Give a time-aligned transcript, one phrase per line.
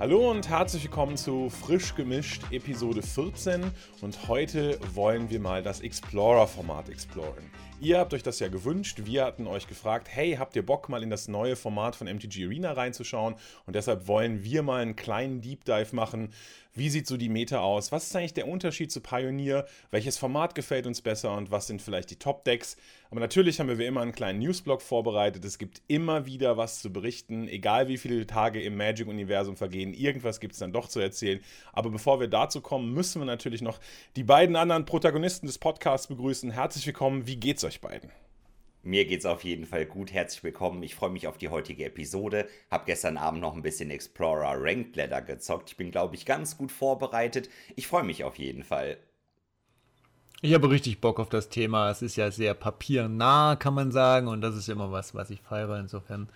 [0.00, 3.70] Hallo und herzlich willkommen zu Frisch gemischt Episode 14
[4.00, 7.50] und heute wollen wir mal das Explorer-Format exploren.
[7.82, 11.02] Ihr habt euch das ja gewünscht, wir hatten euch gefragt, hey, habt ihr Bock mal
[11.02, 15.40] in das neue Format von MTG Arena reinzuschauen und deshalb wollen wir mal einen kleinen
[15.40, 16.30] Deep Dive machen
[16.72, 17.92] wie sieht so die Meta aus?
[17.92, 19.66] Was ist eigentlich der Unterschied zu Pioneer?
[19.90, 22.78] Welches Format gefällt uns besser und was sind vielleicht die Top-Decks?
[23.10, 25.44] Aber natürlich haben wir wie immer einen kleinen Newsblog vorbereitet.
[25.44, 29.92] Es gibt immer wieder was zu berichten, egal wie viele Tage im Magic-Universum vergehen.
[29.92, 31.40] Irgendwas gibt es dann doch zu erzählen.
[31.74, 33.78] Aber bevor wir dazu kommen, müssen wir natürlich noch
[34.16, 36.50] die beiden anderen Protagonisten des Podcasts begrüßen.
[36.50, 37.26] Herzlich willkommen.
[37.26, 38.10] Wie geht's euch beiden?
[38.82, 40.10] Mir geht's auf jeden Fall gut.
[40.10, 40.82] Herzlich willkommen.
[40.82, 42.48] Ich freue mich auf die heutige Episode.
[42.70, 45.70] Hab gestern Abend noch ein bisschen Explorer Ranked Ladder gezockt.
[45.70, 47.50] Ich bin, glaube ich, ganz gut vorbereitet.
[47.76, 48.96] Ich freue mich auf jeden Fall.
[50.40, 51.90] Ich habe richtig Bock auf das Thema.
[51.90, 54.28] Es ist ja sehr papiernah, kann man sagen.
[54.28, 55.78] Und das ist immer was, was ich feiere.
[55.78, 56.30] Insofern,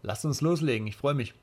[0.00, 0.86] lasst uns loslegen.
[0.86, 1.34] Ich freue mich.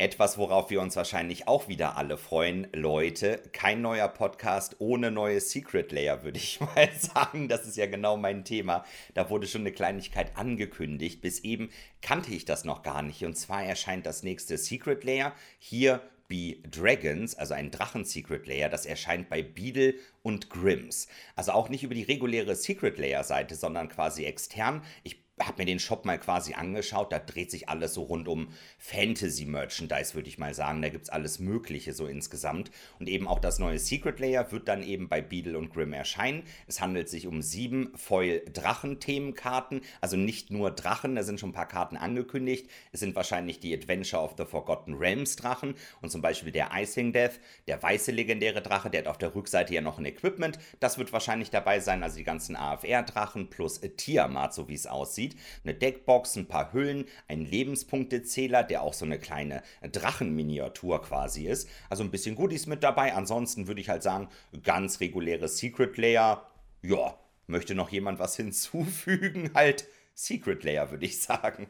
[0.00, 3.42] Etwas, worauf wir uns wahrscheinlich auch wieder alle freuen, Leute.
[3.52, 7.48] Kein neuer Podcast ohne neue Secret Layer, würde ich mal sagen.
[7.48, 8.86] Das ist ja genau mein Thema.
[9.12, 11.20] Da wurde schon eine Kleinigkeit angekündigt.
[11.20, 11.68] Bis eben
[12.00, 13.26] kannte ich das noch gar nicht.
[13.26, 18.86] Und zwar erscheint das nächste Secret Layer hier Be Dragons, also ein Drachen-Secret Layer, das
[18.86, 21.08] erscheint bei Beadle und Grimms.
[21.34, 24.82] Also auch nicht über die reguläre Secret Layer-Seite, sondern quasi extern.
[25.02, 27.12] Ich habe mir den Shop mal quasi angeschaut.
[27.12, 30.82] Da dreht sich alles so rund um Fantasy-Merchandise, würde ich mal sagen.
[30.82, 32.70] Da gibt es alles Mögliche so insgesamt.
[32.98, 36.42] Und eben auch das neue Secret Layer wird dann eben bei Beadle und Grimm erscheinen.
[36.66, 39.80] Es handelt sich um sieben Foil-Drachen-Themenkarten.
[40.00, 42.68] Also nicht nur Drachen, da sind schon ein paar Karten angekündigt.
[42.92, 47.12] Es sind wahrscheinlich die Adventure of the Forgotten Realms Drachen und zum Beispiel der Icing
[47.12, 50.58] Death, der weiße legendäre Drache, der hat auf der Rückseite ja noch ein Equipment.
[50.80, 52.02] Das wird wahrscheinlich dabei sein.
[52.02, 55.40] Also die ganzen AFR-Drachen plus Tiamat, so wie es aussieht sieht.
[55.64, 61.68] Eine Deckbox, ein paar Hüllen, ein Lebenspunktezähler, der auch so eine kleine Drachenminiatur quasi ist.
[61.88, 63.14] Also ein bisschen Goodies mit dabei.
[63.14, 64.28] Ansonsten würde ich halt sagen,
[64.62, 66.46] ganz reguläre Secret Layer.
[66.82, 69.50] Ja, möchte noch jemand was hinzufügen?
[69.54, 71.68] Halt Secret Layer, würde ich sagen.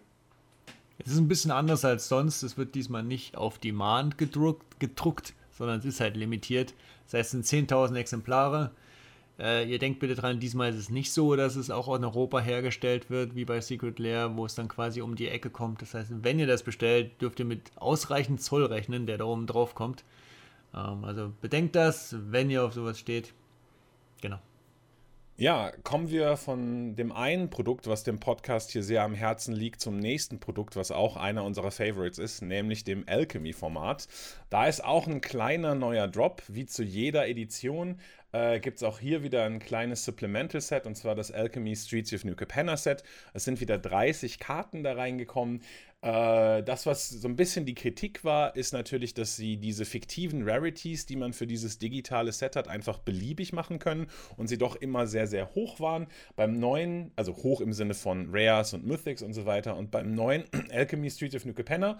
[0.98, 2.42] Es ist ein bisschen anders als sonst.
[2.42, 6.74] Es wird diesmal nicht auf Demand gedruckt, gedruckt sondern es ist halt limitiert.
[7.04, 8.72] Das heißt, es sind 10.000 Exemplare.
[9.40, 12.40] Äh, ihr denkt bitte dran, diesmal ist es nicht so, dass es auch in Europa
[12.40, 15.80] hergestellt wird, wie bei Secret Lair, wo es dann quasi um die Ecke kommt.
[15.80, 19.46] Das heißt, wenn ihr das bestellt, dürft ihr mit ausreichend Zoll rechnen, der da oben
[19.46, 20.04] drauf kommt.
[20.74, 23.32] Ähm, also bedenkt das, wenn ihr auf sowas steht.
[24.20, 24.38] Genau.
[25.40, 29.80] Ja, kommen wir von dem einen Produkt, was dem Podcast hier sehr am Herzen liegt,
[29.80, 34.06] zum nächsten Produkt, was auch einer unserer Favorites ist, nämlich dem Alchemy-Format.
[34.50, 37.98] Da ist auch ein kleiner neuer Drop, wie zu jeder Edition,
[38.32, 42.12] äh, gibt es auch hier wieder ein kleines Supplemental Set und zwar das Alchemy Streets
[42.12, 43.02] of New Capenna Set.
[43.32, 45.62] Es sind wieder 30 Karten da reingekommen.
[46.02, 50.48] Äh, das, was so ein bisschen die Kritik war, ist natürlich, dass sie diese fiktiven
[50.48, 54.06] Rarities, die man für dieses digitale Set hat, einfach beliebig machen können
[54.36, 56.06] und sie doch immer sehr, sehr hoch waren.
[56.36, 60.14] Beim neuen, also hoch im Sinne von Rares und Mythics und so weiter und beim
[60.14, 61.98] neuen Alchemy Streets of New Capenna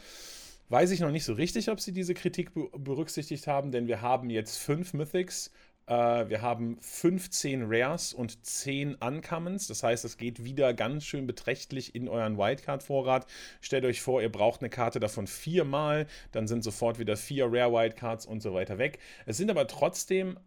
[0.70, 4.30] weiß ich noch nicht so richtig, ob sie diese Kritik berücksichtigt haben, denn wir haben
[4.30, 5.50] jetzt fünf Mythics,
[5.86, 9.66] wir haben 15 Rares und 10 Uncommons.
[9.66, 13.26] Das heißt, es geht wieder ganz schön beträchtlich in euren Wildcard-Vorrat.
[13.60, 17.72] Stellt euch vor, ihr braucht eine Karte davon viermal, dann sind sofort wieder vier Rare
[17.72, 19.00] Wildcards und so weiter weg.
[19.26, 20.38] Es sind aber trotzdem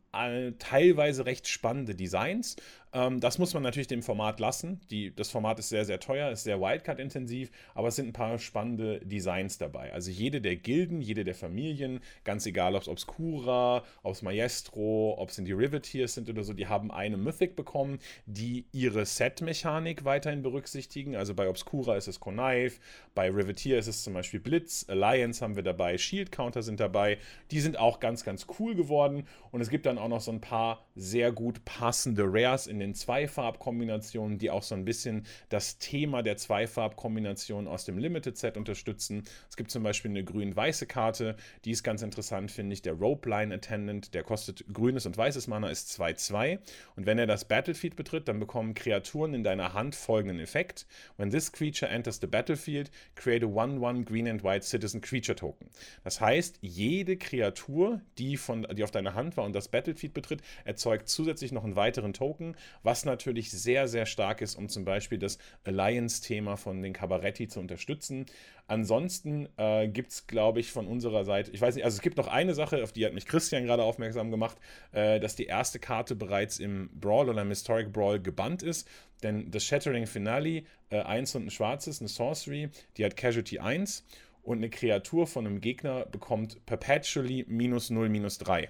[0.59, 2.55] teilweise recht spannende Designs.
[2.93, 4.79] Ähm, das muss man natürlich dem Format lassen.
[4.89, 8.37] Die, das Format ist sehr, sehr teuer, ist sehr Wildcard-intensiv, aber es sind ein paar
[8.37, 9.91] spannende Designs dabei.
[9.93, 15.15] Also jede der Gilden, jede der Familien, ganz egal, ob es Obscura, ob es Maestro,
[15.17, 19.05] ob es in die Riveteers sind oder so, die haben eine Mythic bekommen, die ihre
[19.05, 21.15] Set-Mechanik weiterhin berücksichtigen.
[21.15, 22.75] Also bei Obscura ist es Connive,
[23.15, 27.17] bei Riveteer ist es zum Beispiel Blitz, Alliance haben wir dabei, Shield Counter sind dabei.
[27.49, 30.41] Die sind auch ganz, ganz cool geworden und es gibt dann auch noch so ein
[30.41, 36.21] paar sehr gut passende Rares in den Zweifarbkombinationen, die auch so ein bisschen das Thema
[36.21, 39.23] der Zweifarbkombination aus dem Limited Set unterstützen.
[39.49, 41.35] Es gibt zum Beispiel eine grün-weiße Karte,
[41.65, 42.81] die ist ganz interessant, finde ich.
[42.81, 46.59] Der Rope Line Attendant, der kostet grünes und weißes Mana, ist 2-2.
[46.95, 50.85] Und wenn er das Battlefield betritt, dann bekommen Kreaturen in deiner Hand folgenden Effekt.
[51.17, 55.69] When this creature enters the battlefield, create a 1-1 Green and White Citizen Creature Token.
[56.03, 60.13] Das heißt, jede Kreatur, die, von, die auf deiner Hand war und das Battlefield Battlefield
[60.13, 64.85] betritt, erzeugt zusätzlich noch einen weiteren Token, was natürlich sehr, sehr stark ist, um zum
[64.85, 68.25] Beispiel das Alliance-Thema von den Cabaretti zu unterstützen.
[68.67, 72.17] Ansonsten äh, gibt es, glaube ich, von unserer Seite, ich weiß nicht, also es gibt
[72.17, 74.57] noch eine Sache, auf die hat mich Christian gerade aufmerksam gemacht,
[74.91, 78.87] äh, dass die erste Karte bereits im Brawl oder im Historic Brawl gebannt ist.
[79.21, 84.05] Denn das Shattering Finale, äh, 1 und ein schwarzes, eine Sorcery, die hat Casualty 1
[84.43, 88.69] und eine Kreatur von einem Gegner bekommt perpetually minus 0, minus 3.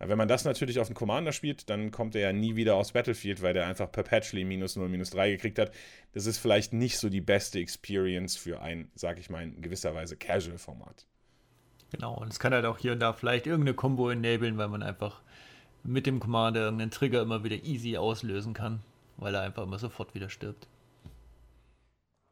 [0.00, 2.92] Wenn man das natürlich auf den Commander spielt, dann kommt er ja nie wieder aufs
[2.92, 5.72] Battlefield, weil der einfach perpetually minus 0, minus 3 gekriegt hat.
[6.12, 9.94] Das ist vielleicht nicht so die beste Experience für ein, sag ich mal, in gewisser
[9.94, 11.06] Weise Casual-Format.
[11.90, 14.82] Genau, und es kann halt auch hier und da vielleicht irgendeine Combo enablen, weil man
[14.82, 15.20] einfach
[15.82, 18.80] mit dem Commander irgendeinen Trigger immer wieder easy auslösen kann,
[19.16, 20.68] weil er einfach immer sofort wieder stirbt.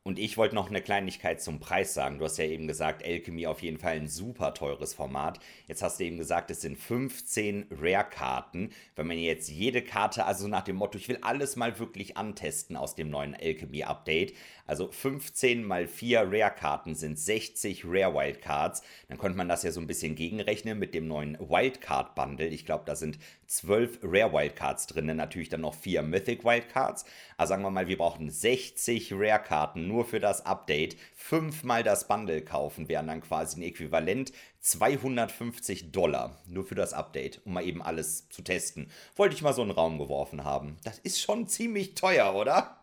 [0.06, 2.20] Und ich wollte noch eine Kleinigkeit zum Preis sagen.
[2.20, 5.40] Du hast ja eben gesagt, Alchemy auf jeden Fall ein super teures Format.
[5.66, 8.70] Jetzt hast du eben gesagt, es sind 15 Rare-Karten.
[8.94, 12.76] Wenn man jetzt jede Karte, also nach dem Motto, ich will alles mal wirklich antesten
[12.76, 14.34] aus dem neuen Alchemy-Update,
[14.66, 18.82] also 15 mal 4 Rare-Karten sind 60 Rare-Wildcards.
[19.08, 22.48] Dann könnte man das ja so ein bisschen gegenrechnen mit dem neuen Wildcard-Bundle.
[22.48, 27.04] Ich glaube, da sind 12 Rare-Wildcards drin, natürlich dann noch 4 Mythic-Wildcards.
[27.36, 30.96] Also sagen wir mal, wir brauchen 60 Rare-Karten nur für das Update.
[31.14, 37.40] Fünfmal das Bundle kaufen wären dann quasi ein Äquivalent 250 Dollar nur für das Update,
[37.44, 38.90] um mal eben alles zu testen.
[39.14, 40.78] Wollte ich mal so in den Raum geworfen haben.
[40.82, 42.76] Das ist schon ziemlich teuer, oder?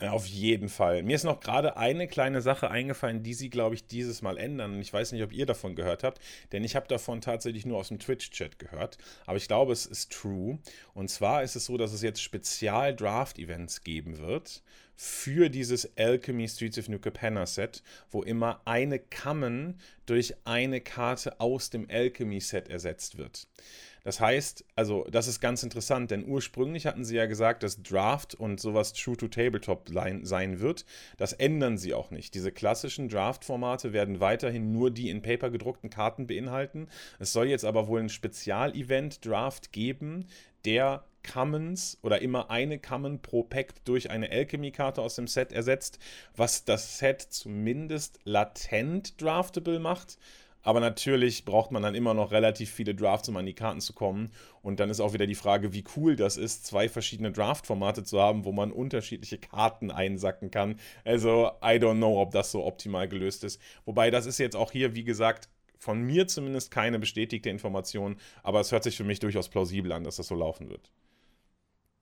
[0.00, 1.04] Auf jeden Fall.
[1.04, 4.74] Mir ist noch gerade eine kleine Sache eingefallen, die sie, glaube ich, dieses Mal ändern.
[4.74, 6.20] Und ich weiß nicht, ob ihr davon gehört habt,
[6.50, 8.98] denn ich habe davon tatsächlich nur aus dem Twitch-Chat gehört.
[9.24, 10.58] Aber ich glaube, es ist true.
[10.94, 14.62] Und zwar ist es so, dass es jetzt Spezial-Draft-Events geben wird
[14.96, 21.40] für dieses Alchemy Streets of New Capenna Set, wo immer eine Common durch eine Karte
[21.40, 23.46] aus dem Alchemy Set ersetzt wird.
[24.04, 28.34] Das heißt, also das ist ganz interessant, denn ursprünglich hatten sie ja gesagt, dass Draft
[28.34, 29.88] und sowas True to Tabletop
[30.22, 30.84] sein wird.
[31.16, 32.34] Das ändern sie auch nicht.
[32.34, 36.88] Diese klassischen Draft-Formate werden weiterhin nur die in Paper gedruckten Karten beinhalten.
[37.18, 40.26] Es soll jetzt aber wohl ein Spezial-Event-Draft geben,
[40.66, 45.98] der Commons oder immer eine Common pro Pack durch eine Alchemy-Karte aus dem Set ersetzt,
[46.36, 50.18] was das Set zumindest latent draftable macht.
[50.64, 53.92] Aber natürlich braucht man dann immer noch relativ viele Drafts, um an die Karten zu
[53.92, 54.32] kommen.
[54.62, 58.20] Und dann ist auch wieder die Frage, wie cool das ist, zwei verschiedene Draft-Formate zu
[58.20, 60.80] haben, wo man unterschiedliche Karten einsacken kann.
[61.04, 63.60] Also, I don't know, ob das so optimal gelöst ist.
[63.84, 68.16] Wobei, das ist jetzt auch hier, wie gesagt, von mir zumindest keine bestätigte Information.
[68.42, 70.90] Aber es hört sich für mich durchaus plausibel an, dass das so laufen wird.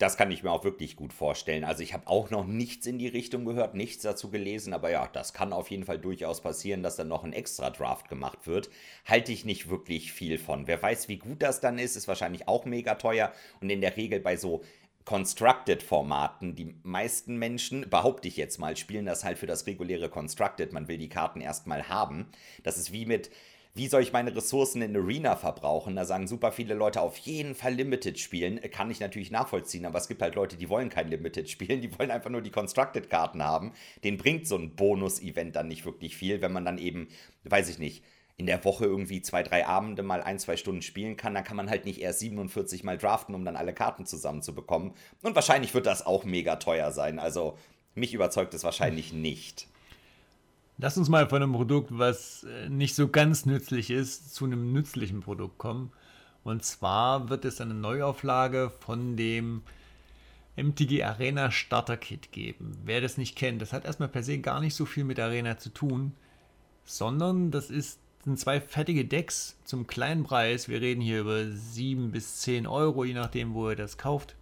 [0.03, 1.63] Das kann ich mir auch wirklich gut vorstellen.
[1.63, 5.09] Also ich habe auch noch nichts in die Richtung gehört, nichts dazu gelesen, aber ja,
[5.13, 8.69] das kann auf jeden Fall durchaus passieren, dass dann noch ein extra Draft gemacht wird.
[9.05, 10.67] Halte ich nicht wirklich viel von.
[10.67, 13.97] Wer weiß, wie gut das dann ist, ist wahrscheinlich auch mega teuer und in der
[13.97, 14.65] Regel bei so
[15.05, 16.57] Constructed-Formaten.
[16.57, 20.73] Die meisten Menschen, behaupte ich jetzt mal, spielen das halt für das reguläre Constructed.
[20.73, 22.27] Man will die Karten erstmal haben.
[22.65, 23.31] Das ist wie mit
[23.75, 25.97] wie soll ich meine Ressourcen in Arena verbrauchen?
[25.97, 28.61] Da sagen super viele Leute auf jeden Fall Limited spielen.
[28.71, 31.99] Kann ich natürlich nachvollziehen, aber es gibt halt Leute, die wollen kein Limited spielen, die
[31.99, 33.73] wollen einfach nur die Constructed-Karten haben.
[34.05, 37.09] Den bringt so ein Bonus-Event dann nicht wirklich viel, wenn man dann eben,
[37.45, 38.05] weiß ich nicht,
[38.37, 41.57] in der Woche irgendwie zwei, drei Abende mal ein, zwei Stunden spielen kann, dann kann
[41.57, 44.93] man halt nicht erst 47 mal draften, um dann alle Karten zusammenzubekommen.
[45.23, 47.19] Und wahrscheinlich wird das auch mega teuer sein.
[47.19, 47.57] Also
[47.95, 49.69] mich überzeugt es wahrscheinlich nicht.
[50.79, 54.73] Lass uns mal von einem Produkt, was äh, nicht so ganz nützlich ist, zu einem
[54.73, 55.93] nützlichen Produkt kommen.
[56.45, 59.63] Und zwar wird es eine Neuauflage von dem
[60.57, 62.77] MTG Arena Starter Kit geben.
[62.85, 65.57] Wer das nicht kennt, das hat erstmal per se gar nicht so viel mit Arena
[65.57, 66.13] zu tun,
[66.85, 70.69] sondern das ist, sind zwei fertige Decks zum kleinen Preis.
[70.69, 74.35] Wir reden hier über 7 bis 10 Euro, je nachdem, wo ihr das kauft.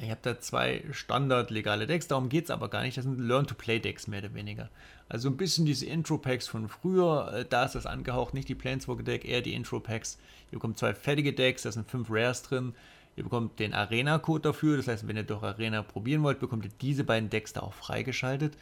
[0.00, 2.96] Ich habe da zwei standard-legale Decks, darum geht es aber gar nicht.
[2.96, 4.70] Das sind Learn-to-Play-Decks mehr oder weniger.
[5.08, 9.24] Also ein bisschen diese Intro-Packs von früher, äh, da ist das angehaucht, nicht die Planeswalker-Deck,
[9.24, 10.18] eher die Intro-Packs.
[10.52, 12.74] Ihr bekommt zwei fertige Decks, da sind fünf Rares drin.
[13.16, 16.70] Ihr bekommt den Arena-Code dafür, das heißt, wenn ihr durch Arena probieren wollt, bekommt ihr
[16.80, 18.56] diese beiden Decks da auch freigeschaltet.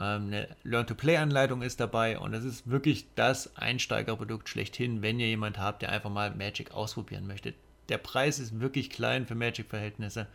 [0.00, 5.58] Ähm, eine Learn-to-Play-Anleitung ist dabei und das ist wirklich das Einsteigerprodukt schlechthin, wenn ihr jemand
[5.58, 7.54] habt, der einfach mal Magic ausprobieren möchte.
[7.88, 10.28] Der Preis ist wirklich klein für Magic-Verhältnisse.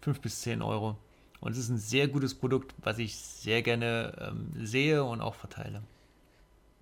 [0.00, 0.96] 5 bis 10 Euro.
[1.40, 5.34] Und es ist ein sehr gutes Produkt, was ich sehr gerne ähm, sehe und auch
[5.34, 5.82] verteile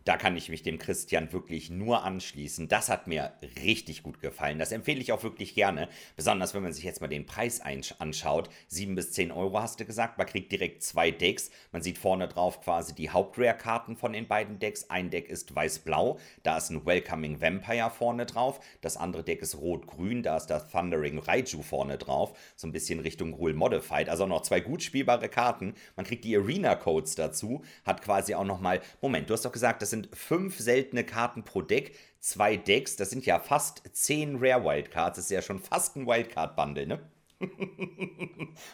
[0.09, 2.67] da kann ich mich dem Christian wirklich nur anschließen.
[2.67, 4.59] Das hat mir richtig gut gefallen.
[4.59, 5.91] Das empfehle ich auch wirklich gerne.
[6.17, 8.49] Besonders wenn man sich jetzt mal den Preis anschaut.
[8.69, 10.17] 7 bis 10 Euro hast du gesagt.
[10.17, 11.51] Man kriegt direkt zwei Decks.
[11.73, 14.89] Man sieht vorne drauf quasi die Hauptrare-Karten von den beiden Decks.
[14.89, 16.19] Ein Deck ist weiß-blau.
[16.43, 18.61] Da ist ein Welcoming Vampire vorne drauf.
[18.81, 20.23] Das andere Deck ist rot-grün.
[20.23, 22.33] Da ist das Thundering Raiju vorne drauf.
[22.57, 24.09] So ein bisschen Richtung Rule Modified.
[24.09, 25.75] Also noch zwei gut spielbare Karten.
[25.97, 27.63] Man kriegt die Arena-Codes dazu.
[27.85, 28.81] Hat quasi auch nochmal.
[29.03, 32.97] Moment, du hast doch gesagt, das sind sind fünf seltene Karten pro Deck, zwei Decks,
[32.97, 37.01] das sind ja fast zehn Rare Wildcards, das ist ja schon fast ein Wildcard-Bundle, ne?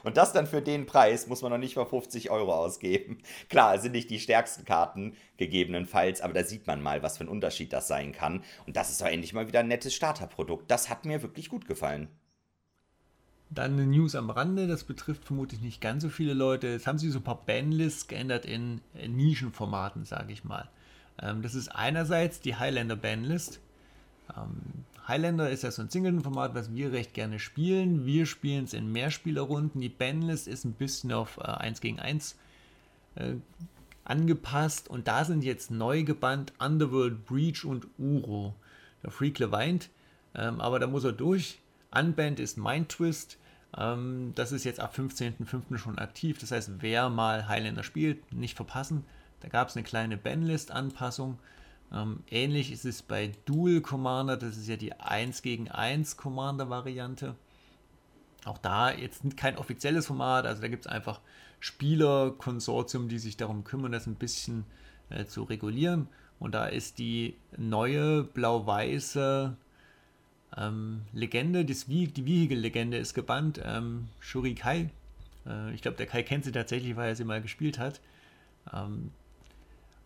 [0.05, 3.19] Und das dann für den Preis muss man noch nicht mal 50 Euro ausgeben.
[3.51, 7.25] Klar, es sind nicht die stärksten Karten gegebenenfalls, aber da sieht man mal, was für
[7.25, 8.43] ein Unterschied das sein kann.
[8.67, 10.71] Und das ist doch endlich mal wieder ein nettes Starterprodukt.
[10.71, 12.09] Das hat mir wirklich gut gefallen.
[13.51, 16.69] Dann eine News am Rande, das betrifft vermutlich nicht ganz so viele Leute.
[16.69, 20.71] Jetzt haben sie so ein paar Bandlists geändert in, in Nischenformaten, sage ich mal.
[21.21, 23.61] Ähm, das ist einerseits die Highlander Bandlist.
[24.37, 28.07] Ähm, Highlander ist ja so ein Singleton-Format, was wir recht gerne spielen.
[28.07, 29.81] Wir spielen es in Mehrspielerrunden.
[29.81, 32.37] Die Bandlist ist ein bisschen auf äh, 1 gegen 1
[33.17, 33.35] äh,
[34.05, 38.55] angepasst und da sind jetzt neu gebannt Underworld Breach und Uro.
[39.03, 39.91] Der Freak weint,
[40.35, 41.61] ähm, aber da muss er durch.
[41.91, 43.39] Unbanned ist Mind Twist.
[43.77, 45.79] Ähm, das ist jetzt ab 15.05.
[45.79, 46.39] schon aktiv.
[46.39, 49.05] Das heißt, wer mal Highlander spielt, nicht verpassen.
[49.45, 51.39] Da gab es eine kleine Bandlist-Anpassung.
[51.93, 57.35] Ähm, ähnlich ist es bei Dual Commander, das ist ja die 1 gegen 1 Commander-Variante.
[58.47, 61.21] Auch da jetzt kein offizielles Format, also da gibt es einfach
[61.61, 64.65] Spielerkonsortium, die sich darum kümmern, das ein bisschen
[65.11, 66.09] äh, zu regulieren.
[66.39, 69.55] Und da ist die neue blau-weiße
[70.57, 74.89] ähm, Legende, das, die Vehicle-Legende ist gebannt, ähm, Shuri Kai.
[75.47, 78.01] Äh, ich glaube, der Kai kennt sie tatsächlich, weil er sie mal gespielt hat.
[78.73, 79.11] Ähm,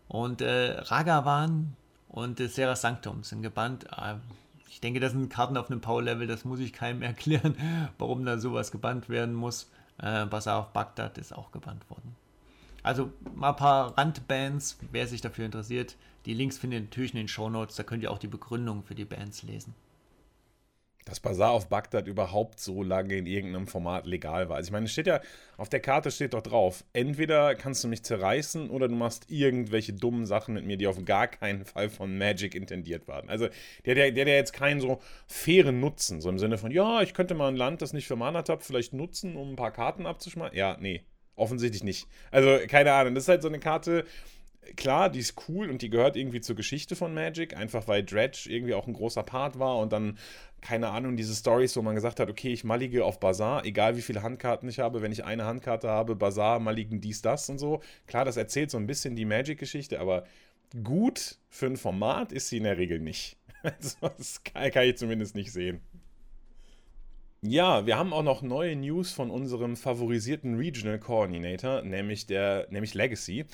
[0.09, 1.75] und äh, Ragavan
[2.09, 3.85] und äh, Serra Sanctum sind gebannt.
[3.85, 4.15] Äh,
[4.67, 7.55] ich denke, das sind Karten auf einem Power-Level, das muss ich keinem erklären,
[7.97, 9.71] warum da sowas gebannt werden muss.
[9.99, 12.15] Äh, Bazaar auf Bagdad ist auch gebannt worden.
[12.83, 15.95] Also mal ein paar Randbands, wer sich dafür interessiert.
[16.25, 18.83] Die Links findet ihr natürlich in den Show Notes, da könnt ihr auch die Begründung
[18.83, 19.73] für die Bands lesen
[21.09, 24.57] dass Bazaar auf Bagdad überhaupt so lange in irgendeinem Format legal war.
[24.57, 25.21] Also ich meine, es steht ja,
[25.57, 29.93] auf der Karte steht doch drauf, entweder kannst du mich zerreißen oder du machst irgendwelche
[29.93, 33.29] dummen Sachen mit mir, die auf gar keinen Fall von Magic intendiert waren.
[33.29, 33.47] Also
[33.85, 37.35] der, der, der, jetzt keinen so fairen Nutzen, so im Sinne von, ja, ich könnte
[37.35, 40.57] mal ein Land, das nicht für Mana habe, vielleicht nutzen, um ein paar Karten abzuschmeißen.
[40.57, 41.03] Ja, nee,
[41.35, 42.07] offensichtlich nicht.
[42.31, 44.05] Also keine Ahnung, das ist halt so eine Karte,
[44.75, 48.47] klar, die ist cool und die gehört irgendwie zur Geschichte von Magic, einfach weil Dredge
[48.47, 50.17] irgendwie auch ein großer Part war und dann
[50.61, 54.01] keine Ahnung, diese Stories, wo man gesagt hat, okay, ich mallige auf Bazaar, egal wie
[54.01, 57.81] viele Handkarten ich habe, wenn ich eine Handkarte habe, Bazaar, malligen dies, das und so.
[58.07, 60.25] Klar, das erzählt so ein bisschen die Magic-Geschichte, aber
[60.83, 63.37] gut für ein Format ist sie in der Regel nicht.
[63.61, 65.81] Also, das kann, ich zumindest nicht sehen.
[67.41, 72.93] Ja, wir haben auch noch neue News von unserem favorisierten Regional Coordinator, nämlich der, nämlich
[72.93, 73.45] Legacy.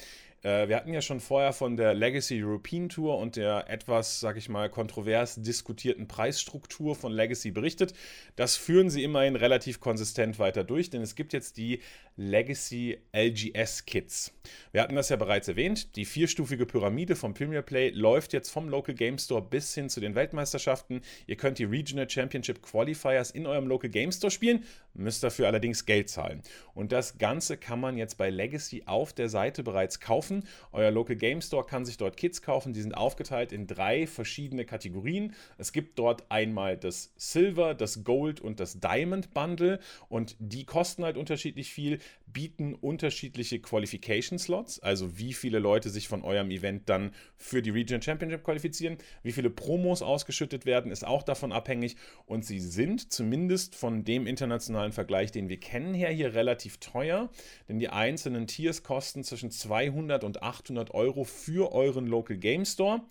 [0.46, 4.38] Äh, wir hatten ja schon vorher von der Legacy European Tour und der etwas, sag
[4.38, 7.94] ich mal, kontrovers diskutierten Preisstruktur von Legacy berichtet.
[8.36, 11.80] Das führen sie immerhin relativ konsistent weiter durch, denn es gibt jetzt die
[12.18, 14.34] Legacy LGS Kits.
[14.72, 15.96] Wir hatten das ja bereits erwähnt.
[15.98, 20.00] Die vierstufige Pyramide vom Premier Play läuft jetzt vom Local Game Store bis hin zu
[20.00, 21.02] den Weltmeisterschaften.
[21.28, 25.86] Ihr könnt die Regional Championship Qualifiers in eurem Local Game Store spielen, müsst dafür allerdings
[25.86, 26.42] Geld zahlen.
[26.74, 30.46] Und das Ganze kann man jetzt bei Legacy auf der Seite bereits kaufen.
[30.72, 32.72] Euer Local Game Store kann sich dort Kits kaufen.
[32.72, 35.34] Die sind aufgeteilt in drei verschiedene Kategorien.
[35.58, 41.04] Es gibt dort einmal das Silver, das Gold und das Diamond Bundle und die kosten
[41.04, 46.90] halt unterschiedlich viel, bieten unterschiedliche Qualification Slots, also wie viele Leute sich von eurem Event
[46.90, 48.98] dann für die Regional Championship qualifizieren.
[49.24, 51.96] Wie viele Promos ausgeschüttet werden, ist auch davon abhängig
[52.26, 57.30] und sie sind zumindest von dem internationalen Vergleich, den wir kennen, her hier relativ teuer,
[57.70, 63.02] denn die einzelnen Tiers kosten zwischen 200 und 800 Euro für euren Local Game Store.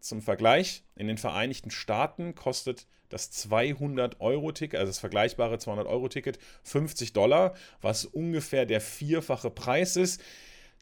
[0.00, 7.54] Zum Vergleich, in den Vereinigten Staaten kostet das 200-Euro-Ticket, also das vergleichbare 200-Euro-Ticket, 50 Dollar,
[7.80, 10.20] was ungefähr der vierfache Preis ist.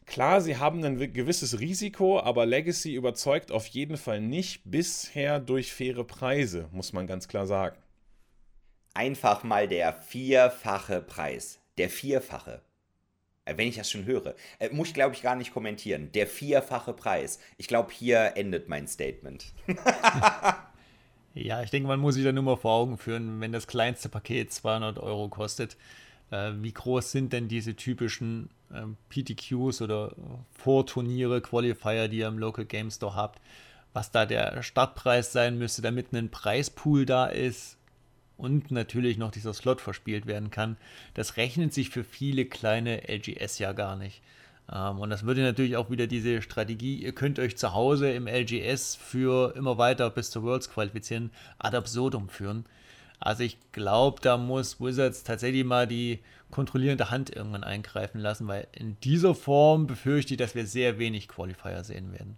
[0.07, 5.71] Klar, sie haben ein gewisses Risiko, aber Legacy überzeugt auf jeden Fall nicht bisher durch
[5.71, 7.77] faire Preise, muss man ganz klar sagen.
[8.95, 11.59] Einfach mal der vierfache Preis.
[11.77, 12.61] Der vierfache.
[13.45, 16.11] Äh, wenn ich das schon höre, äh, muss ich glaube ich gar nicht kommentieren.
[16.13, 17.39] Der vierfache Preis.
[17.57, 19.53] Ich glaube, hier endet mein Statement.
[21.33, 24.09] ja, ich denke, man muss sich da nur mal vor Augen führen, wenn das kleinste
[24.09, 25.77] Paket 200 Euro kostet.
[26.31, 30.15] Äh, wie groß sind denn diese typischen äh, PTQs oder
[30.51, 33.41] Vorturniere, Qualifier, die ihr im Local Game Store habt?
[33.93, 37.77] Was da der Startpreis sein müsste, damit ein Preispool da ist,
[38.37, 40.77] und natürlich noch dieser Slot verspielt werden kann,
[41.13, 44.21] das rechnet sich für viele kleine LGS ja gar nicht.
[44.73, 48.27] Ähm, und das würde natürlich auch wieder diese Strategie, ihr könnt euch zu Hause im
[48.27, 52.65] LGS für immer weiter bis zur Worlds qualifizieren, ad absurdum führen.
[53.19, 56.19] Also ich glaube, da muss Wizards tatsächlich mal die
[56.51, 61.27] kontrollierende Hand irgendwann eingreifen lassen, weil in dieser Form befürchte ich, dass wir sehr wenig
[61.27, 62.37] Qualifier sehen werden.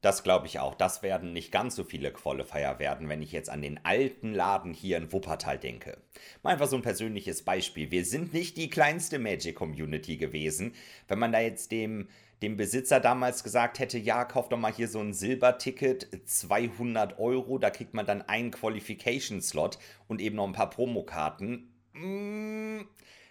[0.00, 0.74] Das glaube ich auch.
[0.74, 4.72] Das werden nicht ganz so viele Qualifier werden, wenn ich jetzt an den alten Laden
[4.72, 5.98] hier in Wuppertal denke.
[6.42, 7.90] Mal einfach so ein persönliches Beispiel.
[7.90, 10.74] Wir sind nicht die kleinste Magic-Community gewesen.
[11.08, 12.08] Wenn man da jetzt dem,
[12.42, 17.58] dem Besitzer damals gesagt hätte, ja, kauf doch mal hier so ein Silberticket, 200 Euro,
[17.58, 21.72] da kriegt man dann einen Qualification-Slot und eben noch ein paar Promokarten.
[21.94, 22.82] Mm,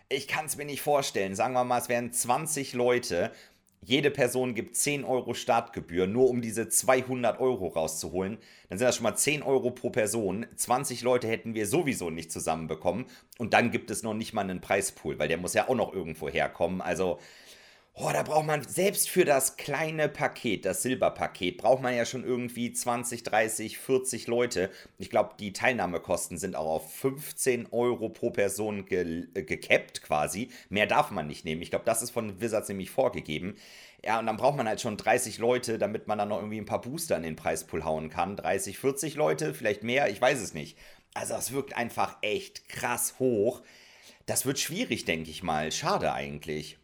[0.10, 1.36] ich kann es mir nicht vorstellen.
[1.36, 3.32] Sagen wir mal, es wären 20 Leute
[3.82, 8.38] jede Person gibt 10 Euro Startgebühr, nur um diese 200 Euro rauszuholen,
[8.70, 10.46] dann sind das schon mal 10 Euro pro Person.
[10.56, 13.06] 20 Leute hätten wir sowieso nicht zusammenbekommen.
[13.38, 15.94] Und dann gibt es noch nicht mal einen Preispool, weil der muss ja auch noch
[15.94, 16.82] irgendwo herkommen.
[16.82, 17.20] Also
[18.00, 22.24] Oh, da braucht man selbst für das kleine Paket, das Silberpaket, braucht man ja schon
[22.24, 24.70] irgendwie 20, 30, 40 Leute.
[25.00, 30.52] Ich glaube, die Teilnahmekosten sind auch auf 15 Euro pro Person ge äh, gekappt quasi.
[30.70, 31.64] Mehr darf man nicht nehmen.
[31.64, 33.56] Ich glaube, das ist von Wizards nämlich vorgegeben.
[34.06, 36.66] Ja, und dann braucht man halt schon 30 Leute, damit man dann noch irgendwie ein
[36.66, 38.36] paar Booster in den Preispool hauen kann.
[38.36, 40.78] 30, 40 Leute, vielleicht mehr, ich weiß es nicht.
[41.16, 43.64] Also, das wirkt einfach echt krass hoch.
[44.28, 45.72] Das wird schwierig, denke ich mal.
[45.72, 46.78] Schade eigentlich.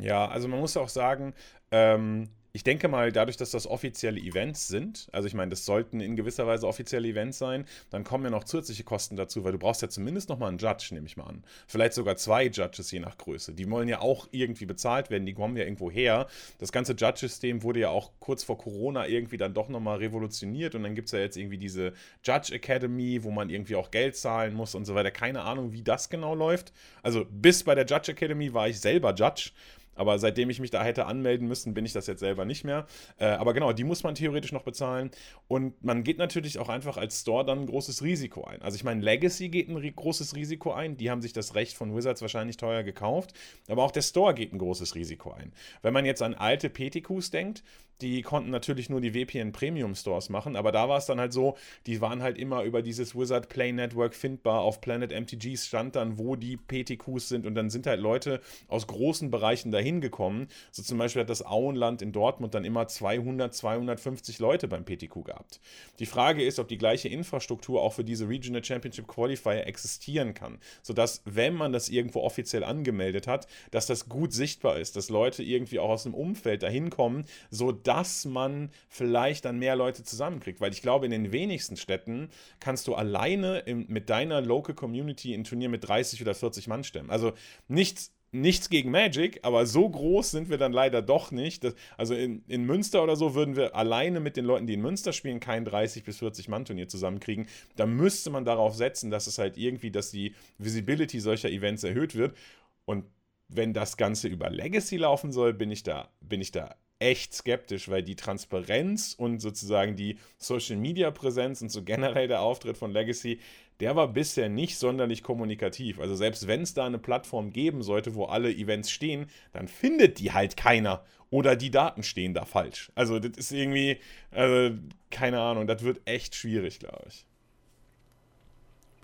[0.00, 1.34] Ja, also man muss auch sagen,
[1.70, 5.98] ähm, ich denke mal, dadurch, dass das offizielle Events sind, also ich meine, das sollten
[5.98, 9.58] in gewisser Weise offizielle Events sein, dann kommen ja noch zusätzliche Kosten dazu, weil du
[9.58, 11.42] brauchst ja zumindest noch mal einen Judge, nehme ich mal an.
[11.66, 13.54] Vielleicht sogar zwei Judges, je nach Größe.
[13.54, 16.28] Die wollen ja auch irgendwie bezahlt werden, die kommen ja irgendwo her.
[16.58, 20.76] Das ganze Judge-System wurde ja auch kurz vor Corona irgendwie dann doch noch mal revolutioniert
[20.76, 24.16] und dann gibt es ja jetzt irgendwie diese Judge Academy, wo man irgendwie auch Geld
[24.16, 25.10] zahlen muss und so weiter.
[25.10, 26.72] Keine Ahnung, wie das genau läuft.
[27.02, 29.50] Also bis bei der Judge Academy war ich selber Judge.
[29.94, 32.86] Aber seitdem ich mich da hätte anmelden müssen, bin ich das jetzt selber nicht mehr.
[33.18, 35.10] Äh, aber genau, die muss man theoretisch noch bezahlen.
[35.48, 38.62] Und man geht natürlich auch einfach als Store dann ein großes Risiko ein.
[38.62, 40.96] Also ich meine, Legacy geht ein großes Risiko ein.
[40.96, 43.32] Die haben sich das Recht von Wizards wahrscheinlich teuer gekauft.
[43.68, 45.52] Aber auch der Store geht ein großes Risiko ein.
[45.82, 47.62] Wenn man jetzt an alte PTQs denkt,
[48.00, 51.32] die konnten natürlich nur die VPN Premium Stores machen, aber da war es dann halt
[51.32, 54.60] so, die waren halt immer über dieses Wizard Play Network findbar.
[54.60, 58.86] Auf Planet MTGs stand dann, wo die PTQs sind und dann sind halt Leute aus
[58.86, 60.48] großen Bereichen dahin gekommen.
[60.70, 65.24] So zum Beispiel hat das Auenland in Dortmund dann immer 200, 250 Leute beim PTQ
[65.24, 65.60] gehabt.
[65.98, 70.58] Die Frage ist, ob die gleiche Infrastruktur auch für diese Regional Championship Qualifier existieren kann,
[70.82, 75.42] sodass, wenn man das irgendwo offiziell angemeldet hat, dass das gut sichtbar ist, dass Leute
[75.42, 80.60] irgendwie auch aus dem Umfeld dahin kommen, so dass man vielleicht dann mehr Leute zusammenkriegt.
[80.60, 85.32] Weil ich glaube, in den wenigsten Städten kannst du alleine im, mit deiner Local Community
[85.34, 87.10] ein Turnier mit 30 oder 40 Mann stemmen.
[87.10, 87.32] Also
[87.68, 91.64] nichts nichts gegen Magic, aber so groß sind wir dann leider doch nicht.
[91.64, 94.82] Das, also in, in Münster oder so würden wir alleine mit den Leuten, die in
[94.82, 97.46] Münster spielen, kein 30 bis 40 Mann Turnier zusammenkriegen.
[97.76, 102.16] Da müsste man darauf setzen, dass es halt irgendwie, dass die Visibility solcher Events erhöht
[102.16, 102.36] wird.
[102.84, 103.04] Und
[103.48, 107.88] wenn das Ganze über Legacy laufen soll, bin ich da, bin ich da echt skeptisch,
[107.88, 112.92] weil die Transparenz und sozusagen die Social Media Präsenz und so generell der Auftritt von
[112.92, 113.40] Legacy,
[113.80, 115.98] der war bisher nicht sonderlich kommunikativ.
[115.98, 120.18] Also selbst wenn es da eine Plattform geben sollte, wo alle Events stehen, dann findet
[120.18, 122.92] die halt keiner oder die Daten stehen da falsch.
[122.94, 123.98] Also das ist irgendwie,
[124.30, 124.76] also,
[125.10, 127.26] keine Ahnung, das wird echt schwierig, glaube ich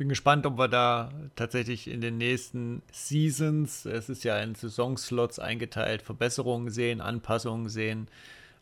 [0.00, 5.38] bin gespannt, ob wir da tatsächlich in den nächsten Seasons, es ist ja in Saisonslots
[5.38, 8.08] eingeteilt, Verbesserungen sehen, Anpassungen sehen.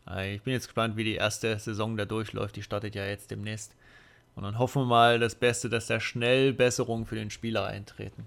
[0.05, 2.57] Äh, ich bin jetzt gespannt, wie die erste Saison da durchläuft.
[2.57, 3.73] Die startet ja jetzt demnächst.
[4.35, 8.25] Und dann hoffen wir mal das Beste, dass da schnell Besserungen für den Spieler eintreten.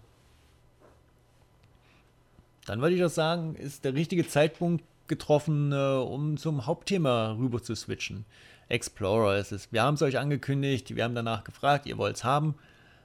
[2.65, 7.63] Dann würde ich doch sagen, ist der richtige Zeitpunkt getroffen, äh, um zum Hauptthema rüber
[7.63, 8.25] zu switchen.
[8.71, 9.71] Explorer ist es.
[9.71, 12.55] Wir haben es euch angekündigt, wir haben danach gefragt, ihr wollt es haben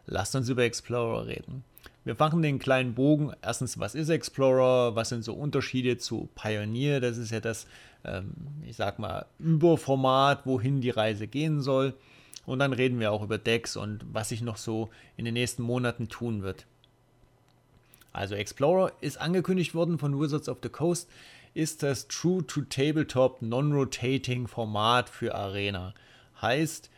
[0.08, 1.64] lasst uns über Explorer reden.
[2.04, 3.34] Wir machen den kleinen Bogen.
[3.42, 4.96] Erstens, was ist Explorer?
[4.96, 7.02] Was sind so Unterschiede zu Pioneer?
[7.02, 7.68] Das ist ja das,
[8.06, 8.32] ähm,
[8.66, 11.94] ich sag mal, Überformat, wohin die Reise gehen soll.
[12.46, 15.64] Und dann reden wir auch über Decks und was sich noch so in den nächsten
[15.64, 16.66] Monaten tun wird.
[18.14, 21.10] Also Explorer ist angekündigt worden von Wizards of the Coast,
[21.54, 25.94] ist das True-to-Tabletop Non-Rotating Format für Arena.
[26.42, 26.90] Heißt,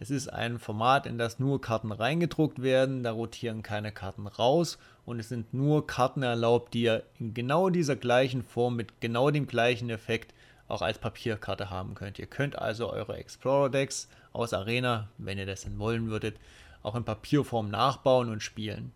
[0.00, 4.78] es ist ein Format, in das nur Karten reingedruckt werden, da rotieren keine Karten raus
[5.04, 9.30] und es sind nur Karten erlaubt, die ihr in genau dieser gleichen Form mit genau
[9.30, 10.34] dem gleichen Effekt
[10.68, 12.18] auch als Papierkarte haben könnt.
[12.18, 16.36] Ihr könnt also eure Explorer Decks aus Arena, wenn ihr das denn wollen würdet,
[16.82, 18.92] auch in Papierform nachbauen und spielen.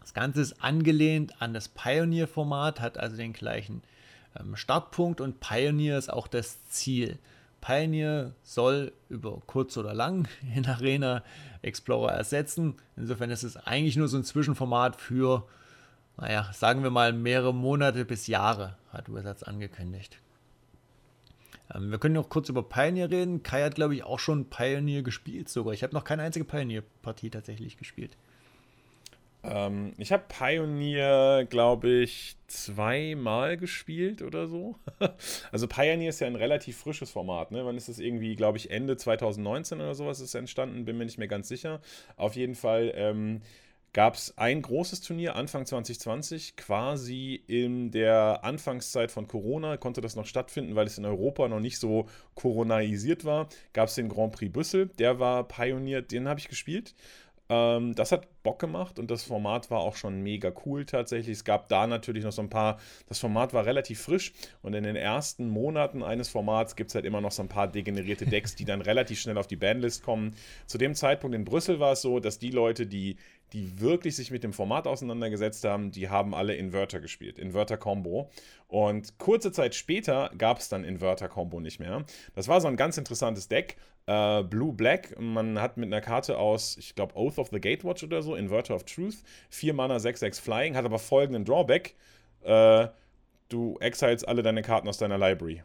[0.00, 3.82] Das Ganze ist angelehnt an das Pioneer-Format, hat also den gleichen
[4.38, 7.18] ähm, Startpunkt und Pioneer ist auch das Ziel.
[7.60, 11.22] Pioneer soll über kurz oder lang in Arena
[11.62, 12.76] Explorer ersetzen.
[12.96, 15.46] Insofern ist es eigentlich nur so ein Zwischenformat für,
[16.16, 20.20] naja, sagen wir mal mehrere Monate bis Jahre, hat Wizards angekündigt.
[21.74, 23.42] Ähm, wir können noch kurz über Pioneer reden.
[23.42, 25.74] Kai hat, glaube ich, auch schon Pioneer gespielt sogar.
[25.74, 28.16] Ich habe noch keine einzige Pioneer-Partie tatsächlich gespielt.
[29.42, 34.76] Ähm, ich habe Pioneer, glaube ich, zweimal gespielt oder so.
[35.52, 37.50] also Pioneer ist ja ein relativ frisches Format.
[37.50, 37.64] Ne?
[37.64, 40.84] Wann ist das irgendwie, glaube ich, Ende 2019 oder sowas ist entstanden?
[40.84, 41.80] Bin mir nicht mehr ganz sicher.
[42.16, 43.40] Auf jeden Fall ähm,
[43.92, 50.16] gab es ein großes Turnier Anfang 2020, quasi in der Anfangszeit von Corona, konnte das
[50.16, 53.48] noch stattfinden, weil es in Europa noch nicht so coronaisiert war.
[53.72, 56.94] Gab es den Grand Prix Brüssel, der war Pioneer, den habe ich gespielt.
[57.50, 61.38] Ähm, das hat Bock gemacht und das Format war auch schon mega cool tatsächlich.
[61.38, 64.32] Es gab da natürlich noch so ein paar, das Format war relativ frisch
[64.62, 67.66] und in den ersten Monaten eines Formats gibt es halt immer noch so ein paar
[67.66, 70.36] degenerierte Decks, die dann relativ schnell auf die Bandlist kommen.
[70.66, 73.16] Zu dem Zeitpunkt in Brüssel war es so, dass die Leute, die
[73.52, 78.30] die wirklich sich mit dem Format auseinandergesetzt haben, die haben alle Inverter gespielt, Inverter Combo.
[78.68, 82.04] Und kurze Zeit später gab es dann Inverter Combo nicht mehr.
[82.34, 83.76] Das war so ein ganz interessantes Deck.
[84.10, 88.02] Äh, Blue Black, man hat mit einer Karte aus, ich glaube, Oath of the Gatewatch
[88.02, 89.18] oder so, Inverter of Truth,
[89.50, 91.94] 4 Mana, 6, 6 Flying, hat aber folgenden Drawback.
[92.42, 92.88] Äh,
[93.50, 95.62] du exiles alle deine Karten aus deiner Library.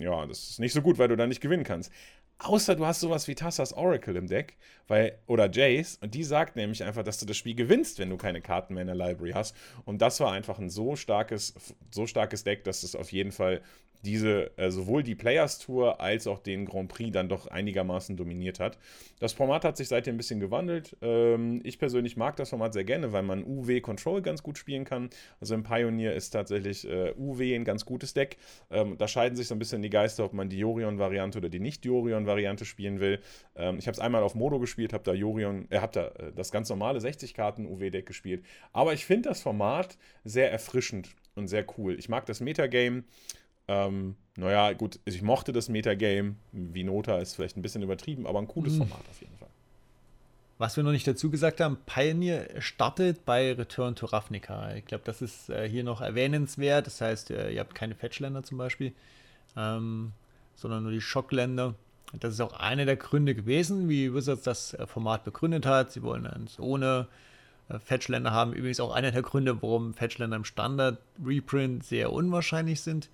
[0.00, 1.92] Ja, das ist nicht so gut, weil du da nicht gewinnen kannst.
[2.38, 4.56] Außer du hast sowas wie Tassas Oracle im Deck,
[4.88, 8.16] weil, oder Jace, und die sagt nämlich einfach, dass du das Spiel gewinnst, wenn du
[8.16, 9.54] keine Karten mehr in der Library hast.
[9.84, 11.54] Und das war einfach ein so starkes,
[11.92, 13.60] so starkes Deck, dass es auf jeden Fall
[14.02, 18.60] diese äh, sowohl die Players Tour als auch den Grand Prix dann doch einigermaßen dominiert
[18.60, 18.78] hat.
[19.18, 20.96] Das Format hat sich seitdem ein bisschen gewandelt.
[21.02, 24.84] Ähm, ich persönlich mag das Format sehr gerne, weil man UW Control ganz gut spielen
[24.84, 25.10] kann.
[25.40, 28.38] Also im Pioneer ist tatsächlich äh, UW ein ganz gutes Deck.
[28.70, 31.60] Ähm, da scheiden sich so ein bisschen die Geister, ob man die Jorion-Variante oder die
[31.60, 33.20] Nicht-Jorion-Variante spielen will.
[33.56, 36.32] Ähm, ich habe es einmal auf Modo gespielt, habe da Jorion, äh, habe da äh,
[36.34, 38.44] das ganz normale 60 Karten UW-Deck gespielt.
[38.72, 41.98] Aber ich finde das Format sehr erfrischend und sehr cool.
[41.98, 43.04] Ich mag das Metagame.
[43.70, 46.34] Ähm, naja, gut, ich mochte das Metagame.
[46.50, 48.78] Wie Nota ist vielleicht ein bisschen übertrieben, aber ein cooles mhm.
[48.78, 49.48] Format auf jeden Fall.
[50.58, 54.74] Was wir noch nicht dazu gesagt haben, Pioneer startet bei Return to Ravnica.
[54.74, 56.86] Ich glaube, das ist äh, hier noch erwähnenswert.
[56.86, 58.92] Das heißt, äh, ihr habt keine Fetchländer zum Beispiel,
[59.56, 60.12] ähm,
[60.56, 61.76] sondern nur die Schockländer.
[62.18, 65.92] Das ist auch einer der Gründe gewesen, wie Wizards das äh, Format begründet hat.
[65.92, 67.06] Sie wollen es ohne
[67.68, 68.52] äh, Fetchländer haben.
[68.52, 73.08] Übrigens auch einer der Gründe, warum Fetchländer im Standard-Reprint sehr unwahrscheinlich sind.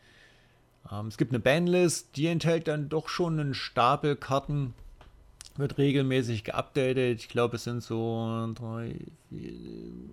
[0.90, 4.74] Ähm, es gibt eine Bandlist, die enthält dann doch schon einen Stapel Karten,
[5.56, 7.20] wird regelmäßig geupdatet.
[7.20, 8.94] Ich glaube, es sind so drei,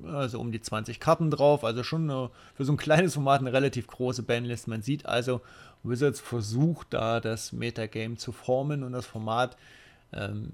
[0.05, 1.63] also um die 20 Karten drauf.
[1.63, 4.67] Also schon eine, für so ein kleines Format eine relativ große Bandlist.
[4.67, 5.41] Man sieht also,
[5.83, 9.57] Wizards versucht da das Metagame zu formen und das Format
[10.13, 10.51] ähm,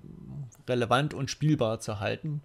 [0.68, 2.42] relevant und spielbar zu halten.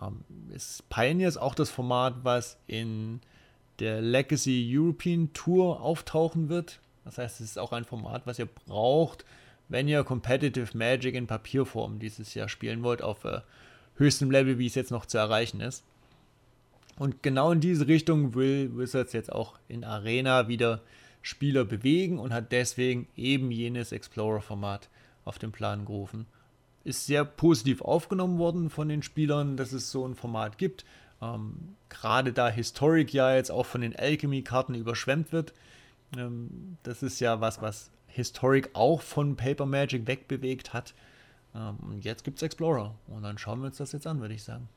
[0.00, 3.20] Ähm, ist Pioneers auch das Format, was in
[3.80, 6.80] der Legacy European Tour auftauchen wird.
[7.06, 9.24] Das heißt, es ist auch ein Format, was ihr braucht,
[9.68, 13.40] wenn ihr Competitive Magic in Papierform dieses Jahr spielen wollt, auf äh,
[13.94, 15.84] höchstem Level, wie es jetzt noch zu erreichen ist.
[16.98, 20.82] Und genau in diese Richtung will Wizards jetzt auch in Arena wieder
[21.22, 24.88] Spieler bewegen und hat deswegen eben jenes Explorer-Format
[25.24, 26.26] auf den Plan gerufen.
[26.84, 30.84] Ist sehr positiv aufgenommen worden von den Spielern, dass es so ein Format gibt.
[31.22, 35.52] Ähm, Gerade da Historic ja jetzt auch von den Alchemy-Karten überschwemmt wird,
[36.16, 40.94] ähm, das ist ja was, was Historic auch von Paper Magic wegbewegt hat.
[41.54, 42.94] Ähm, und jetzt gibt es Explorer.
[43.06, 44.68] Und dann schauen wir uns das jetzt an, würde ich sagen.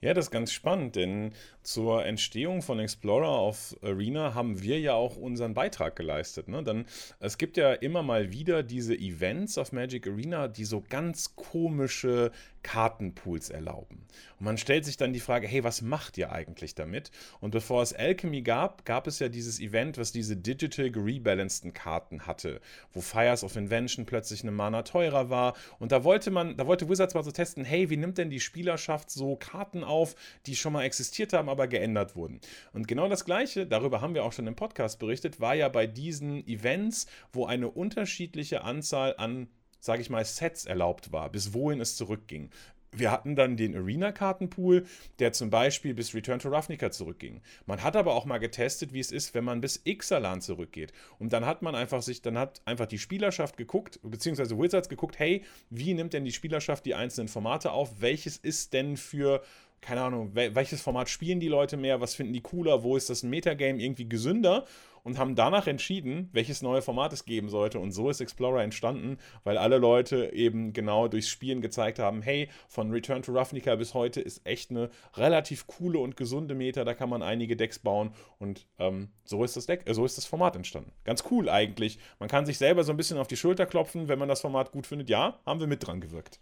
[0.00, 1.32] Ja, das ist ganz spannend, denn
[1.64, 6.46] zur Entstehung von Explorer auf Arena haben wir ja auch unseren Beitrag geleistet.
[6.46, 6.62] Ne?
[6.62, 6.86] Dann,
[7.18, 12.30] es gibt ja immer mal wieder diese Events auf Magic Arena, die so ganz komische
[12.62, 14.06] Kartenpools erlauben.
[14.38, 17.10] Und man stellt sich dann die Frage, hey, was macht ihr eigentlich damit?
[17.40, 22.26] Und bevor es Alchemy gab, gab es ja dieses Event, was diese digital rebalanceden Karten
[22.26, 22.60] hatte,
[22.92, 25.54] wo Fires of Invention plötzlich eine Mana teurer war.
[25.78, 28.40] Und da wollte man, da wollte Wizards mal so testen, hey, wie nimmt denn die
[28.40, 30.14] Spielerschaft so Karten auf,
[30.46, 32.40] die schon mal existiert haben, aber geändert wurden?
[32.72, 35.86] Und genau das Gleiche, darüber haben wir auch schon im Podcast berichtet, war ja bei
[35.86, 39.48] diesen Events, wo eine unterschiedliche Anzahl an
[39.80, 42.50] sage ich mal, Sets erlaubt war, bis wohin es zurückging.
[42.90, 44.86] Wir hatten dann den Arena-Kartenpool,
[45.18, 47.42] der zum Beispiel bis Return to Ravnica zurückging.
[47.66, 50.92] Man hat aber auch mal getestet, wie es ist, wenn man bis Ixalan zurückgeht.
[51.18, 55.18] Und dann hat man einfach sich, dann hat einfach die Spielerschaft geguckt, beziehungsweise Wizards geguckt,
[55.18, 58.00] hey, wie nimmt denn die Spielerschaft die einzelnen Formate auf?
[58.00, 59.42] Welches ist denn für
[59.80, 63.22] keine Ahnung, welches Format spielen die Leute mehr, was finden die cooler, wo ist das
[63.22, 64.64] Metagame irgendwie gesünder
[65.08, 67.78] und haben danach entschieden, welches neue Format es geben sollte.
[67.78, 72.50] Und so ist Explorer entstanden, weil alle Leute eben genau durchs Spielen gezeigt haben, hey,
[72.68, 76.92] von Return to Ravnica bis heute ist echt eine relativ coole und gesunde Meta, da
[76.92, 80.26] kann man einige Decks bauen und ähm, so ist das Deck, äh, so ist das
[80.26, 80.92] Format entstanden.
[81.04, 81.98] Ganz cool eigentlich.
[82.18, 84.72] Man kann sich selber so ein bisschen auf die Schulter klopfen, wenn man das Format
[84.72, 85.08] gut findet.
[85.08, 86.40] Ja, haben wir mit dran gewirkt.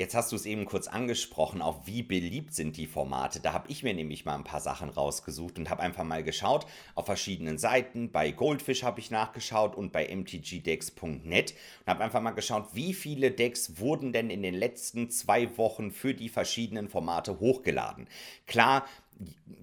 [0.00, 3.38] Jetzt hast du es eben kurz angesprochen, auch wie beliebt sind die Formate.
[3.38, 6.64] Da habe ich mir nämlich mal ein paar Sachen rausgesucht und habe einfach mal geschaut
[6.94, 8.10] auf verschiedenen Seiten.
[8.10, 13.30] Bei Goldfish habe ich nachgeschaut und bei mtgdecks.net und habe einfach mal geschaut, wie viele
[13.30, 18.08] Decks wurden denn in den letzten zwei Wochen für die verschiedenen Formate hochgeladen.
[18.46, 18.86] Klar,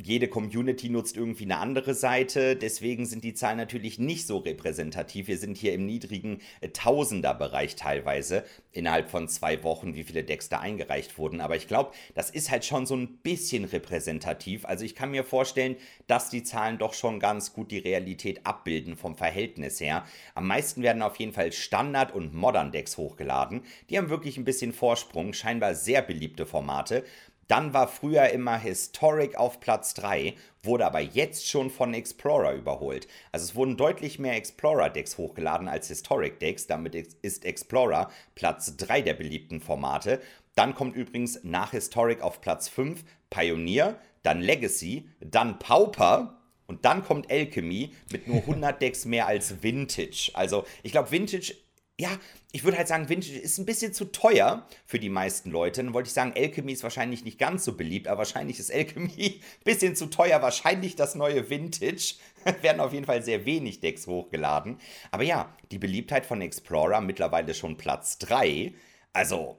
[0.07, 5.27] jede Community nutzt irgendwie eine andere Seite, deswegen sind die Zahlen natürlich nicht so repräsentativ.
[5.27, 10.49] Wir sind hier im niedrigen äh, Tausender-Bereich teilweise innerhalb von zwei Wochen, wie viele Decks
[10.49, 11.41] da eingereicht wurden.
[11.41, 14.65] Aber ich glaube, das ist halt schon so ein bisschen repräsentativ.
[14.65, 18.95] Also ich kann mir vorstellen, dass die Zahlen doch schon ganz gut die Realität abbilden
[18.95, 20.05] vom Verhältnis her.
[20.35, 23.61] Am meisten werden auf jeden Fall Standard- und Modern-Decks hochgeladen.
[23.89, 27.03] Die haben wirklich ein bisschen Vorsprung, scheinbar sehr beliebte Formate.
[27.47, 33.07] Dann war früher immer Historic auf Platz 3, wurde aber jetzt schon von Explorer überholt.
[33.31, 36.67] Also es wurden deutlich mehr Explorer-Decks hochgeladen als Historic-Decks.
[36.67, 40.21] Damit ist Explorer Platz 3 der beliebten Formate.
[40.55, 47.03] Dann kommt übrigens nach Historic auf Platz 5 Pioneer, dann Legacy, dann Pauper, und dann
[47.03, 50.31] kommt Alchemy mit nur 100 Decks mehr als Vintage.
[50.33, 51.53] Also ich glaube, Vintage
[51.99, 52.11] ja,
[52.51, 55.83] ich würde halt sagen, Vintage ist ein bisschen zu teuer für die meisten Leute.
[55.83, 59.11] Dann wollte ich sagen, Alchemy ist wahrscheinlich nicht ganz so beliebt, aber wahrscheinlich ist Alchemy
[59.41, 60.41] ein bisschen zu teuer.
[60.43, 62.15] Wahrscheinlich das neue Vintage.
[62.61, 64.77] Werden auf jeden Fall sehr wenig Decks hochgeladen.
[65.09, 68.73] Aber ja, die Beliebtheit von Explorer mittlerweile schon Platz 3.
[69.13, 69.57] Also,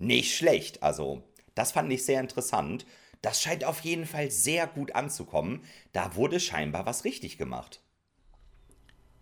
[0.00, 0.82] nicht schlecht.
[0.82, 1.22] Also,
[1.54, 2.84] das fand ich sehr interessant.
[3.22, 5.62] Das scheint auf jeden Fall sehr gut anzukommen.
[5.92, 7.80] Da wurde scheinbar was richtig gemacht.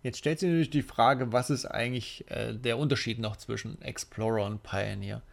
[0.05, 4.45] Jetzt stellt sich natürlich die Frage, was ist eigentlich äh, der Unterschied noch zwischen Explorer
[4.45, 5.23] und Pioneer?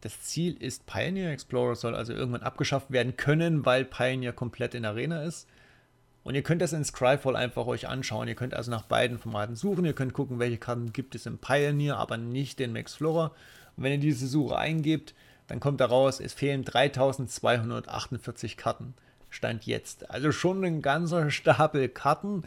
[0.00, 1.30] Das Ziel ist Pioneer.
[1.30, 5.46] Explorer soll also irgendwann abgeschafft werden können, weil Pioneer komplett in Arena ist.
[6.24, 8.26] Und ihr könnt das in Scryfall einfach euch anschauen.
[8.26, 9.84] Ihr könnt also nach beiden Formaten suchen.
[9.84, 13.30] Ihr könnt gucken, welche Karten gibt es im Pioneer, aber nicht in Explorer.
[13.76, 15.14] Und wenn ihr diese Suche eingebt,
[15.46, 18.94] dann kommt daraus, es fehlen 3248 Karten.
[19.28, 20.10] Stand jetzt.
[20.10, 22.42] Also schon ein ganzer Stapel Karten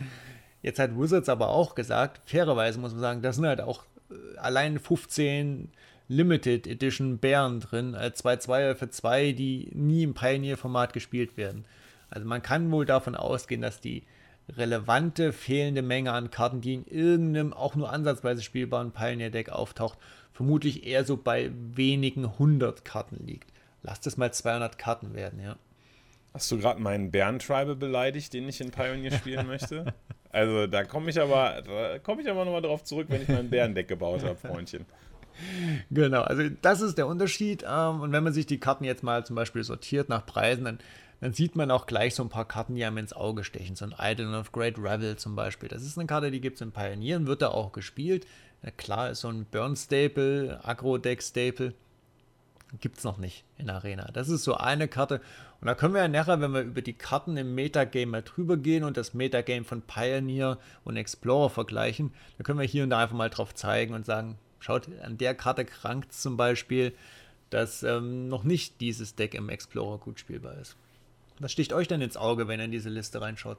[0.64, 4.38] Jetzt hat Wizards aber auch gesagt, fairerweise muss man sagen, da sind halt auch äh,
[4.38, 5.70] allein 15
[6.08, 11.66] Limited Edition Bären drin, äh, zwei Zweier für zwei, die nie im Pioneer-Format gespielt werden.
[12.10, 14.04] Also man kann wohl davon ausgehen, dass die
[14.50, 19.98] relevante fehlende Menge an Karten, die in irgendeinem auch nur ansatzweise spielbaren Pioneer-Deck auftaucht,
[20.32, 23.52] vermutlich eher so bei wenigen hundert Karten liegt.
[23.82, 25.58] Lasst es mal 200 Karten werden, ja.
[26.34, 29.94] Hast du gerade meinen Bären-Tribal beleidigt, den ich in Pioneer spielen möchte?
[30.36, 33.52] Also da komme ich aber, da komme ich aber nochmal drauf zurück, wenn ich mein
[33.52, 34.84] Bärendeck gebaut habe, Freundchen.
[35.92, 37.64] Genau, also das ist der Unterschied.
[37.68, 40.80] Ähm, und wenn man sich die Karten jetzt mal zum Beispiel sortiert nach Preisen, dann,
[41.22, 43.76] dann sieht man auch gleich so ein paar Karten, die einem ins Auge stechen.
[43.76, 45.70] So ein Idol of Great Revel zum Beispiel.
[45.70, 48.26] Das ist eine Karte, die gibt es in Pioneer wird da auch gespielt.
[48.78, 51.74] Klar ist so ein Burn-Staple, Agro-Deck-Staple.
[52.80, 54.10] Gibt es noch nicht in Arena.
[54.14, 55.22] Das ist so eine Karte.
[55.64, 58.58] Und da können wir ja nachher, wenn wir über die Karten im Metagame mal drüber
[58.58, 63.00] gehen und das Metagame von Pioneer und Explorer vergleichen, da können wir hier und da
[63.00, 66.92] einfach mal drauf zeigen und sagen, schaut, an der Karte krankt zum Beispiel,
[67.50, 70.76] dass ähm, noch nicht dieses Deck im Explorer gut spielbar ist.
[71.40, 73.58] Was sticht euch denn ins Auge, wenn ihr in diese Liste reinschaut?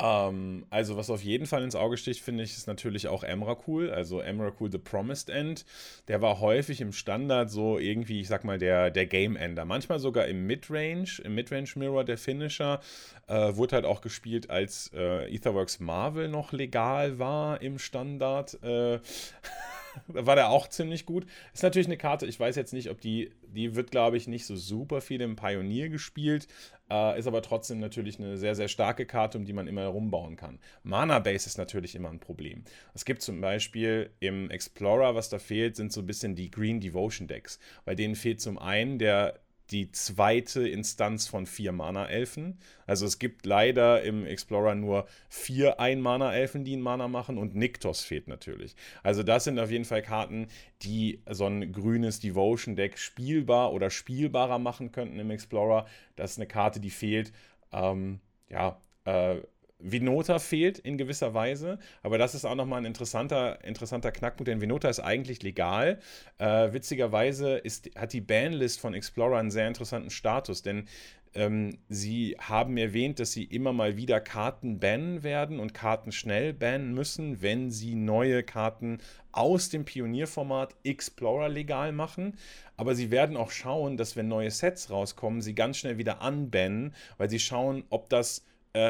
[0.00, 3.90] Ähm, also, was auf jeden Fall ins Auge sticht, finde ich, ist natürlich auch Emrakul.
[3.90, 5.64] Also Emrakul The Promised End.
[6.06, 9.64] Der war häufig im Standard so irgendwie, ich sag mal, der, der Game Ender.
[9.64, 12.80] Manchmal sogar im Midrange, im Midrange Mirror der Finisher.
[13.26, 18.62] Äh, wurde halt auch gespielt, als äh, Etherworks Marvel noch legal war im Standard.
[18.62, 19.00] Äh,
[20.06, 21.26] da war der auch ziemlich gut.
[21.52, 24.46] Ist natürlich eine Karte, ich weiß jetzt nicht, ob die, die wird, glaube ich, nicht
[24.46, 26.48] so super viel im Pioneer gespielt,
[26.90, 30.36] äh, ist aber trotzdem natürlich eine sehr, sehr starke Karte, um die man immer herumbauen
[30.36, 30.58] kann.
[30.82, 32.64] Mana Base ist natürlich immer ein Problem.
[32.94, 36.80] Es gibt zum Beispiel im Explorer, was da fehlt, sind so ein bisschen die Green
[36.80, 37.58] Devotion Decks.
[37.84, 42.58] Bei denen fehlt zum einen der die zweite Instanz von vier Mana-Elfen.
[42.86, 48.02] Also es gibt leider im Explorer nur vier Ein-Mana-Elfen, die einen Mana machen und Niktos
[48.02, 48.74] fehlt natürlich.
[49.02, 50.48] Also das sind auf jeden Fall Karten,
[50.82, 55.86] die so ein grünes Devotion-Deck spielbar oder spielbarer machen könnten im Explorer.
[56.16, 57.32] Das ist eine Karte, die fehlt.
[57.72, 59.36] Ähm, ja, äh,
[59.78, 64.60] Vinota fehlt in gewisser Weise, aber das ist auch nochmal ein interessanter, interessanter Knackpunkt, denn
[64.60, 66.00] Vinota ist eigentlich legal.
[66.38, 70.86] Äh, witzigerweise ist, hat die Banlist von Explorer einen sehr interessanten Status, denn
[71.34, 76.52] ähm, sie haben erwähnt, dass sie immer mal wieder Karten bannen werden und Karten schnell
[76.52, 78.98] bannen müssen, wenn sie neue Karten
[79.30, 82.36] aus dem Pionierformat Explorer legal machen.
[82.76, 86.94] Aber sie werden auch schauen, dass wenn neue Sets rauskommen, sie ganz schnell wieder unbannen,
[87.18, 88.44] weil sie schauen, ob das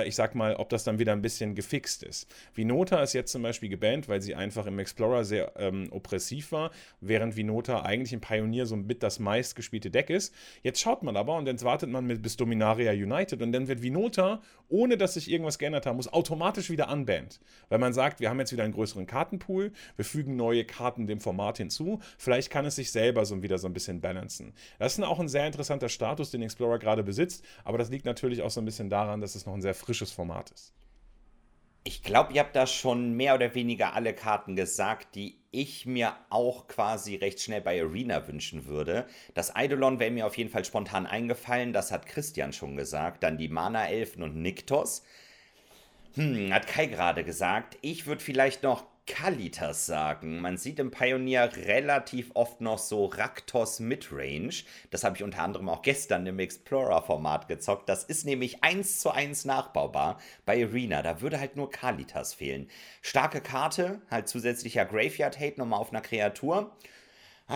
[0.06, 2.28] ich sag mal, ob das dann wieder ein bisschen gefixt ist.
[2.54, 6.70] Vinota ist jetzt zum Beispiel gebannt, weil sie einfach im Explorer sehr ähm, oppressiv war,
[7.00, 10.34] während Vinota eigentlich im Pioneer so mit das meistgespielte Deck ist.
[10.62, 13.82] Jetzt schaut man aber und dann wartet man mit bis Dominaria United und dann wird
[13.82, 17.40] Vinota, ohne dass sich irgendwas geändert haben muss, automatisch wieder unbannt.
[17.68, 21.20] Weil man sagt, wir haben jetzt wieder einen größeren Kartenpool, wir fügen neue Karten dem
[21.20, 24.52] Format hinzu, vielleicht kann es sich selber so wieder so ein bisschen balancen.
[24.78, 28.42] Das ist auch ein sehr interessanter Status, den Explorer gerade besitzt, aber das liegt natürlich
[28.42, 30.72] auch so ein bisschen daran, dass es noch ein sehr frisches Format ist.
[31.84, 36.14] Ich glaube, ihr habt da schon mehr oder weniger alle Karten gesagt, die ich mir
[36.28, 39.06] auch quasi recht schnell bei Arena wünschen würde.
[39.32, 43.22] Das Eidolon wäre mir auf jeden Fall spontan eingefallen, das hat Christian schon gesagt.
[43.22, 45.02] Dann die Mana-Elfen und Niktos.
[46.14, 47.78] Hm, hat Kai gerade gesagt.
[47.80, 50.40] Ich würde vielleicht noch Kalitas sagen.
[50.40, 54.62] Man sieht im Pioneer relativ oft noch so Raktos Midrange.
[54.90, 57.88] Das habe ich unter anderem auch gestern im Explorer-Format gezockt.
[57.88, 61.02] Das ist nämlich eins zu eins nachbaubar bei Arena.
[61.02, 62.68] Da würde halt nur Kalitas fehlen.
[63.00, 66.76] Starke Karte, halt zusätzlicher Graveyard-Hate nochmal auf einer Kreatur.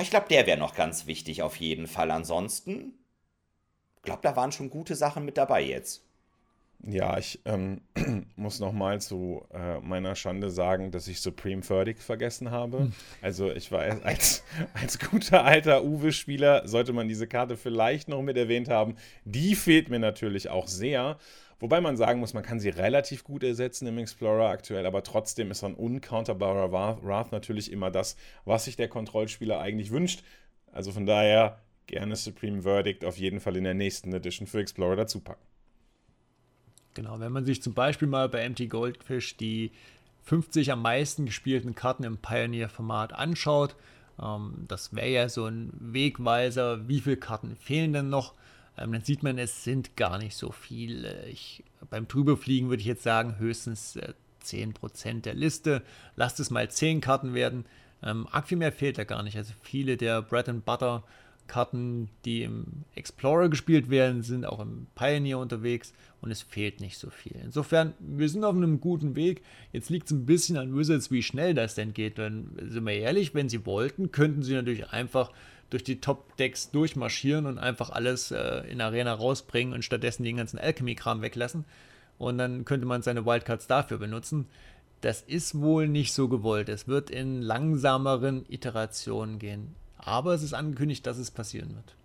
[0.01, 2.11] ich glaube, der wäre noch ganz wichtig auf jeden Fall.
[2.11, 2.95] Ansonsten,
[3.97, 6.03] ich glaube, da waren schon gute Sachen mit dabei jetzt.
[6.85, 7.81] Ja, ich ähm,
[8.37, 12.81] muss nochmal zu äh, meiner Schande sagen, dass ich Supreme Verdict vergessen habe.
[12.81, 12.93] Hm.
[13.21, 14.43] Also ich war als,
[14.75, 18.97] als guter alter Uwe-Spieler, sollte man diese Karte vielleicht noch mit erwähnt haben.
[19.25, 21.19] Die fehlt mir natürlich auch sehr.
[21.61, 25.53] Wobei man sagen muss, man kann sie relativ gut ersetzen im Explorer aktuell, aber trotzdem
[25.53, 30.25] ist so ein uncounterbarer Wrath natürlich immer das, was sich der Kontrollspieler eigentlich wünscht.
[30.73, 34.97] Also von daher gerne Supreme Verdict auf jeden Fall in der nächsten Edition für Explorer
[34.97, 35.52] dazu packen.
[36.95, 39.71] Genau, wenn man sich zum Beispiel mal bei Empty Goldfish die
[40.25, 43.75] 50 am meisten gespielten Karten im Pioneer-Format anschaut,
[44.21, 48.35] ähm, das wäre ja so ein Wegweiser, wie viele Karten fehlen denn noch,
[48.79, 51.27] ähm, dann sieht man, es sind gar nicht so viele.
[51.27, 55.83] Ich, beim Drüberfliegen würde ich jetzt sagen, höchstens äh, 10% der Liste.
[56.17, 57.65] Lasst es mal 10 Karten werden.
[58.03, 59.37] Ähm, arg fehlt da gar nicht.
[59.37, 61.05] Also viele der Bread and Butter
[61.47, 66.99] Karten, die im Explorer gespielt werden, sind auch im Pioneer unterwegs und es fehlt nicht
[66.99, 67.37] so viel.
[67.43, 69.43] Insofern, wir sind auf einem guten Weg.
[69.73, 72.19] Jetzt liegt es ein bisschen an Wizards, wie schnell das denn geht.
[72.19, 75.31] Denn, sind wir ehrlich, wenn sie wollten, könnten sie natürlich einfach
[75.71, 80.59] durch die Top-Decks durchmarschieren und einfach alles äh, in Arena rausbringen und stattdessen den ganzen
[80.59, 81.65] Alchemy-Kram weglassen.
[82.19, 84.47] Und dann könnte man seine Wildcards dafür benutzen.
[85.01, 86.69] Das ist wohl nicht so gewollt.
[86.69, 89.75] Es wird in langsameren Iterationen gehen.
[90.03, 91.97] Aber es ist angekündigt, dass es passieren wird.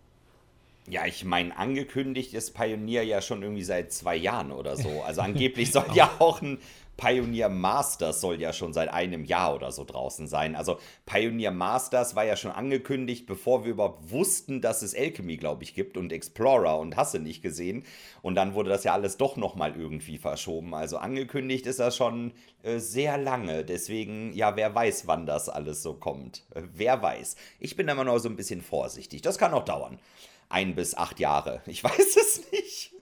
[0.90, 5.02] Ja, ich meine, angekündigt ist Pioneer ja schon irgendwie seit zwei Jahren oder so.
[5.04, 6.60] Also angeblich soll ja auch ein
[6.98, 10.56] Pioneer Masters soll ja schon seit einem Jahr oder so draußen sein.
[10.56, 15.64] Also Pioneer Masters war ja schon angekündigt, bevor wir überhaupt wussten, dass es Alchemy, glaube
[15.64, 17.86] ich, gibt und Explorer und Hasse nicht gesehen.
[18.24, 20.74] Und dann wurde das ja alles doch nochmal irgendwie verschoben.
[20.74, 23.64] Also angekündigt ist das schon äh, sehr lange.
[23.64, 26.46] Deswegen, ja, wer weiß, wann das alles so kommt.
[26.56, 27.36] Äh, wer weiß.
[27.60, 29.22] Ich bin immer noch so ein bisschen vorsichtig.
[29.22, 30.00] Das kann noch dauern.
[30.50, 31.62] Ein bis acht Jahre.
[31.66, 32.94] Ich weiß es nicht.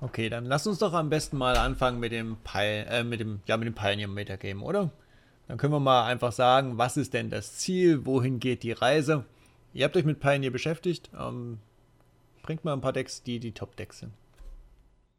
[0.00, 3.40] Okay, dann lass uns doch am besten mal anfangen mit dem, Pi äh, mit dem,
[3.46, 4.90] ja, mit dem Pioneer Metagame, oder?
[5.48, 9.24] Dann können wir mal einfach sagen, was ist denn das Ziel, wohin geht die Reise?
[9.72, 11.10] Ihr habt euch mit Pioneer beschäftigt.
[11.18, 11.58] Ähm,
[12.42, 14.12] bringt mal ein paar Decks, die die Top-Decks sind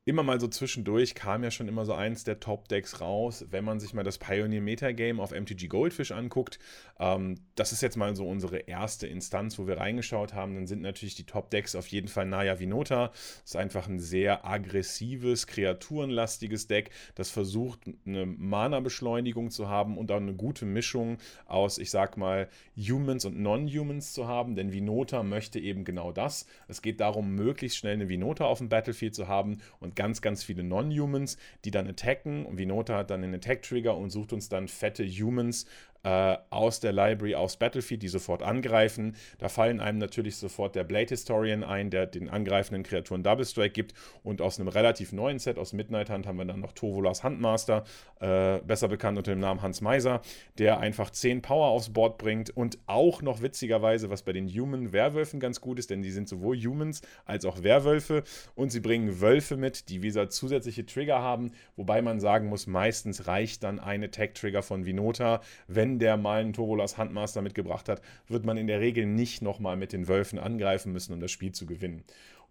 [0.10, 3.80] immer mal so zwischendurch kam ja schon immer so eins der Top-Decks raus, wenn man
[3.80, 6.58] sich mal das Pioneer Metagame auf MTG Goldfish anguckt.
[7.00, 10.56] Ähm, das ist jetzt mal so unsere erste Instanz, wo wir reingeschaut haben.
[10.56, 13.10] Dann sind natürlich die Top-Decks auf jeden Fall Naya Vinota.
[13.10, 20.12] Das ist einfach ein sehr aggressives, kreaturenlastiges Deck, das versucht, eine Mana-Beschleunigung zu haben und
[20.12, 25.22] auch eine gute Mischung aus, ich sag mal, Humans und Non-Humans zu haben, denn Vinota
[25.22, 26.48] möchte eben genau das.
[26.68, 30.46] Es geht darum, möglichst schnell eine Vinota auf dem Battlefield zu haben und ganz, ganz
[30.46, 31.36] viele Non-Humans,
[31.66, 32.46] die dann attacken.
[32.46, 35.66] Und Vinota hat dann einen Attack-Trigger und sucht uns dann fette Humans
[36.04, 39.16] äh, aus der Library aufs Battlefield, die sofort angreifen.
[39.38, 43.74] Da fallen einem natürlich sofort der Blade Historian ein, der den angreifenden Kreaturen Double Strike
[43.74, 43.94] gibt.
[44.24, 47.84] Und aus einem relativ neuen Set, aus Midnight Hunt, haben wir dann noch Tovolas Handmaster,
[48.20, 50.22] äh, besser bekannt unter dem Namen Hans Meiser,
[50.58, 54.94] der einfach 10 Power aufs Board bringt und auch noch witzigerweise, was bei den Human
[54.94, 58.24] Werwölfen ganz gut ist, denn die sind sowohl Humans als auch Werwölfe
[58.56, 62.68] und sie bringen Wölfe mit, die wie gesagt zusätzliche Trigger haben, wobei man sagen muss,
[62.68, 67.90] meistens reicht dann eine Tag-Trigger von Vinota, wenn wenn der mal einen Tovolas Handmaster mitgebracht
[67.90, 71.32] hat, wird man in der Regel nicht nochmal mit den Wölfen angreifen müssen, um das
[71.32, 72.04] Spiel zu gewinnen.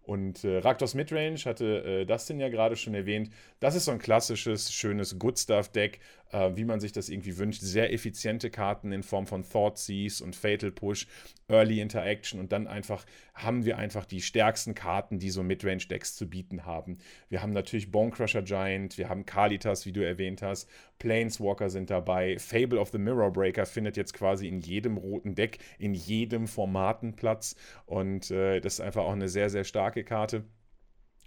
[0.03, 3.29] Und äh, Raktos Midrange hatte äh, Dustin ja gerade schon erwähnt.
[3.59, 5.99] Das ist so ein klassisches, schönes Good Stuff Deck,
[6.31, 7.61] äh, wie man sich das irgendwie wünscht.
[7.61, 11.07] Sehr effiziente Karten in Form von Thought Seize und Fatal Push,
[11.47, 16.15] Early Interaction und dann einfach haben wir einfach die stärksten Karten, die so Midrange Decks
[16.15, 16.97] zu bieten haben.
[17.29, 20.69] Wir haben natürlich Bonecrusher Giant, wir haben Kalitas, wie du erwähnt hast,
[20.99, 25.59] Planeswalker sind dabei, Fable of the Mirror Breaker findet jetzt quasi in jedem roten Deck,
[25.79, 27.55] in jedem Formaten Platz
[27.85, 30.43] und äh, das ist einfach auch eine sehr, sehr starke Karte.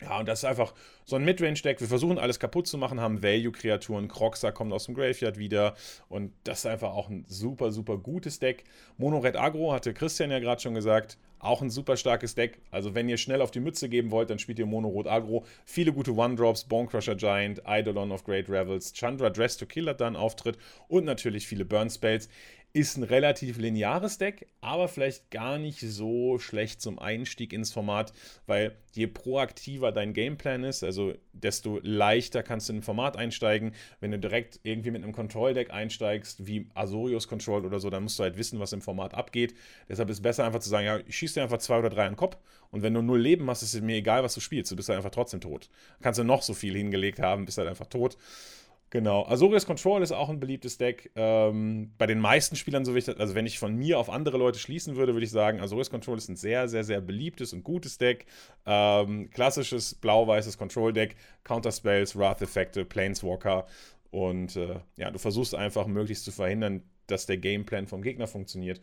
[0.03, 0.75] Ja, und das ist einfach
[1.05, 1.81] so ein Midrange-Deck.
[1.81, 4.09] Wir versuchen alles kaputt zu machen, haben Value-Kreaturen.
[4.09, 5.75] Croxa kommt aus dem Graveyard wieder.
[6.09, 8.65] Und das ist einfach auch ein super, super gutes Deck.
[8.99, 11.19] Mono Red Agro hatte Christian ja gerade schon gesagt.
[11.39, 12.61] Auch ein super starkes Deck.
[12.71, 15.45] Also, wenn ihr schnell auf die Mütze geben wollt, dann spielt ihr Mono Rot Agro.
[15.65, 20.07] Viele gute One-Drops: Bonecrusher Giant, Eidolon of Great Revels, Chandra Dress to Kill hat da
[20.07, 22.29] einen Auftritt und natürlich viele Burn-Spells.
[22.75, 28.15] Ist ein relativ lineares Deck, aber vielleicht gar nicht so schlecht zum Einstieg ins Format,
[28.47, 33.75] weil je proaktiver dein Gameplan ist, also desto leichter kannst du in ein Format einsteigen.
[34.01, 38.19] Wenn du direkt irgendwie mit einem Control-Deck einsteigst, wie Azorius Control oder so, dann musst
[38.19, 39.55] du halt wissen, was im Format abgeht.
[39.91, 42.07] Deshalb ist es besser einfach zu sagen, ja, ich schieße dir einfach zwei oder drei
[42.07, 42.39] an den Kopf
[42.71, 44.73] und wenn du null Leben hast, ist es mir egal, was du spielst.
[44.73, 45.69] Du bist halt einfach trotzdem tot.
[46.01, 48.17] Kannst du noch so viel hingelegt haben, bist halt einfach tot.
[48.93, 49.25] Genau.
[49.25, 51.13] Azorius Control ist auch ein beliebtes Deck.
[51.17, 54.59] Ähm, bei den meisten Spielern, so wichtig, also wenn ich von mir auf andere Leute
[54.59, 57.97] schließen würde, würde ich sagen, Azorius Control ist ein sehr, sehr, sehr beliebtes und gutes
[57.97, 58.27] Deck.
[58.67, 63.65] Ähm, klassisches blau-weißes Control-Deck, Counterspells, Wrath-Effekte, Planeswalker.
[64.11, 68.79] Und äh, ja, du versuchst einfach möglichst zu verhindern, dass der Gameplan vom Gegner funktioniert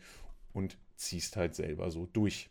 [0.52, 2.50] und ziehst halt selber so durch.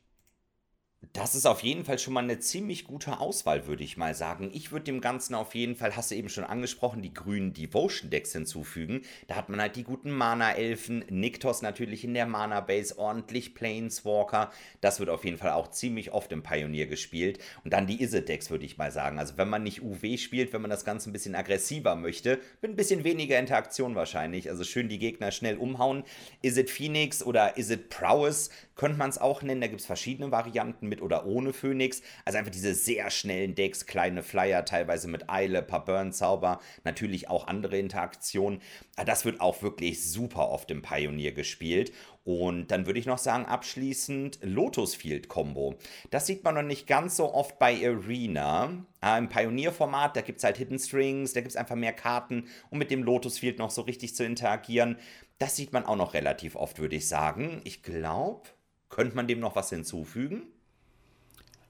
[1.13, 4.51] Das ist auf jeden Fall schon mal eine ziemlich gute Auswahl, würde ich mal sagen.
[4.53, 8.33] Ich würde dem Ganzen auf jeden Fall, hast du eben schon angesprochen, die grünen Devotion-Decks
[8.33, 9.03] hinzufügen.
[9.27, 14.51] Da hat man halt die guten Mana-Elfen, Niktos natürlich in der Mana-Base, ordentlich Planeswalker.
[14.81, 17.39] Das wird auf jeden Fall auch ziemlich oft im Pioneer gespielt.
[17.63, 19.19] Und dann die Izzet-Decks, würde ich mal sagen.
[19.19, 22.71] Also wenn man nicht UW spielt, wenn man das Ganze ein bisschen aggressiver möchte, mit
[22.71, 24.49] ein bisschen weniger Interaktion wahrscheinlich.
[24.49, 26.03] Also schön die Gegner schnell umhauen.
[26.41, 29.61] Izzet Phoenix oder Izzet Prowess könnte man es auch nennen.
[29.61, 32.01] Da gibt es verschiedene Varianten mit oder ohne Phoenix.
[32.25, 37.47] Also einfach diese sehr schnellen Decks, kleine Flyer, teilweise mit Eile, paar Burn-Zauber, natürlich auch
[37.47, 38.61] andere Interaktionen.
[39.05, 41.93] Das wird auch wirklich super oft im Pioneer gespielt.
[42.25, 45.75] Und dann würde ich noch sagen, abschließend Lotus Field Combo.
[46.11, 48.85] Das sieht man noch nicht ganz so oft bei Arena.
[49.01, 52.45] Äh, Im Pioneer-Format, da gibt es halt Hidden Strings, da gibt es einfach mehr Karten,
[52.69, 54.97] um mit dem Lotus Field noch so richtig zu interagieren.
[55.39, 57.61] Das sieht man auch noch relativ oft, würde ich sagen.
[57.63, 58.49] Ich glaube,
[58.89, 60.43] könnte man dem noch was hinzufügen?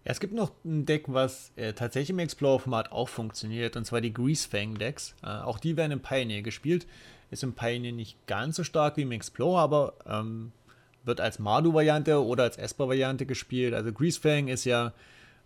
[0.09, 4.11] Es gibt noch ein Deck, was äh, tatsächlich im Explorer-Format auch funktioniert, und zwar die
[4.11, 5.13] Greasefang-Decks.
[5.21, 6.87] Äh, auch die werden im Pioneer gespielt.
[7.29, 10.51] Ist im Pioneer nicht ganz so stark wie im Explorer, aber ähm,
[11.03, 13.75] wird als Mardu-Variante oder als Esper-Variante gespielt.
[13.75, 14.93] Also Greasefang ist ja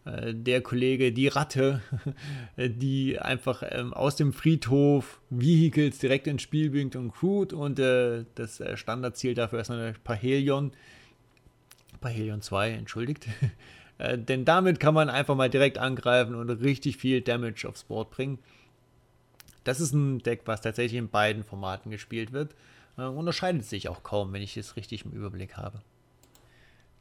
[0.05, 1.81] äh, der Kollege, die Ratte,
[2.57, 8.23] die einfach ähm, aus dem Friedhof Vehicles direkt ins Spiel bringt und crewt und äh,
[8.35, 10.71] das äh, Standardziel dafür ist eine Parhelion
[11.99, 13.27] bei Helion 2, entschuldigt.
[14.03, 18.11] äh, denn damit kann man einfach mal direkt angreifen und richtig viel Damage aufs Board
[18.11, 18.37] bringen.
[19.63, 22.53] Das ist ein Deck, was tatsächlich in beiden Formaten gespielt wird.
[22.97, 25.81] Äh, unterscheidet sich auch kaum, wenn ich es richtig im Überblick habe.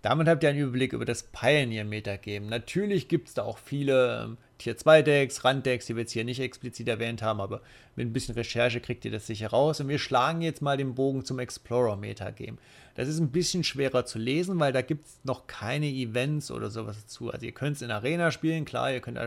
[0.01, 2.47] Damit habt ihr einen Überblick über das Pioneer-Metagame.
[2.47, 6.25] Natürlich gibt es da auch viele ähm, Tier 2 Decks, Randdecks, die wir jetzt hier
[6.25, 7.63] nicht explizit erwähnt haben, aber
[7.97, 9.81] mit ein bisschen Recherche kriegt ihr das sicher raus.
[9.81, 12.59] Und wir schlagen jetzt mal den Bogen zum Explorer-Metagame.
[12.95, 16.71] Das ist ein bisschen schwerer zu lesen, weil da gibt es noch keine Events oder
[16.71, 17.31] sowas dazu.
[17.31, 19.19] Also ihr könnt es in Arena spielen, klar, ihr könnt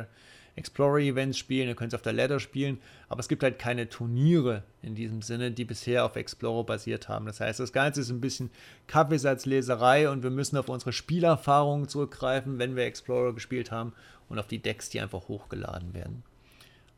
[0.55, 2.79] Explorer-Events spielen, ihr könnt es auf der Ladder spielen,
[3.09, 7.25] aber es gibt halt keine Turniere in diesem Sinne, die bisher auf Explorer basiert haben.
[7.25, 8.51] Das heißt, das Ganze ist ein bisschen
[8.87, 13.91] Kaffeesatzleserei und wir müssen auf unsere Spielerfahrungen zurückgreifen, wenn wir Explorer gespielt haben
[14.29, 16.23] und auf die Decks, die einfach hochgeladen werden.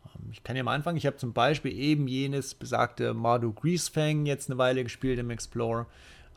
[0.06, 0.98] Ähm, ich kann ja mal anfangen.
[0.98, 5.86] Ich habe zum Beispiel eben jenes besagte Mardu Greasefang jetzt eine Weile gespielt im Explorer.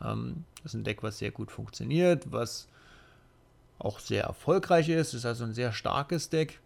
[0.03, 2.67] Ähm, das ist ein Deck, was sehr gut funktioniert, was
[3.79, 5.13] auch sehr erfolgreich ist.
[5.13, 6.59] Ist also ein sehr starkes Deck.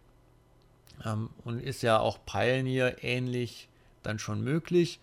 [1.04, 3.68] Ähm, und ist ja auch Pioneer ähnlich
[4.02, 5.00] dann schon möglich.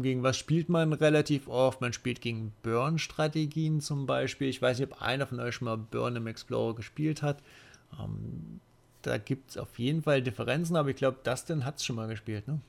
[0.00, 1.82] Gegen was spielt man relativ oft?
[1.82, 4.48] Man spielt gegen Burn-Strategien zum Beispiel.
[4.48, 7.42] Ich weiß nicht, ob einer von euch schon mal Burn im Explorer gespielt hat.
[7.98, 8.60] Ähm,
[9.02, 12.08] da gibt es auf jeden Fall Differenzen, aber ich glaube, Dustin hat es schon mal
[12.08, 12.60] gespielt, ne?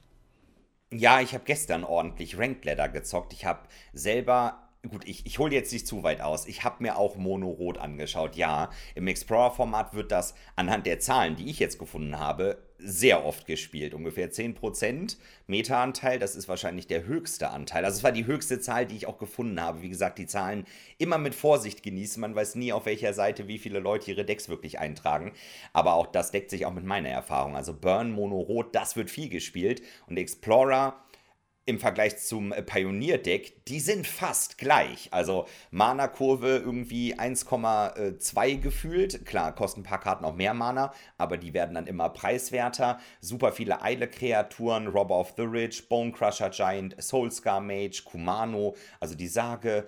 [0.92, 3.34] Ja, ich habe gestern ordentlich Ranked Ladder gezockt.
[3.34, 6.48] Ich habe selber Gut, ich, ich hole jetzt nicht zu weit aus.
[6.48, 8.38] Ich habe mir auch Mono Rot angeschaut.
[8.38, 13.46] Ja, im Explorer-Format wird das anhand der Zahlen, die ich jetzt gefunden habe, sehr oft
[13.46, 13.94] gespielt.
[13.94, 15.18] Ungefähr 10%
[15.48, 17.86] Meta-Anteil, das ist wahrscheinlich der höchste Anteil.
[17.86, 19.82] Also es war die höchste Zahl, die ich auch gefunden habe.
[19.82, 20.66] Wie gesagt, die Zahlen
[20.98, 22.22] immer mit Vorsicht genießen.
[22.22, 25.34] Man weiß nie, auf welcher Seite wie viele Leute ihre Decks wirklich eintragen.
[25.74, 27.56] Aber auch das deckt sich auch mit meiner Erfahrung.
[27.56, 29.82] Also Burn, Mono Rot, das wird viel gespielt.
[30.08, 31.04] Und Explorer
[31.70, 35.08] im Vergleich zum äh, Pioneer-Deck, die sind fast gleich.
[35.12, 39.26] Also Mana-Kurve irgendwie 1,2 gefühlt.
[39.26, 43.00] Klar, kosten ein paar Karten auch mehr Mana, aber die werden dann immer preiswerter.
[43.22, 49.28] Super viele Eile-Kreaturen, Robber of the Ridge, Bone Crusher Giant, Soulscar Mage, Kumano, also die
[49.28, 49.86] Sage.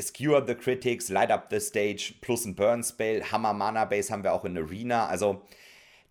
[0.00, 4.24] Skewer the Critics, Light Up the Stage, plus ein Burn Spell, Hammer Mana Base haben
[4.24, 5.06] wir auch in Arena.
[5.06, 5.42] Also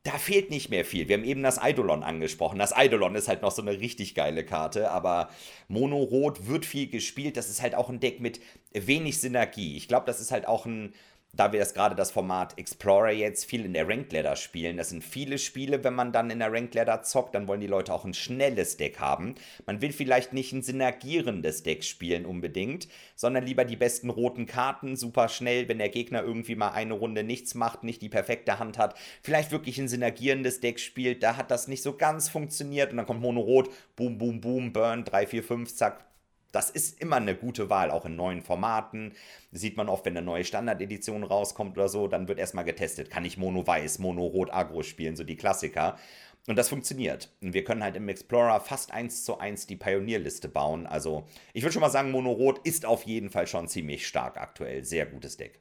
[0.06, 1.08] da fehlt nicht mehr viel.
[1.08, 2.60] Wir haben eben das Eidolon angesprochen.
[2.60, 5.30] Das Eidolon ist halt noch so eine richtig geile Karte, aber
[5.68, 7.38] Mono-Rot wird viel gespielt.
[7.38, 8.40] Das ist halt auch ein Deck mit
[8.72, 9.76] wenig Synergie.
[9.76, 10.94] Ich glaube, das ist halt auch ein
[11.36, 14.90] da wir das gerade das Format Explorer jetzt viel in der Ranked Ladder spielen, das
[14.90, 17.94] sind viele Spiele, wenn man dann in der Ranked Ladder zockt, dann wollen die Leute
[17.94, 19.36] auch ein schnelles Deck haben.
[19.66, 24.96] Man will vielleicht nicht ein synergierendes Deck spielen unbedingt, sondern lieber die besten roten Karten,
[24.96, 28.78] super schnell, wenn der Gegner irgendwie mal eine Runde nichts macht, nicht die perfekte Hand
[28.78, 32.98] hat, vielleicht wirklich ein synergierendes Deck spielt, da hat das nicht so ganz funktioniert und
[32.98, 36.06] dann kommt Mono Rot, boom, boom, boom, Burn, 3, 4, 5, zack,
[36.56, 39.12] das ist immer eine gute Wahl, auch in neuen Formaten.
[39.52, 43.10] Sieht man oft, wenn eine neue Standardedition rauskommt oder so, dann wird erstmal getestet.
[43.10, 45.98] Kann ich Mono Weiß, Mono Rot Agro spielen, so die Klassiker.
[46.48, 47.30] Und das funktioniert.
[47.42, 50.86] Und wir können halt im Explorer fast eins zu eins die Pionierliste bauen.
[50.88, 54.38] Also, ich würde schon mal sagen, Mono Rot ist auf jeden Fall schon ziemlich stark
[54.38, 54.86] aktuell.
[54.86, 55.60] Sehr gutes Deck.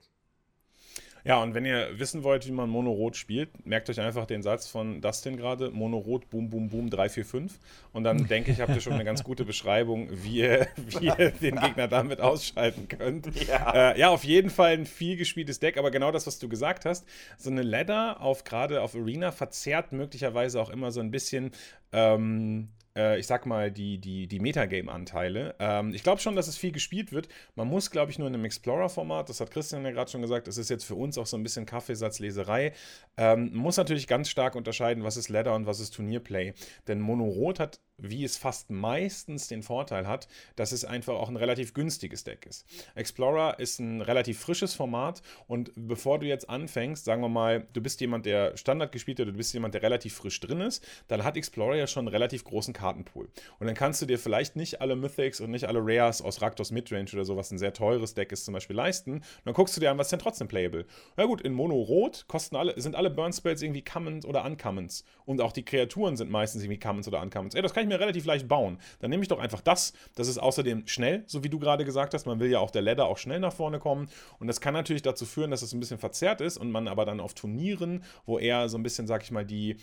[1.25, 4.69] Ja, und wenn ihr wissen wollt, wie man Mono-Rot spielt, merkt euch einfach den Satz
[4.69, 7.59] von Dustin gerade: Mono-Rot, boom, boom, boom, 3, 4, 5.
[7.93, 11.31] Und dann denke ich, habt ihr schon eine ganz gute Beschreibung, wie ihr, wie ihr
[11.31, 13.29] den Gegner damit ausschalten könnt.
[13.49, 13.93] Ja.
[13.93, 16.85] Äh, ja, auf jeden Fall ein viel gespieltes Deck, aber genau das, was du gesagt
[16.85, 17.07] hast,
[17.39, 21.53] so eine Ladder auf gerade auf Arena verzerrt möglicherweise auch immer so ein bisschen
[21.93, 25.55] ähm, äh, ich sag mal, die, die, die Metagame-Anteile.
[25.59, 27.29] Ähm, ich glaube schon, dass es viel gespielt wird.
[27.55, 30.47] Man muss, glaube ich, nur in einem Explorer-Format, das hat Christian ja gerade schon gesagt,
[30.47, 32.73] das ist jetzt für uns auch so ein bisschen Kaffeesatzleserei.
[33.17, 36.55] Ähm, muss natürlich ganz stark unterscheiden, was ist Ladder und was ist Turnierplay.
[36.87, 41.29] Denn Mono Rot hat wie es fast meistens den Vorteil hat, dass es einfach auch
[41.29, 42.67] ein relativ günstiges Deck ist.
[42.95, 47.81] Explorer ist ein relativ frisches Format und bevor du jetzt anfängst, sagen wir mal, du
[47.81, 51.25] bist jemand, der Standard gespielt hat, du bist jemand, der relativ frisch drin ist, dann
[51.25, 53.29] hat Explorer ja schon einen relativ großen Kartenpool.
[53.59, 56.71] Und dann kannst du dir vielleicht nicht alle Mythics und nicht alle Rares aus Raktos
[56.73, 59.15] Midrange oder so, was ein sehr teures Deck ist, zum Beispiel leisten.
[59.15, 60.87] Und dann guckst du dir an, was ist denn trotzdem playable?
[61.17, 65.05] Na gut, in Mono Rot kosten alle, sind alle Burn Spells irgendwie Commons oder Uncommons.
[65.25, 67.55] Und auch die Kreaturen sind meistens irgendwie Commons oder Uncommons.
[67.55, 68.79] Ey, das kann ich mir relativ leicht bauen.
[69.01, 69.93] Dann nehme ich doch einfach das.
[70.15, 72.27] Das ist außerdem schnell, so wie du gerade gesagt hast.
[72.27, 74.09] Man will ja auch der Ladder auch schnell nach vorne kommen.
[74.39, 77.05] Und das kann natürlich dazu führen, dass es ein bisschen verzerrt ist und man aber
[77.05, 79.77] dann auf Turnieren, wo eher so ein bisschen, sag ich mal, die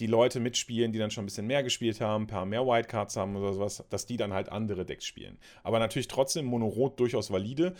[0.00, 3.16] die Leute mitspielen, die dann schon ein bisschen mehr gespielt haben, ein paar mehr Wildcards
[3.16, 5.38] haben oder sowas, dass die dann halt andere Decks spielen.
[5.62, 7.74] Aber natürlich trotzdem Mono-Rot durchaus valide.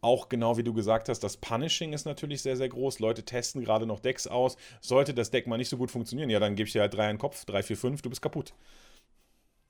[0.00, 3.00] Auch genau wie du gesagt hast, das Punishing ist natürlich sehr, sehr groß.
[3.00, 4.56] Leute testen gerade noch Decks aus.
[4.80, 7.04] Sollte das Deck mal nicht so gut funktionieren, ja, dann gebe ich dir halt drei
[7.04, 8.54] in den Kopf, drei, vier, fünf, du bist kaputt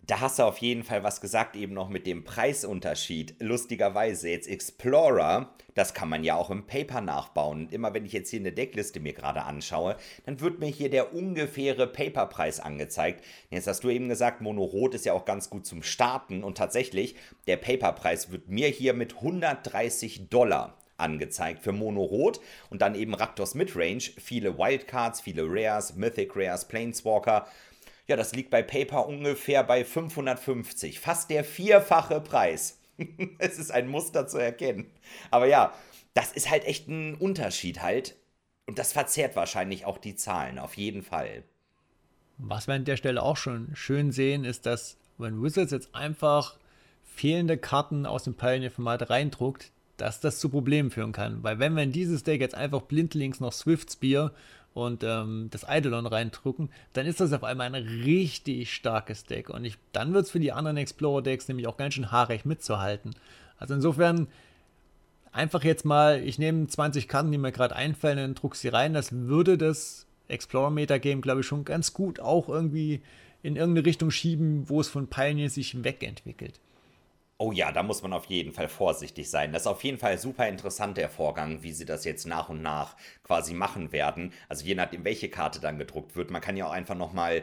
[0.07, 3.37] da hast du auf jeden Fall was gesagt, eben noch mit dem Preisunterschied.
[3.41, 7.67] Lustigerweise, jetzt Explorer, das kann man ja auch im Paper nachbauen.
[7.67, 9.97] Und immer wenn ich jetzt hier eine Deckliste mir gerade anschaue,
[10.27, 13.25] dann wird mir hier der ungefähre Paperpreis angezeigt.
[13.51, 16.45] Jetzt hast du eben gesagt, Mono Rot ist ja auch ganz gut zum Starten.
[16.45, 22.41] Und tatsächlich, der Paperpreis wird mir hier mit 130 Dollar angezeigt für Mono Rot
[22.71, 27.49] und dann eben Raptors Midrange, viele Wildcards, viele Rares, Mythic Rares, Planeswalker
[28.07, 31.01] ja, das liegt bei PayPal ungefähr bei 550.
[31.01, 32.81] Fast der vierfache Preis.
[33.39, 34.91] es ist ein Muster zu erkennen.
[35.31, 35.73] Aber ja,
[36.13, 38.17] das ist halt echt ein Unterschied halt.
[38.67, 41.45] Und das verzerrt wahrscheinlich auch die Zahlen, auf jeden Fall.
[42.39, 46.57] Was wir an der Stelle auch schon schön sehen, ist, dass wenn Wizards jetzt einfach
[47.05, 51.43] fehlende Karten aus dem Pioneer-Format reindruckt, dass das zu Problemen führen kann.
[51.43, 54.33] Weil wenn in dieses Deck jetzt einfach blindlings noch Swift Spear
[54.75, 59.49] und ähm, das Eidolon reindrücken, dann ist das auf einmal ein richtig starkes Deck.
[59.49, 63.15] Und ich, dann wird es für die anderen Explorer-Decks nämlich auch ganz schön haarig mitzuhalten.
[63.57, 64.27] Also insofern
[65.31, 68.95] einfach jetzt mal, ich nehme 20 Karten, die mir gerade einfallen, und druck sie rein.
[68.95, 73.01] Das würde das Explorer-Metagame, glaube ich, schon ganz gut auch irgendwie
[73.43, 76.59] in irgendeine Richtung schieben, wo es von Pioneer sich wegentwickelt.
[77.39, 79.53] Oh ja, da muss man auf jeden Fall vorsichtig sein.
[79.53, 82.63] Das ist auf jeden Fall super interessant, der Vorgang, wie sie das jetzt nach und
[82.63, 84.33] nach quasi machen werden.
[84.49, 86.31] Also je nachdem, welche Karte dann gedruckt wird.
[86.31, 87.43] Man kann ja auch einfach nochmal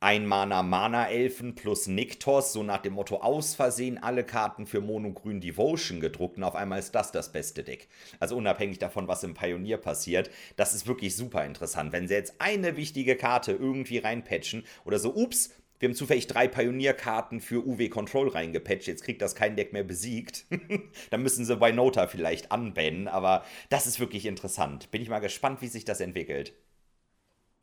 [0.00, 4.80] ein Mana Mana Elfen plus Niktos, so nach dem Motto aus Versehen alle Karten für
[4.80, 7.88] Monogrün Devotion gedruckt und auf einmal ist das das beste Deck.
[8.20, 11.92] Also unabhängig davon, was im Pionier passiert, das ist wirklich super interessant.
[11.92, 16.48] Wenn sie jetzt eine wichtige Karte irgendwie reinpatchen oder so, ups, wir haben zufällig drei
[16.48, 18.86] Pionierkarten für UW Control reingepatcht.
[18.86, 20.46] Jetzt kriegt das kein Deck mehr besiegt.
[21.10, 23.08] Dann müssen sie bei Nota vielleicht anbannen.
[23.08, 24.90] Aber das ist wirklich interessant.
[24.90, 26.54] Bin ich mal gespannt, wie sich das entwickelt.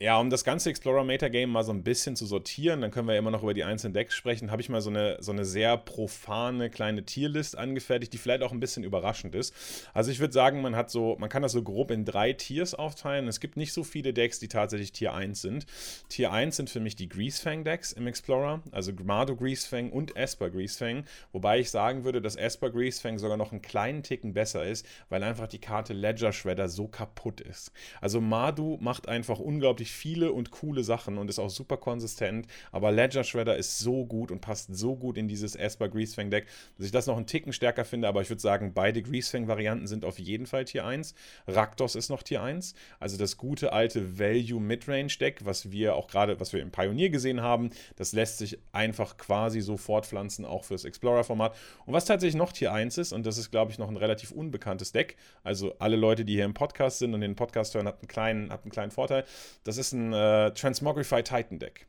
[0.01, 3.13] Ja, um das ganze Explorer Metagame mal so ein bisschen zu sortieren, dann können wir
[3.13, 5.45] ja immer noch über die einzelnen Decks sprechen, habe ich mal so eine, so eine
[5.45, 9.53] sehr profane kleine Tierlist angefertigt, die vielleicht auch ein bisschen überraschend ist.
[9.93, 12.73] Also ich würde sagen, man hat so, man kann das so grob in drei Tiers
[12.73, 13.29] aufteilen.
[13.29, 15.67] Es gibt nicht so viele Decks, die tatsächlich Tier 1 sind.
[16.09, 21.05] Tier 1 sind für mich die Greasefang-Decks im Explorer, also Gmado Greasefang und Esper Greasefang,
[21.31, 25.23] wobei ich sagen würde, dass Esper Greasefang sogar noch einen kleinen Ticken besser ist, weil
[25.23, 27.71] einfach die Karte Ledger Shredder so kaputt ist.
[28.01, 32.47] Also Madu macht einfach unglaublich viele und coole Sachen und ist auch super konsistent.
[32.71, 36.47] Aber Ledger Shredder ist so gut und passt so gut in dieses Esper Greasefang Deck,
[36.77, 38.07] dass ich das noch einen Ticken stärker finde.
[38.07, 41.15] Aber ich würde sagen, beide Greasefang-Varianten sind auf jeden Fall Tier 1.
[41.47, 42.75] Raktos ist noch Tier 1.
[42.99, 47.09] Also das gute alte Value Midrange Deck, was wir auch gerade, was wir im Pioneer
[47.09, 51.55] gesehen haben, das lässt sich einfach quasi so fortpflanzen, auch fürs Explorer-Format.
[51.85, 54.31] Und was tatsächlich noch Tier 1 ist, und das ist, glaube ich, noch ein relativ
[54.31, 58.01] unbekanntes Deck, also alle Leute, die hier im Podcast sind und den Podcast hören, habt
[58.01, 59.25] einen kleinen, habt einen kleinen Vorteil.
[59.63, 61.87] Das ist ist ein äh, Transmogrify Titan Deck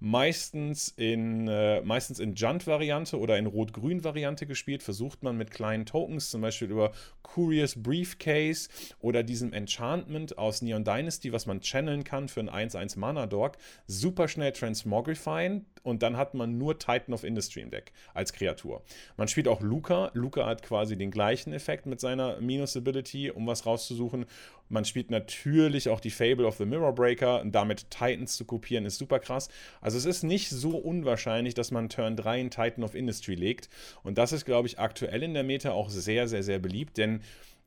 [0.00, 4.82] meistens in, äh, meistens in Junt-Variante oder in Rot-Grün-Variante gespielt.
[4.82, 8.68] Versucht man mit kleinen Tokens, zum Beispiel über Curious Briefcase
[9.00, 13.56] oder diesem Enchantment aus Neon Dynasty, was man channeln kann für ein 1-1 Mana-Dog,
[13.86, 18.82] super schnell transmogrifieren und dann hat man nur Titan of Industry im Deck als Kreatur.
[19.16, 20.10] Man spielt auch Luca.
[20.14, 24.26] Luca hat quasi den gleichen Effekt mit seiner Minus-Ability, um was rauszusuchen.
[24.68, 28.98] Man spielt natürlich auch die Fable of the Mirror Breaker damit Titans zu kopieren ist
[28.98, 29.48] super krass.
[29.80, 33.68] Also es ist nicht so unwahrscheinlich, dass man Turn 3 in Titan of Industry legt.
[34.02, 37.20] Und das ist, glaube ich, aktuell in der Meta auch sehr, sehr, sehr beliebt, denn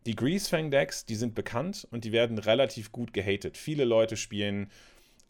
[0.06, 3.58] die Greasefang-Decks, die sind bekannt und die werden relativ gut gehatet.
[3.58, 4.72] Viele Leute spielen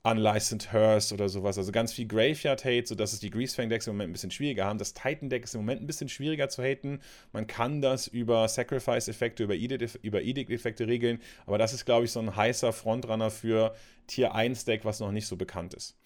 [0.10, 4.14] Unlicensed Hearse oder sowas, also ganz viel Graveyard-Hate, sodass es die Greasefang-Decks im Moment ein
[4.14, 4.80] bisschen schwieriger haben.
[4.80, 7.02] Das Titan-Deck ist im Moment ein bisschen schwieriger zu haten.
[7.34, 12.36] Man kann das über Sacrifice-Effekte, über Edict-Effekte regeln, aber das ist, glaube ich, so ein
[12.36, 13.76] heißer Frontrunner für
[14.08, 15.98] Tier 1-Deck, was noch nicht so bekannt ist.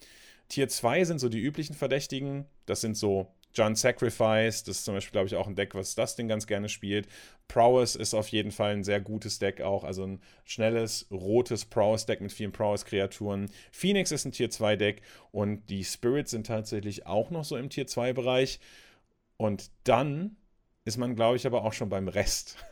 [0.49, 2.45] Tier 2 sind so die üblichen Verdächtigen.
[2.65, 5.95] Das sind so John Sacrifice, das ist zum Beispiel, glaube ich, auch ein Deck, was
[5.95, 7.07] das Ding ganz gerne spielt.
[7.47, 12.21] Prowess ist auf jeden Fall ein sehr gutes Deck auch, also ein schnelles, rotes Prowess-Deck
[12.21, 13.49] mit vielen Prowess-Kreaturen.
[13.71, 17.87] Phoenix ist ein Tier 2-Deck und die Spirits sind tatsächlich auch noch so im Tier
[17.87, 18.59] 2-Bereich.
[19.37, 20.37] Und dann
[20.85, 22.57] ist man, glaube ich, aber auch schon beim Rest.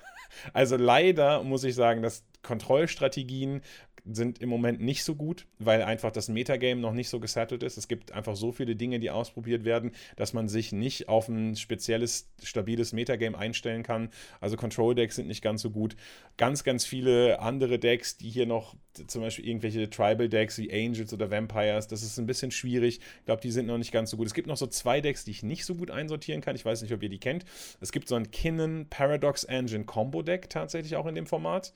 [0.54, 3.62] Also leider muss ich sagen, dass Kontrollstrategien
[4.06, 7.78] sind im Moment nicht so gut, weil einfach das Metagame noch nicht so gesettelt ist.
[7.78, 11.56] Es gibt einfach so viele Dinge, die ausprobiert werden, dass man sich nicht auf ein
[11.56, 14.10] spezielles, stabiles Metagame einstellen kann.
[14.42, 15.96] Also Control-Decks sind nicht ganz so gut.
[16.38, 18.76] Ganz, ganz viele andere Decks, die hier noch,
[19.08, 23.00] zum Beispiel irgendwelche Tribal-Decks wie Angels oder Vampires, das ist ein bisschen schwierig.
[23.20, 24.28] Ich glaube, die sind noch nicht ganz so gut.
[24.28, 26.56] Es gibt noch so zwei Decks, die ich nicht so gut einsortieren kann.
[26.56, 27.46] Ich weiß nicht, ob ihr die kennt.
[27.82, 31.74] Es gibt so ein Kinnan Paradox Engine Combo Deck tatsächlich auch in dem Format.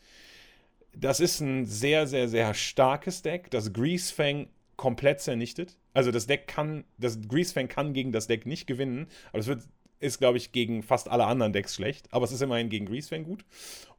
[0.96, 5.78] Das ist ein sehr, sehr, sehr starkes Deck, das Greasefang komplett zernichtet.
[5.94, 9.64] Also das Deck kann, das Greasefang kann gegen das Deck nicht gewinnen, aber es wird
[10.00, 13.24] ist, glaube ich, gegen fast alle anderen Decks schlecht, aber es ist immerhin gegen Greasefang
[13.24, 13.46] gut.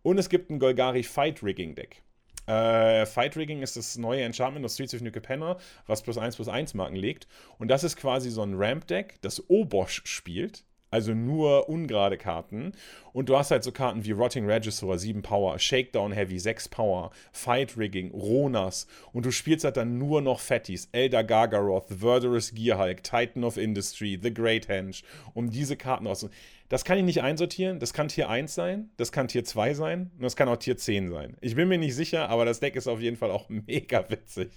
[0.03, 2.03] Und es gibt ein Golgari Fight Rigging Deck.
[2.47, 6.37] Äh, Fight Rigging ist das neue Enchantment aus Streets of New Capenna, was plus 1
[6.37, 7.27] plus 1 Marken legt.
[7.59, 10.65] Und das ist quasi so ein Ramp-Deck, das Obosh spielt
[10.95, 12.71] also nur ungerade Karten.
[13.13, 17.11] Und du hast halt so Karten wie Rotting Regisaur, 7 Power, Shakedown Heavy, 6 Power,
[17.33, 18.87] Fight Rigging, Ronas.
[19.13, 24.17] Und du spielst halt dann nur noch Fatties, Elder Gargaroth, Verderous Gearhulk, Titan of Industry,
[24.23, 24.95] The Great Henge,
[25.35, 26.31] um diese Karten auszu.
[26.69, 27.81] Das kann ich nicht einsortieren.
[27.81, 30.77] Das kann Tier 1 sein, das kann Tier 2 sein und das kann auch Tier
[30.77, 31.37] 10 sein.
[31.41, 34.51] Ich bin mir nicht sicher, aber das Deck ist auf jeden Fall auch mega witzig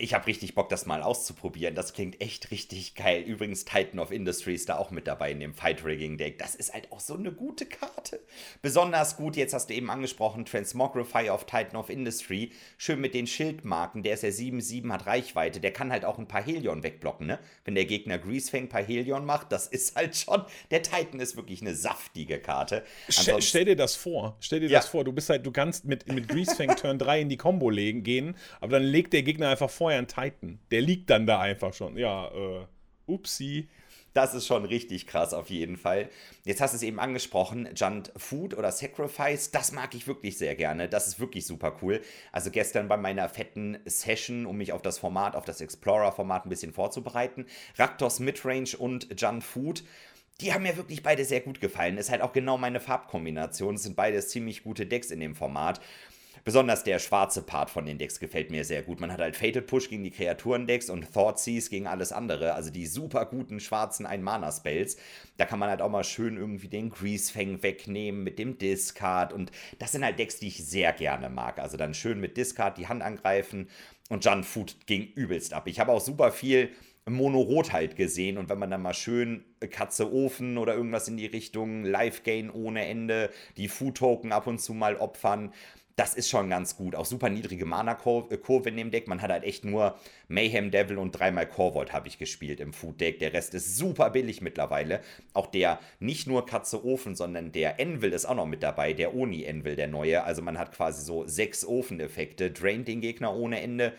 [0.00, 1.74] ich habe richtig Bock, das mal auszuprobieren.
[1.74, 3.22] Das klingt echt richtig geil.
[3.22, 6.38] Übrigens, Titan of Industries da auch mit dabei in dem Fight Rigging Deck.
[6.38, 8.20] Das ist halt auch so eine gute Karte.
[8.62, 12.52] Besonders gut, jetzt hast du eben angesprochen, Transmogrify of Titan of Industry.
[12.78, 14.02] Schön mit den Schildmarken.
[14.02, 15.60] Der ist ja 7-7, hat Reichweite.
[15.60, 17.38] Der kann halt auch ein paar Helion wegblocken, ne?
[17.64, 20.42] Wenn der Gegner Greasefang paar Helion macht, das ist halt schon.
[20.70, 22.84] Der Titan ist wirklich eine saftige Karte.
[23.06, 24.36] Ansonsten, stell dir das vor.
[24.40, 24.78] Stell dir ja.
[24.78, 25.04] das vor.
[25.04, 28.36] Du bist halt, du kannst mit, mit Greasefang Turn 3 in die Combo legen, gehen,
[28.60, 30.58] aber dann legt der Gegner einfach vor euren Titan.
[30.70, 31.96] Der liegt dann da einfach schon.
[31.96, 32.66] Ja, äh,
[33.06, 33.68] upsie.
[34.12, 36.08] Das ist schon richtig krass auf jeden Fall.
[36.44, 40.56] Jetzt hast du es eben angesprochen, Junt Food oder Sacrifice, das mag ich wirklich sehr
[40.56, 40.88] gerne.
[40.88, 42.00] Das ist wirklich super cool.
[42.32, 46.48] Also gestern bei meiner fetten Session, um mich auf das Format, auf das Explorer-Format ein
[46.48, 47.46] bisschen vorzubereiten,
[47.78, 49.84] Raktos Midrange und Junt Food.
[50.40, 51.98] Die haben mir wirklich beide sehr gut gefallen.
[51.98, 53.76] Ist halt auch genau meine Farbkombination.
[53.76, 55.80] Es sind beides ziemlich gute Decks in dem Format.
[56.44, 59.00] Besonders der schwarze Part von den Decks gefällt mir sehr gut.
[59.00, 62.54] Man hat halt Fatal Push gegen die Kreaturen-Decks und Thoughtseize gegen alles andere.
[62.54, 64.96] Also die super guten schwarzen Ein-Mana-Spells.
[65.36, 69.32] Da kann man halt auch mal schön irgendwie den Greasefang wegnehmen mit dem Discard.
[69.32, 71.58] Und das sind halt Decks, die ich sehr gerne mag.
[71.58, 73.68] Also dann schön mit Discard die Hand angreifen.
[74.08, 75.68] Und Jun Food ging übelst ab.
[75.68, 76.70] Ich habe auch super viel
[77.08, 81.26] Mono-Rot halt gesehen und wenn man dann mal schön Katze Ofen oder irgendwas in die
[81.26, 85.52] Richtung, Life-Gain ohne Ende, die Food-Token ab und zu mal opfern,
[85.96, 86.94] das ist schon ganz gut.
[86.94, 89.08] Auch super niedrige Mana-Kurve in dem Deck.
[89.08, 93.18] Man hat halt echt nur Mayhem Devil und dreimal Core habe ich gespielt im Food-Deck.
[93.18, 95.00] Der Rest ist super billig mittlerweile.
[95.34, 98.92] Auch der nicht nur Katze Ofen, sondern der Envil ist auch noch mit dabei.
[98.94, 100.24] Der Oni-Envil, der neue.
[100.24, 102.50] Also man hat quasi so sechs Ofen-Effekte.
[102.50, 103.92] Draint den Gegner ohne Ende.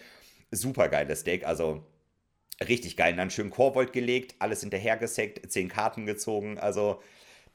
[0.49, 1.45] Super geiles Deck.
[1.45, 1.83] Also
[2.67, 3.13] richtig geil.
[3.13, 6.57] Und dann schön Core gelegt, alles hinterhergesackt, zehn Karten gezogen.
[6.57, 7.01] Also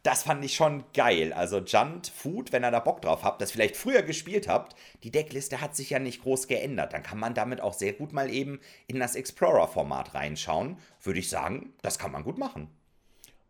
[0.07, 1.33] das fand ich schon geil.
[1.33, 5.11] Also Junt Food, wenn ihr da Bock drauf habt, das vielleicht früher gespielt habt, die
[5.11, 6.93] Deckliste hat sich ja nicht groß geändert.
[6.93, 10.79] Dann kann man damit auch sehr gut mal eben in das Explorer-Format reinschauen.
[11.03, 12.69] Würde ich sagen, das kann man gut machen.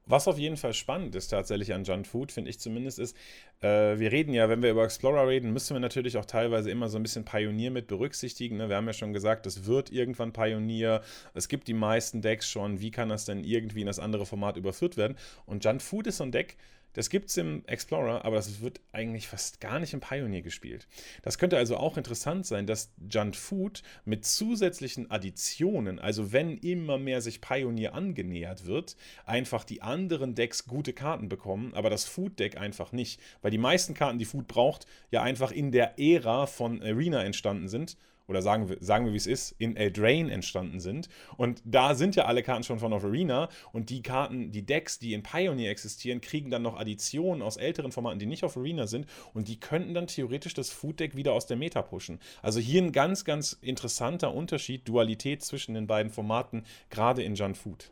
[0.09, 3.17] Was auf jeden Fall spannend ist tatsächlich an Junt Food, finde ich zumindest, ist,
[3.61, 6.89] äh, wir reden ja, wenn wir über Explorer reden, müssen wir natürlich auch teilweise immer
[6.89, 8.57] so ein bisschen Pioneer mit berücksichtigen.
[8.57, 8.69] Ne?
[8.69, 11.03] Wir haben ja schon gesagt, es wird irgendwann Pioneer.
[11.35, 12.81] Es gibt die meisten Decks schon.
[12.81, 15.17] Wie kann das denn irgendwie in das andere Format überführt werden?
[15.45, 16.57] Und Junt Food ist so ein Deck,
[16.97, 20.89] das gibt es im Explorer, aber das wird eigentlich fast gar nicht im Pioneer gespielt.
[21.21, 26.97] Das könnte also auch interessant sein, dass Junt Food mit zusätzlichen Additionen, also wenn immer
[26.97, 32.57] mehr sich Pioneer angenähert wird, einfach die anderen Decks gute Karten bekommen, aber das Food-Deck
[32.57, 33.21] einfach nicht.
[33.43, 37.69] Weil die meisten Karten, die Food braucht, ja einfach in der Ära von Arena entstanden
[37.69, 41.09] sind oder sagen wir, sagen wir wie es ist, in Eldraine entstanden sind.
[41.37, 44.99] Und da sind ja alle Karten schon von Of Arena und die Karten, die Decks,
[44.99, 48.87] die in Pioneer existieren, kriegen dann noch Additionen aus älteren Formaten, die nicht auf Arena
[48.87, 52.19] sind und die könnten dann theoretisch das Food Deck wieder aus der Meta pushen.
[52.43, 57.55] Also hier ein ganz, ganz interessanter Unterschied, Dualität zwischen den beiden Formaten, gerade in Jun
[57.55, 57.91] Food.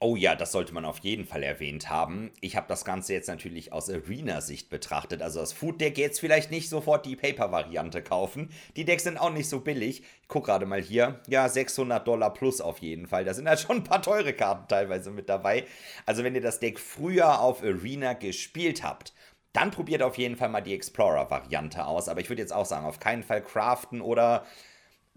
[0.00, 2.30] Oh ja, das sollte man auf jeden Fall erwähnt haben.
[2.40, 5.22] Ich habe das Ganze jetzt natürlich aus Arena-Sicht betrachtet.
[5.22, 8.50] Also das Food Deck jetzt vielleicht nicht sofort die Paper-Variante kaufen.
[8.76, 10.04] Die Decks sind auch nicht so billig.
[10.22, 11.20] Ich gucke gerade mal hier.
[11.26, 13.24] Ja, 600 Dollar plus auf jeden Fall.
[13.24, 15.66] Da sind halt schon ein paar teure Karten teilweise mit dabei.
[16.06, 19.12] Also wenn ihr das Deck früher auf Arena gespielt habt,
[19.52, 22.08] dann probiert auf jeden Fall mal die Explorer-Variante aus.
[22.08, 24.46] Aber ich würde jetzt auch sagen, auf keinen Fall craften oder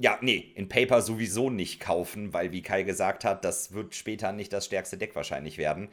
[0.02, 4.32] ja, nee, in Paper sowieso nicht kaufen, weil wie Kai gesagt hat, das wird später
[4.32, 5.90] nicht das stärkste Deck wahrscheinlich werden.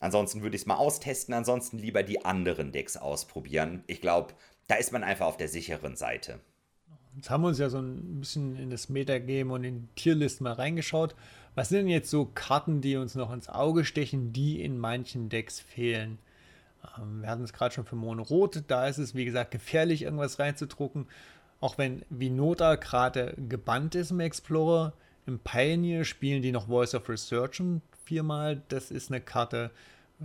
[0.00, 3.82] Ansonsten würde ich es mal austesten, ansonsten lieber die anderen Decks ausprobieren.
[3.88, 4.34] Ich glaube,
[4.68, 6.38] da ist man einfach auf der sicheren Seite.
[7.16, 10.52] Jetzt haben wir uns ja so ein bisschen in das Metagame und in Tierlist mal
[10.52, 11.16] reingeschaut.
[11.56, 15.28] Was sind denn jetzt so Karten, die uns noch ins Auge stechen, die in manchen
[15.28, 16.18] Decks fehlen?
[16.96, 18.62] Ähm, wir hatten es gerade schon für Mono Rot.
[18.68, 21.08] Da ist es, wie gesagt, gefährlich, irgendwas reinzudrucken.
[21.60, 24.92] Auch wenn Vinota gerade gebannt ist im Explorer,
[25.26, 28.62] im Pioneer spielen die noch Voice of Resurgent viermal.
[28.68, 29.70] Das ist eine Karte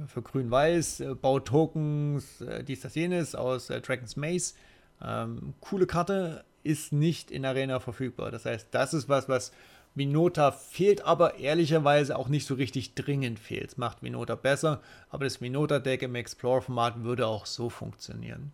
[0.07, 4.53] für Grün-Weiß, äh, Bautokens, äh, dies, das, jenes aus äh, Dragon's Maze.
[5.01, 8.31] Ähm, coole Karte, ist nicht in Arena verfügbar.
[8.31, 9.51] Das heißt, das ist was, was
[9.95, 13.71] Vinota fehlt, aber ehrlicherweise auch nicht so richtig dringend fehlt.
[13.71, 18.51] Es macht Vinota besser, aber das Vinota-Deck im Explorer-Format würde auch so funktionieren.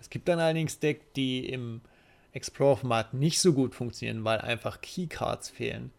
[0.00, 1.80] Es gibt dann allerdings Decks, die im
[2.32, 5.92] Explorer-Format nicht so gut funktionieren, weil einfach Keycards fehlen.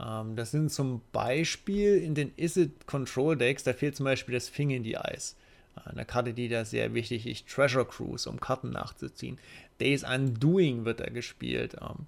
[0.00, 4.48] Ähm, das sind zum Beispiel in den Isid Control Decks, da fehlt zum Beispiel das
[4.48, 5.36] Fing in the Eyes.
[5.84, 9.38] Eine Karte, die da sehr wichtig ist, Treasure Cruise, um Karten nachzuziehen.
[9.80, 11.76] Days Undoing wird da gespielt.
[11.80, 12.06] Ähm,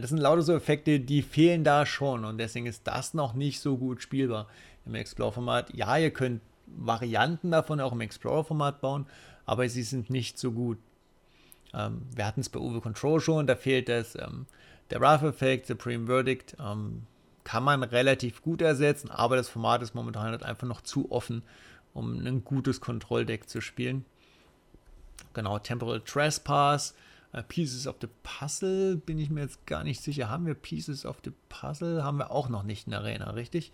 [0.00, 3.60] das sind lauter so Effekte, die fehlen da schon und deswegen ist das noch nicht
[3.60, 4.48] so gut spielbar
[4.84, 5.74] im Explorer-Format.
[5.74, 9.06] Ja, ihr könnt Varianten davon auch im Explorer-Format bauen,
[9.46, 10.78] aber sie sind nicht so gut.
[11.72, 14.46] Ähm, wir hatten es bei Uwe Control schon, da fehlt das, ähm,
[14.90, 17.02] der Rough-Effekt, Supreme Verdict, ähm,
[17.44, 21.42] kann man relativ gut ersetzen, aber das Format ist momentan halt einfach noch zu offen,
[21.94, 24.04] um ein gutes Kontrolldeck zu spielen.
[25.32, 26.94] Genau, Temporal Trespass,
[27.32, 30.28] äh, Pieces of the Puzzle, bin ich mir jetzt gar nicht sicher.
[30.28, 32.02] Haben wir Pieces of the Puzzle?
[32.02, 33.72] Haben wir auch noch nicht in der Arena, richtig?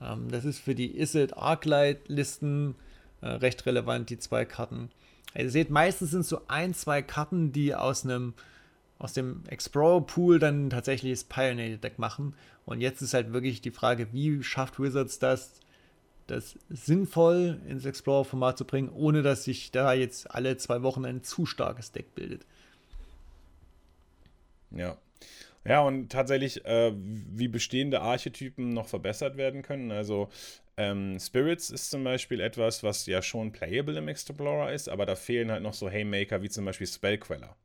[0.00, 2.74] Ähm, das ist für die Isid Arclight-Listen
[3.22, 4.90] äh, recht relevant, die zwei Karten.
[5.34, 8.34] Ihr seht, meistens sind es so ein, zwei Karten, die aus einem
[9.00, 12.34] aus dem Explorer Pool dann tatsächlich das Pioneer Deck machen.
[12.66, 15.60] Und jetzt ist halt wirklich die Frage, wie schafft Wizards das,
[16.26, 21.24] das sinnvoll ins Explorer-Format zu bringen, ohne dass sich da jetzt alle zwei Wochen ein
[21.24, 22.44] zu starkes Deck bildet.
[24.70, 24.98] Ja.
[25.64, 29.90] Ja, und tatsächlich, äh, wie bestehende Archetypen noch verbessert werden können.
[29.92, 30.28] Also
[30.76, 35.16] ähm, Spirits ist zum Beispiel etwas, was ja schon playable im Explorer ist, aber da
[35.16, 37.56] fehlen halt noch so Haymaker wie zum Beispiel Spellqueller.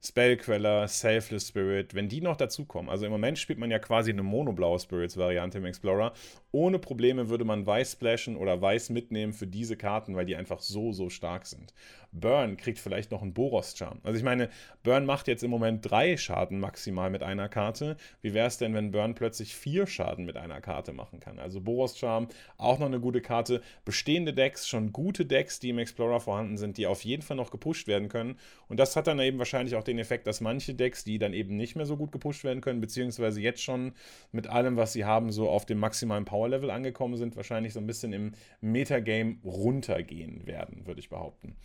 [0.00, 2.88] Spellqueller, Selfless Spirit, wenn die noch dazukommen.
[2.88, 6.12] Also im Moment spielt man ja quasi eine monoblaue Spirits-Variante im Explorer.
[6.52, 10.60] Ohne Probleme würde man Weiß splashen oder Weiß mitnehmen für diese Karten, weil die einfach
[10.60, 11.74] so, so stark sind.
[12.12, 14.00] Burn kriegt vielleicht noch einen Boros-Charm.
[14.02, 14.48] Also ich meine,
[14.82, 17.96] Burn macht jetzt im Moment drei Schaden maximal mit einer Karte.
[18.22, 21.38] Wie wäre es denn, wenn Burn plötzlich vier Schaden mit einer Karte machen kann?
[21.38, 23.60] Also Boros-Charm, auch noch eine gute Karte.
[23.84, 27.50] Bestehende Decks, schon gute Decks, die im Explorer vorhanden sind, die auf jeden Fall noch
[27.50, 28.38] gepusht werden können.
[28.68, 31.56] Und das hat dann eben wahrscheinlich auch den Effekt, dass manche Decks, die dann eben
[31.56, 33.92] nicht mehr so gut gepusht werden können, beziehungsweise jetzt schon
[34.32, 37.86] mit allem, was sie haben, so auf dem maximalen Power-Level angekommen sind, wahrscheinlich so ein
[37.86, 41.56] bisschen im Metagame runtergehen werden, würde ich behaupten.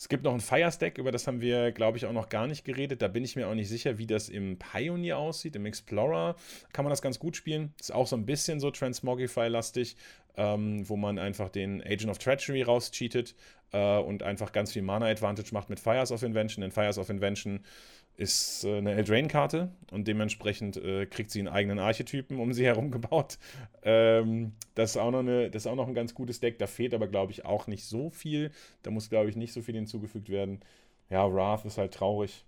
[0.00, 2.64] Es gibt noch ein Fire-Stack, über das haben wir, glaube ich, auch noch gar nicht
[2.64, 3.02] geredet.
[3.02, 5.54] Da bin ich mir auch nicht sicher, wie das im Pioneer aussieht.
[5.56, 6.36] Im Explorer
[6.72, 7.74] kann man das ganz gut spielen.
[7.78, 9.96] Ist auch so ein bisschen so Transmogify-lastig,
[10.38, 13.34] ähm, wo man einfach den Agent of Treachery rauscheatet
[13.72, 16.62] äh, und einfach ganz viel Mana-Advantage macht mit Fires of Invention.
[16.62, 17.60] Denn Fires of Invention
[18.20, 22.90] ist äh, eine Eldraine-Karte und dementsprechend äh, kriegt sie einen eigenen Archetypen um sie herum
[22.90, 23.38] gebaut.
[23.82, 26.58] Ähm, das, ist auch noch eine, das ist auch noch ein ganz gutes Deck.
[26.58, 28.52] Da fehlt aber, glaube ich, auch nicht so viel.
[28.82, 30.60] Da muss, glaube ich, nicht so viel hinzugefügt werden.
[31.08, 32.44] Ja, Wrath ist halt traurig.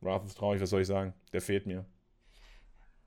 [0.00, 1.12] Wrath ist traurig, was soll ich sagen?
[1.32, 1.84] Der fehlt mir.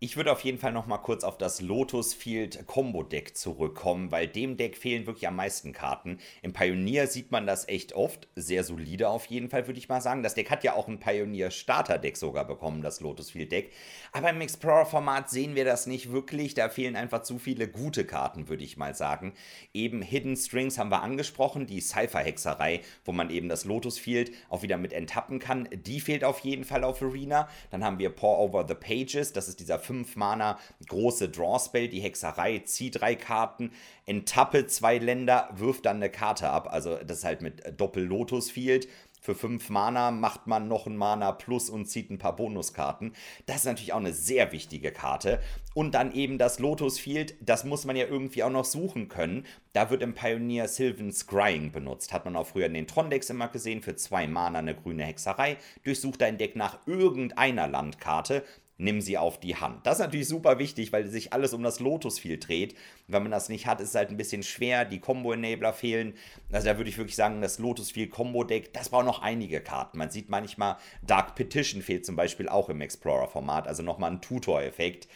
[0.01, 4.13] Ich würde auf jeden Fall noch mal kurz auf das Lotus Field Combo Deck zurückkommen,
[4.13, 6.19] weil dem Deck fehlen wirklich am meisten Karten.
[6.41, 9.99] Im Pioneer sieht man das echt oft, sehr solide auf jeden Fall, würde ich mal
[9.99, 10.23] sagen.
[10.23, 13.73] Das Deck hat ja auch ein Pioneer Starter Deck sogar bekommen, das Lotus Field Deck.
[14.13, 18.05] Aber im Explorer Format sehen wir das nicht wirklich, da fehlen einfach zu viele gute
[18.05, 19.33] Karten, würde ich mal sagen.
[19.73, 24.31] Eben Hidden Strings haben wir angesprochen, die Cypher Hexerei, wo man eben das Lotus Field
[24.47, 25.67] auch wieder mit enttappen kann.
[25.73, 27.49] Die fehlt auf jeden Fall auf Arena.
[27.69, 32.01] Dann haben wir Pour Over the Pages, das ist dieser 5 Mana große Drawspell, die
[32.01, 33.71] Hexerei, zieh drei Karten,
[34.05, 36.67] enttappe zwei Länder, wirft dann eine Karte ab.
[36.71, 38.87] Also das ist halt mit Doppel-Lotus Field.
[39.21, 43.13] Für 5 Mana macht man noch ein Mana plus und zieht ein paar Bonuskarten.
[43.47, 45.41] Das ist natürlich auch eine sehr wichtige Karte.
[45.73, 49.45] Und dann eben das Lotus Field, das muss man ja irgendwie auch noch suchen können.
[49.73, 52.13] Da wird im Pioneer Sylvan Scrying benutzt.
[52.13, 53.81] Hat man auch früher in den Tron-Decks immer gesehen.
[53.81, 55.57] Für 2 Mana eine grüne Hexerei.
[55.83, 58.45] Durchsucht dein Deck nach irgendeiner Landkarte
[58.79, 59.85] nimm sie auf die Hand.
[59.85, 62.75] Das ist natürlich super wichtig, weil sich alles um das Lotus viel dreht.
[63.07, 64.85] Wenn man das nicht hat, ist es halt ein bisschen schwer.
[64.85, 66.15] Die Combo-Enabler fehlen.
[66.51, 69.97] Also da würde ich wirklich sagen, das Lotus viel Combo-Deck, das braucht noch einige Karten.
[69.97, 73.67] Man sieht manchmal, Dark Petition fehlt zum Beispiel auch im Explorer-Format.
[73.67, 75.09] Also nochmal ein Tutor-Effekt.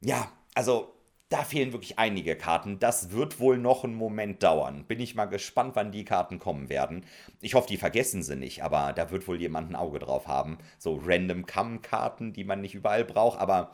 [0.00, 0.93] Ja, also
[1.28, 2.78] da fehlen wirklich einige Karten.
[2.78, 4.84] Das wird wohl noch einen Moment dauern.
[4.84, 7.04] Bin ich mal gespannt, wann die Karten kommen werden.
[7.40, 10.58] Ich hoffe, die vergessen sie nicht, aber da wird wohl jemand ein Auge drauf haben.
[10.78, 13.72] So random Come-Karten, die man nicht überall braucht, aber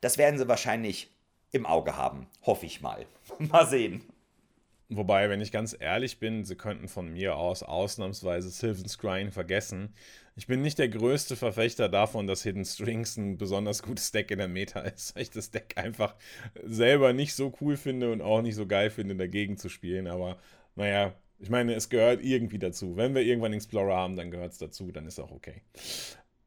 [0.00, 1.10] das werden sie wahrscheinlich
[1.52, 2.26] im Auge haben.
[2.42, 3.06] Hoffe ich mal.
[3.38, 4.02] mal sehen.
[4.90, 9.94] Wobei, wenn ich ganz ehrlich bin, sie könnten von mir aus ausnahmsweise Sylvan Scrying vergessen.
[10.38, 14.38] Ich bin nicht der größte Verfechter davon, dass Hidden Strings ein besonders gutes Deck in
[14.38, 16.14] der Meta ist, weil ich das Deck einfach
[16.62, 20.06] selber nicht so cool finde und auch nicht so geil finde, dagegen zu spielen.
[20.06, 20.38] Aber
[20.76, 22.96] naja, ich meine, es gehört irgendwie dazu.
[22.96, 25.62] Wenn wir irgendwann Explorer haben, dann gehört es dazu, dann ist auch okay.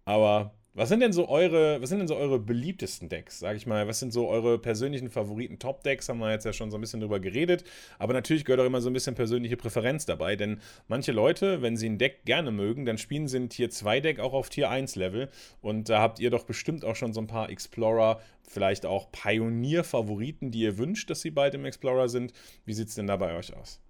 [0.05, 3.67] Aber was sind denn so eure, was sind denn so eure beliebtesten Decks, sag ich
[3.67, 3.87] mal?
[3.87, 6.07] Was sind so eure persönlichen Favoriten Top-Decks?
[6.07, 7.65] Haben wir jetzt ja schon so ein bisschen drüber geredet.
[7.99, 11.75] Aber natürlich gehört auch immer so ein bisschen persönliche Präferenz dabei, denn manche Leute, wenn
[11.75, 14.69] sie ein Deck gerne mögen, dann spielen sie ein Tier 2 Deck auch auf Tier
[14.69, 15.29] 1 Level.
[15.61, 20.51] Und da habt ihr doch bestimmt auch schon so ein paar Explorer, vielleicht auch Pionier-Favoriten,
[20.51, 22.31] die ihr wünscht, dass sie bald im Explorer sind.
[22.65, 23.81] Wie sieht es denn da bei euch aus?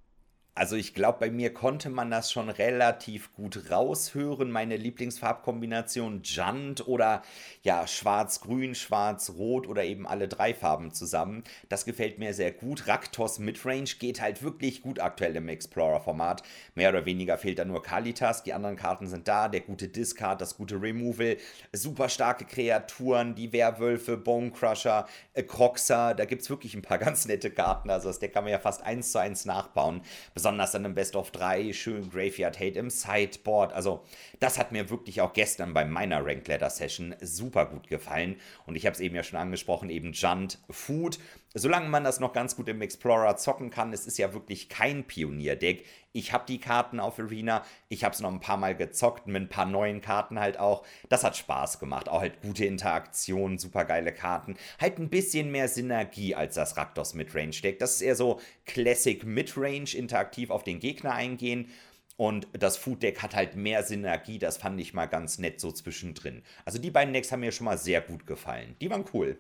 [0.54, 4.52] Also ich glaube, bei mir konnte man das schon relativ gut raushören.
[4.52, 7.22] Meine Lieblingsfarbkombination Junt oder
[7.64, 11.46] ja Schwarz-Grün, Schwarz-Rot oder eben alle drei Farben zusammen.
[11.70, 12.90] Das gefällt mir sehr gut.
[12.90, 16.44] Raktos Midrange geht halt wirklich gut aktuell im Explorer-Format.
[16.76, 18.44] Mehr oder weniger fehlt da nur Kalitas.
[18.44, 19.48] Die anderen Karten sind da.
[19.48, 21.38] Der gute Discard, das gute Removal,
[21.72, 26.14] super starke Kreaturen, die Werwölfe, Bone Crusher, äh, Croxer.
[26.14, 27.90] Da gibt es wirklich ein paar ganz nette Karten.
[27.90, 30.02] Also das Deck kann man ja fast eins zu eins nachbauen
[30.42, 33.74] besonders dann im Best of 3, schön Graveyard Hate im Sideboard.
[33.74, 34.02] Also,
[34.40, 38.38] das hat mir wirklich auch gestern bei meiner Ranked Ladder Session super gut gefallen.
[38.66, 41.20] Und ich habe es eben ja schon angesprochen, eben Junt Food.
[41.54, 45.04] Solange man das noch ganz gut im Explorer zocken kann, es ist ja wirklich kein
[45.04, 49.28] Pionier-Deck, Ich habe die Karten auf Arena, ich habe es noch ein paar Mal gezockt,
[49.28, 50.86] mit ein paar neuen Karten halt auch.
[51.10, 54.56] Das hat Spaß gemacht, auch halt gute Interaktion, super geile Karten.
[54.80, 57.80] Halt ein bisschen mehr Synergie als das Raktos Midrange Deck.
[57.80, 61.70] Das ist eher so Classic Midrange, interaktiv auf den Gegner eingehen.
[62.18, 65.72] Und das Food Deck hat halt mehr Synergie, das fand ich mal ganz nett so
[65.72, 66.44] zwischendrin.
[66.66, 68.76] Also die beiden Decks haben mir schon mal sehr gut gefallen.
[68.80, 69.38] Die waren cool.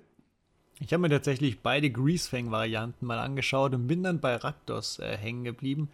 [0.83, 5.43] Ich habe mir tatsächlich beide Greasefang-Varianten mal angeschaut und bin dann bei Raktos äh, hängen
[5.43, 5.89] geblieben.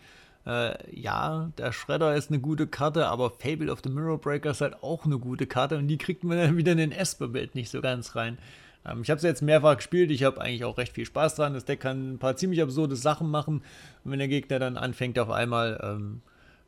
[0.46, 4.62] Äh, ja, der Shredder ist eine gute Karte, aber Fable of the Mirror Breaker ist
[4.62, 7.70] halt auch eine gute Karte und die kriegt man dann wieder in den Esper-Bild nicht
[7.70, 8.38] so ganz rein.
[8.86, 11.54] Ähm, ich habe es jetzt mehrfach gespielt, ich habe eigentlich auch recht viel Spaß dran.
[11.54, 13.64] Das Deck kann ein paar ziemlich absurde Sachen machen.
[14.06, 16.22] Und wenn der Gegner dann anfängt auf einmal ähm,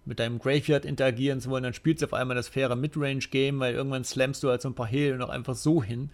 [0.10, 3.76] mit deinem Graveyard interagieren zu wollen, dann spielst du auf einmal das faire Midrange-Game, weil
[3.76, 6.10] irgendwann slammst du halt so ein paar Heal noch einfach so hin.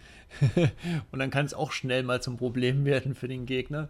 [1.10, 3.88] und dann kann es auch schnell mal zum Problem werden für den Gegner.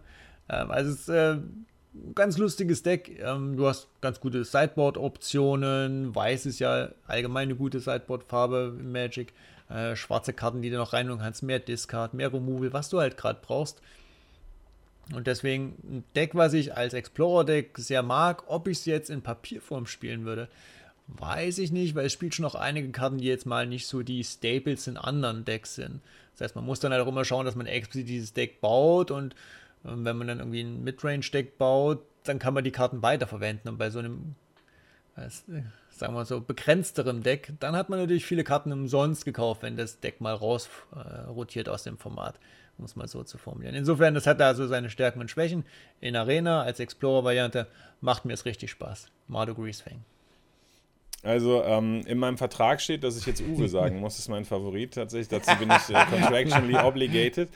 [0.49, 3.19] Ähm, also es ist äh, ein ganz lustiges Deck.
[3.21, 6.15] Ähm, du hast ganz gute Sideboard-Optionen.
[6.15, 9.33] Weiß ist ja allgemein eine gute Sideboard-Farbe im Magic.
[9.69, 13.17] Äh, schwarze Karten, die du noch reinholen kannst, mehr Discard, mehr Removal, was du halt
[13.17, 13.81] gerade brauchst.
[15.13, 19.21] Und deswegen ein Deck, was ich als Explorer-Deck sehr mag, ob ich es jetzt in
[19.21, 20.49] Papierform spielen würde,
[21.07, 24.03] weiß ich nicht, weil es spielt schon noch einige Karten, die jetzt mal nicht so
[24.03, 26.01] die Staples in anderen Decks sind.
[26.33, 29.11] Das heißt, man muss dann halt auch immer schauen, dass man explizit dieses Deck baut
[29.11, 29.33] und
[29.83, 33.71] äh, wenn man dann irgendwie ein Midrange-Deck baut, dann kann man die Karten weiterverwenden.
[33.71, 34.35] Und bei so einem,
[35.15, 35.29] äh,
[35.89, 40.01] sagen wir so, begrenzterem Deck, dann hat man natürlich viele Karten umsonst gekauft, wenn das
[40.01, 42.37] Deck mal raus äh, aus dem Format
[42.77, 43.75] um es mal so zu formulieren.
[43.75, 45.65] Insofern, das hat also seine Stärken und Schwächen.
[45.99, 47.67] In Arena als Explorer-Variante
[48.01, 49.07] macht mir es richtig Spaß.
[49.27, 50.03] Mardo Greasefang.
[51.23, 54.93] Also ähm, in meinem Vertrag steht, dass ich jetzt Uwe sagen muss, ist mein Favorit
[54.93, 55.27] tatsächlich.
[55.27, 57.49] Dazu bin ich äh, contractually obligated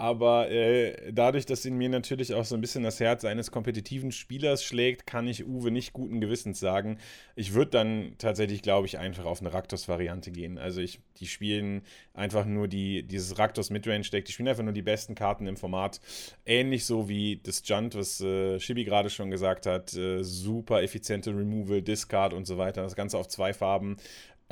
[0.00, 4.12] aber äh, dadurch, dass in mir natürlich auch so ein bisschen das Herz eines kompetitiven
[4.12, 6.96] Spielers schlägt, kann ich Uwe nicht guten Gewissens sagen.
[7.36, 10.56] Ich würde dann tatsächlich, glaube ich, einfach auf eine Raktos-Variante gehen.
[10.56, 11.82] Also ich, die spielen
[12.14, 16.00] einfach nur die, dieses Raktos Midrange-Deck, die spielen einfach nur die besten Karten im Format.
[16.46, 19.94] Ähnlich so wie das Junt, was äh, Shibi gerade schon gesagt hat.
[19.94, 22.82] Äh, super effiziente Removal, Discard und so weiter.
[22.82, 23.98] Das Ganze auf zwei Farben.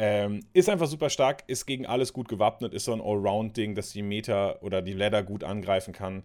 [0.00, 3.90] Ähm, ist einfach super stark, ist gegen alles gut gewappnet, ist so ein Allround-Ding, dass
[3.90, 6.22] die Meter oder die Ladder gut angreifen kann.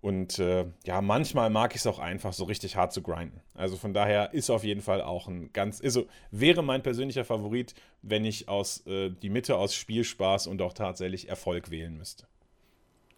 [0.00, 3.40] Und äh, ja, manchmal mag ich es auch einfach so richtig hart zu grinden.
[3.54, 7.74] Also von daher ist auf jeden Fall auch ein ganz, also wäre mein persönlicher Favorit,
[8.02, 12.26] wenn ich aus äh, die Mitte aus Spielspaß und auch tatsächlich Erfolg wählen müsste.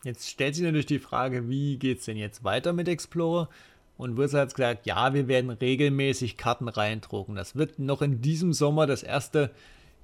[0.04, 3.50] Jetzt stellt sich natürlich die Frage, wie geht es denn jetzt weiter mit Explorer?
[3.98, 7.34] Und Wizard hat gesagt, ja, wir werden regelmäßig Karten reindrucken.
[7.34, 9.50] Das wird noch in diesem Sommer das erste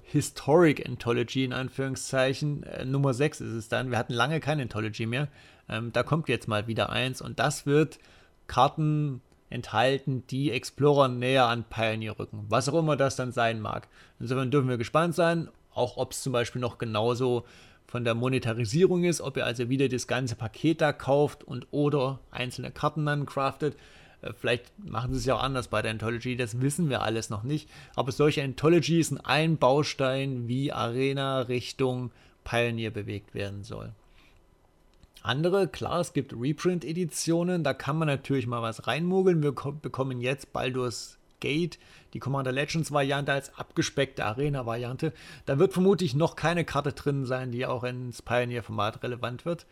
[0.09, 2.63] Historic Anthology in Anführungszeichen.
[2.63, 3.91] Äh, Nummer 6 ist es dann.
[3.91, 5.27] Wir hatten lange keine Anthology mehr.
[5.67, 7.99] Ähm, da kommt jetzt mal wieder eins und das wird
[8.47, 12.45] Karten enthalten, die Explorer näher an Pioneer rücken.
[12.47, 13.89] Was auch immer das dann sein mag.
[14.19, 17.45] Insofern dürfen wir gespannt sein, auch ob es zum Beispiel noch genauso
[17.85, 22.19] von der Monetarisierung ist, ob ihr also wieder das ganze Paket da kauft und oder
[22.31, 23.75] einzelne Karten dann craftet.
[24.21, 27.29] Äh, vielleicht machen sie es ja auch anders bei der Anthology, das wissen wir alles
[27.29, 27.69] noch nicht.
[27.95, 32.11] Aber solche Anthologies sind ein Baustein, wie Arena Richtung
[32.43, 33.91] Pioneer bewegt werden soll.
[35.21, 39.43] Andere, klar, es gibt Reprint-Editionen, da kann man natürlich mal was reinmogeln.
[39.43, 41.79] Wir bekommen jetzt Baldur's Gate,
[42.13, 45.13] die Commander Legends Variante als abgespeckte Arena-Variante.
[45.45, 49.65] Da wird vermutlich noch keine Karte drin sein, die auch ins Pioneer-Format relevant wird.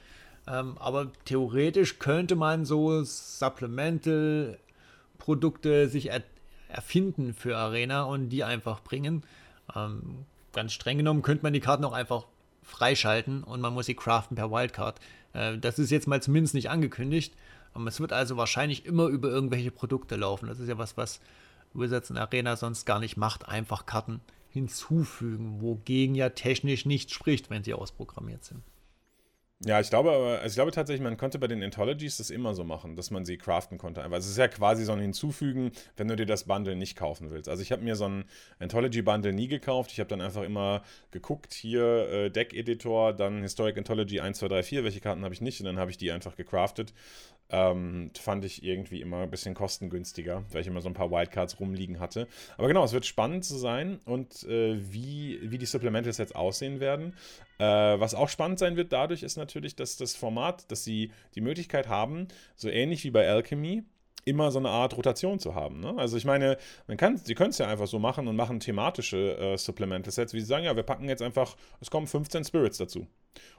[0.48, 6.24] Ähm, aber theoretisch könnte man so Supplemental-Produkte sich er
[6.68, 9.24] erfinden für Arena und die einfach bringen.
[9.76, 12.26] Ähm, ganz streng genommen könnte man die Karten auch einfach
[12.64, 15.00] freischalten und man muss sie craften per Wildcard.
[15.34, 17.34] Äh, das ist jetzt mal zumindest nicht angekündigt.
[17.74, 20.48] Aber es wird also wahrscheinlich immer über irgendwelche Produkte laufen.
[20.48, 21.20] Das ist ja was, was
[21.74, 23.50] Wizards in Arena sonst gar nicht macht.
[23.50, 28.62] Einfach Karten hinzufügen, wogegen ja technisch nichts spricht, wenn sie ausprogrammiert sind.
[29.64, 32.66] Ja, ich glaube, also ich glaube tatsächlich, man konnte bei den Anthologies das immer so
[32.66, 34.02] machen, dass man sie craften konnte.
[34.04, 34.16] Einfach.
[34.16, 37.32] Also es ist ja quasi so ein Hinzufügen, wenn du dir das Bundle nicht kaufen
[37.32, 37.48] willst.
[37.48, 38.26] Also ich habe mir so ein
[38.60, 39.92] Anthology-Bundle nie gekauft.
[39.94, 44.64] Ich habe dann einfach immer geguckt, hier äh, Deck-Editor, dann Historic Anthology 1, 2, 3,
[44.64, 46.94] 4, welche Karten habe ich nicht und dann habe ich die einfach gecraftet.
[47.50, 51.60] Ähm, fand ich irgendwie immer ein bisschen kostengünstiger, weil ich immer so ein paar Wildcards
[51.60, 52.28] rumliegen hatte.
[52.58, 56.80] Aber genau, es wird spannend zu sein und äh, wie, wie die Supplementals jetzt aussehen
[56.80, 57.14] werden.
[57.60, 61.42] Äh, was auch spannend sein wird dadurch ist natürlich, dass das Format, dass sie die
[61.42, 63.84] Möglichkeit haben, so ähnlich wie bei Alchemy,
[64.26, 65.80] immer so eine Art Rotation zu haben.
[65.80, 65.94] Ne?
[65.98, 69.38] Also ich meine, man kann, sie können es ja einfach so machen und machen thematische
[69.38, 72.78] äh, Supplemental Sets, wie sie sagen, ja, wir packen jetzt einfach, es kommen 15 Spirits
[72.78, 73.08] dazu.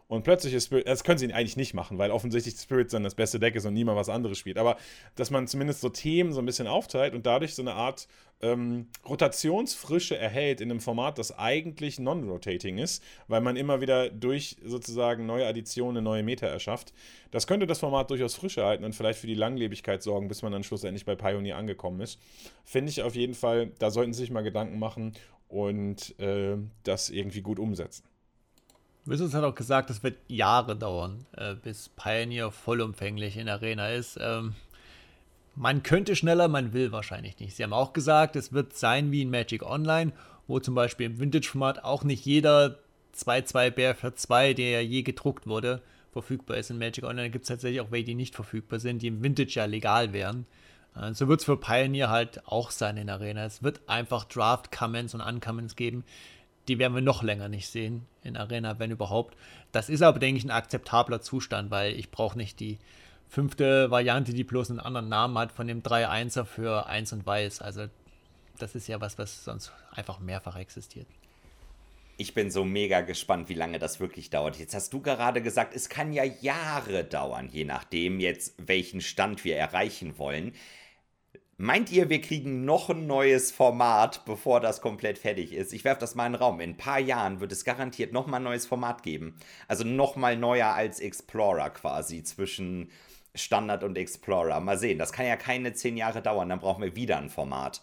[0.09, 3.17] Und plötzlich ist Spirit, das können sie eigentlich nicht machen, weil offensichtlich Spirit dann das
[3.17, 4.57] beste Deck ist und niemand was anderes spielt.
[4.57, 4.77] Aber
[5.17, 8.07] dass man zumindest so Themen so ein bisschen aufteilt und dadurch so eine Art
[8.41, 14.57] ähm, Rotationsfrische erhält in einem Format, das eigentlich non-rotating ist, weil man immer wieder durch
[14.65, 16.93] sozusagen neue Additionen neue Meta erschafft.
[17.33, 20.53] Das könnte das Format durchaus frischer halten und vielleicht für die Langlebigkeit sorgen, bis man
[20.53, 22.21] dann schlussendlich bei Pioneer angekommen ist.
[22.65, 25.15] Finde ich auf jeden Fall, da sollten sie sich mal Gedanken machen
[25.49, 28.05] und äh, das irgendwie gut umsetzen.
[29.07, 34.19] Wizards hat auch gesagt, es wird Jahre dauern, äh, bis Pioneer vollumfänglich in Arena ist.
[34.21, 34.55] Ähm,
[35.55, 37.57] man könnte schneller, man will wahrscheinlich nicht.
[37.57, 40.13] Sie haben auch gesagt, es wird sein wie in Magic Online,
[40.47, 42.79] wo zum Beispiel im Vintage-Format auch nicht jeder
[43.17, 45.83] 2-2 Bär für 2, der je gedruckt wurde,
[46.13, 46.71] verfügbar ist.
[46.71, 49.55] In Magic Online gibt es tatsächlich auch welche, die nicht verfügbar sind, die im Vintage
[49.55, 50.47] ja legal wären.
[50.95, 53.45] Äh, so wird es für Pioneer halt auch sein in Arena.
[53.45, 56.05] Es wird einfach Draft-Commons und Uncommons geben,
[56.69, 59.37] die werden wir noch länger nicht sehen in Arena, wenn überhaupt.
[59.73, 62.79] Das ist aber, denke ich, ein akzeptabler Zustand, weil ich brauche nicht die
[63.29, 67.61] fünfte Variante, die bloß einen anderen Namen hat, von dem 3-1er für 1 und Weiß.
[67.61, 67.87] Also
[68.59, 71.07] das ist ja was, was sonst einfach mehrfach existiert.
[72.19, 74.59] Ich bin so mega gespannt, wie lange das wirklich dauert.
[74.59, 79.45] Jetzt hast du gerade gesagt, es kann ja Jahre dauern, je nachdem jetzt, welchen Stand
[79.45, 80.55] wir erreichen wollen.
[81.59, 85.73] Meint ihr, wir kriegen noch ein neues Format, bevor das komplett fertig ist?
[85.73, 86.61] Ich werfe das mal in den Raum.
[86.61, 89.39] In ein paar Jahren wird es garantiert noch mal ein neues Format geben.
[89.67, 92.91] Also noch mal neuer als Explorer quasi zwischen
[93.35, 94.61] Standard und Explorer.
[94.61, 94.99] Mal sehen.
[94.99, 96.51] Das kann ja keine zehn Jahre dauern.
[96.51, 97.83] Dann brauchen wir wieder ein Format.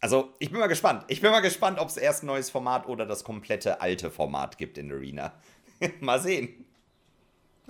[0.00, 1.04] Also ich bin mal gespannt.
[1.08, 4.58] Ich bin mal gespannt, ob es erst ein neues Format oder das komplette alte Format
[4.58, 5.32] gibt in Arena.
[6.00, 6.66] mal sehen.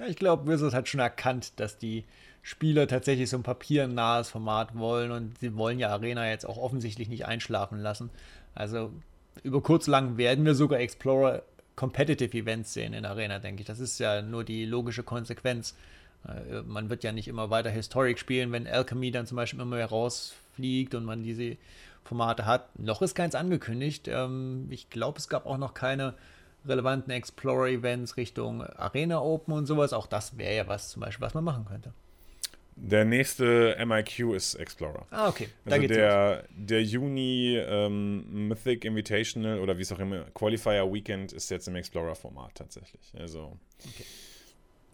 [0.07, 2.05] Ich glaube, Wizard hat schon erkannt, dass die
[2.49, 7.11] Spieler tatsächlich so ein papiernahes Format wollen und sie wollen ja Arena jetzt auch offensichtlich
[7.11, 8.09] nicht einschlafen lassen.
[8.55, 8.90] Also
[9.42, 11.42] über kurz lang werden wir sogar Explorer
[11.76, 13.66] Competitive Events sehen in Arena, denke ich.
[13.66, 15.76] Das ist ja nur die logische Konsequenz.
[16.26, 19.76] Äh, man wird ja nicht immer weiter Historic spielen, wenn Alchemy dann zum Beispiel immer
[19.76, 21.59] mehr rausfliegt und man diese
[22.03, 22.78] Formate hat.
[22.78, 24.09] Noch ist keins angekündigt.
[24.09, 26.14] Ähm, ich glaube, es gab auch noch keine
[26.66, 29.92] relevanten Explorer-Events Richtung Arena Open und sowas.
[29.92, 31.92] Auch das wäre ja was zum Beispiel, was man machen könnte.
[32.81, 35.07] Der nächste MIQ ist Explorer.
[35.11, 35.49] Ah, okay.
[35.64, 41.33] Da also der, der Juni ähm, Mythic Invitational oder wie es auch immer, Qualifier Weekend
[41.33, 43.12] ist jetzt im Explorer-Format tatsächlich.
[43.18, 43.59] Also.
[43.85, 44.05] Okay.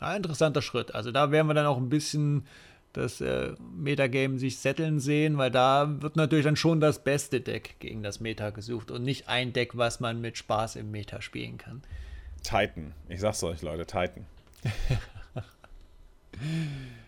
[0.01, 0.95] Ah, interessanter Schritt.
[0.95, 2.47] Also da werden wir dann auch ein bisschen
[2.95, 7.77] das äh, Metagame sich setteln sehen, weil da wird natürlich dann schon das beste Deck
[7.81, 11.59] gegen das Meta gesucht und nicht ein Deck, was man mit Spaß im Meta spielen
[11.59, 11.83] kann.
[12.43, 12.95] Titan.
[13.09, 14.27] Ich sag's euch, Leute, Titan.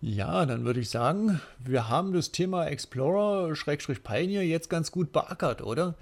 [0.00, 5.94] Ja, dann würde ich sagen, wir haben das Thema Explorer-Pioneer jetzt ganz gut beackert, oder?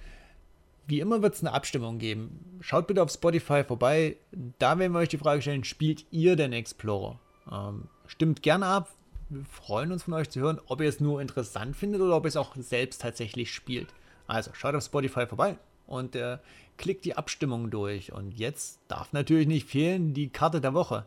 [0.87, 2.59] Wie immer wird es eine Abstimmung geben.
[2.61, 4.17] Schaut bitte auf Spotify vorbei.
[4.59, 7.19] Da werden wir euch die Frage stellen, spielt ihr denn Explorer?
[7.51, 8.91] Ähm, stimmt gerne ab.
[9.31, 12.25] Wir freuen uns von euch zu hören, ob ihr es nur interessant findet oder ob
[12.25, 13.89] ihr es auch selbst tatsächlich spielt.
[14.27, 16.39] Also schaut auf Spotify vorbei und äh,
[16.77, 18.13] klickt die Abstimmung durch.
[18.13, 21.07] Und jetzt darf natürlich nicht fehlen die Karte der Woche.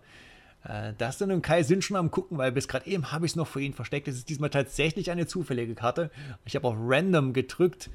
[0.68, 3.36] Äh, Dustin und Kai sind schon am gucken, weil bis gerade eben habe ich es
[3.36, 4.08] noch vor ihnen versteckt.
[4.08, 6.12] Es ist diesmal tatsächlich eine zufällige Karte.
[6.46, 7.90] Ich habe auf Random gedrückt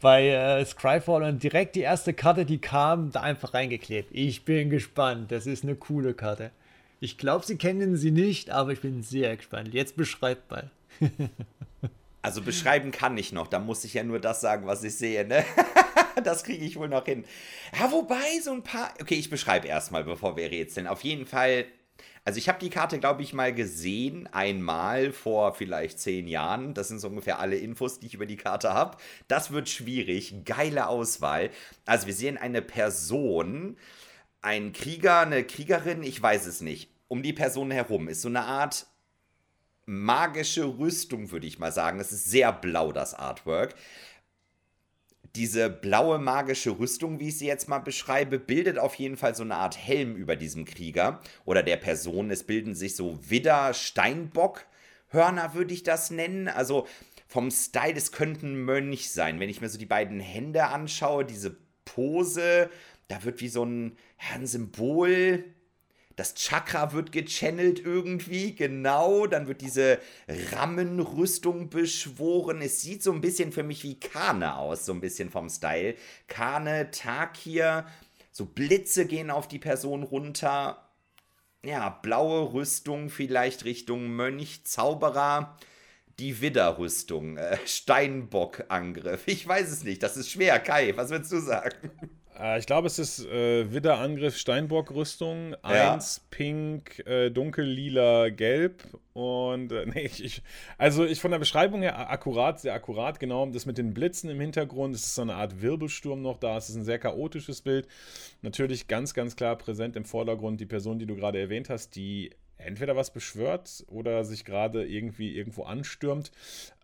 [0.00, 4.10] bei äh, Scryfall und direkt die erste Karte, die kam, da einfach reingeklebt.
[4.12, 5.32] Ich bin gespannt.
[5.32, 6.50] Das ist eine coole Karte.
[7.00, 9.72] Ich glaube, Sie kennen sie nicht, aber ich bin sehr gespannt.
[9.72, 10.70] Jetzt beschreibt mal.
[12.22, 13.48] also beschreiben kann ich noch.
[13.48, 15.26] Da muss ich ja nur das sagen, was ich sehe.
[15.26, 15.44] Ne?
[16.24, 17.24] das kriege ich wohl noch hin.
[17.78, 18.92] Ja, wobei so ein paar.
[19.00, 20.86] Okay, ich beschreibe erstmal, bevor wir rätseln.
[20.86, 21.66] Auf jeden Fall.
[22.24, 26.74] Also ich habe die Karte, glaube ich, mal gesehen, einmal vor vielleicht zehn Jahren.
[26.74, 28.98] Das sind so ungefähr alle Infos, die ich über die Karte habe.
[29.28, 30.44] Das wird schwierig.
[30.44, 31.50] Geile Auswahl.
[31.86, 33.78] Also wir sehen eine Person,
[34.42, 36.90] ein Krieger, eine Kriegerin, ich weiß es nicht.
[37.08, 38.86] Um die Person herum ist so eine Art
[39.86, 41.98] magische Rüstung, würde ich mal sagen.
[41.98, 43.74] Es ist sehr blau, das Artwork
[45.36, 49.42] diese blaue magische Rüstung, wie ich sie jetzt mal beschreibe, bildet auf jeden Fall so
[49.42, 52.30] eine Art Helm über diesem Krieger oder der Person.
[52.30, 56.48] Es bilden sich so Widder-Steinbock-Hörner, würde ich das nennen.
[56.48, 56.86] Also
[57.26, 59.40] vom Style, es könnten Mönch sein.
[59.40, 62.70] Wenn ich mir so die beiden Hände anschaue, diese Pose,
[63.08, 65.44] da wird wie so ein, ja, ein Symbol
[66.18, 69.28] das Chakra wird gechannelt irgendwie, genau.
[69.28, 70.00] Dann wird diese
[70.50, 72.60] Rammenrüstung beschworen.
[72.60, 75.94] Es sieht so ein bisschen für mich wie Kane aus, so ein bisschen vom Style.
[76.26, 77.86] Kane, Takir,
[78.32, 80.88] so Blitze gehen auf die Person runter.
[81.64, 85.56] Ja, blaue Rüstung vielleicht Richtung Mönch, Zauberer
[86.18, 89.22] die Widderrüstung, äh, Steinbock-Angriff.
[89.26, 90.58] Ich weiß es nicht, das ist schwer.
[90.58, 91.92] Kai, was würdest du sagen?
[92.38, 95.56] Äh, ich glaube, es ist äh, Widderangriff Steinbock-Rüstung.
[95.64, 95.94] Ja.
[95.94, 98.84] Eins, pink, äh, dunkel, lila, gelb.
[99.12, 100.42] Und äh, nee, ich, ich,
[100.76, 103.46] also ich von der Beschreibung her akkurat, sehr akkurat, genau.
[103.46, 106.56] Das mit den Blitzen im Hintergrund, es ist so eine Art Wirbelsturm noch da.
[106.56, 107.88] Es ist ein sehr chaotisches Bild.
[108.42, 112.30] Natürlich ganz, ganz klar präsent im Vordergrund die Person, die du gerade erwähnt hast, die
[112.58, 116.30] entweder was beschwört oder sich gerade irgendwie irgendwo anstürmt.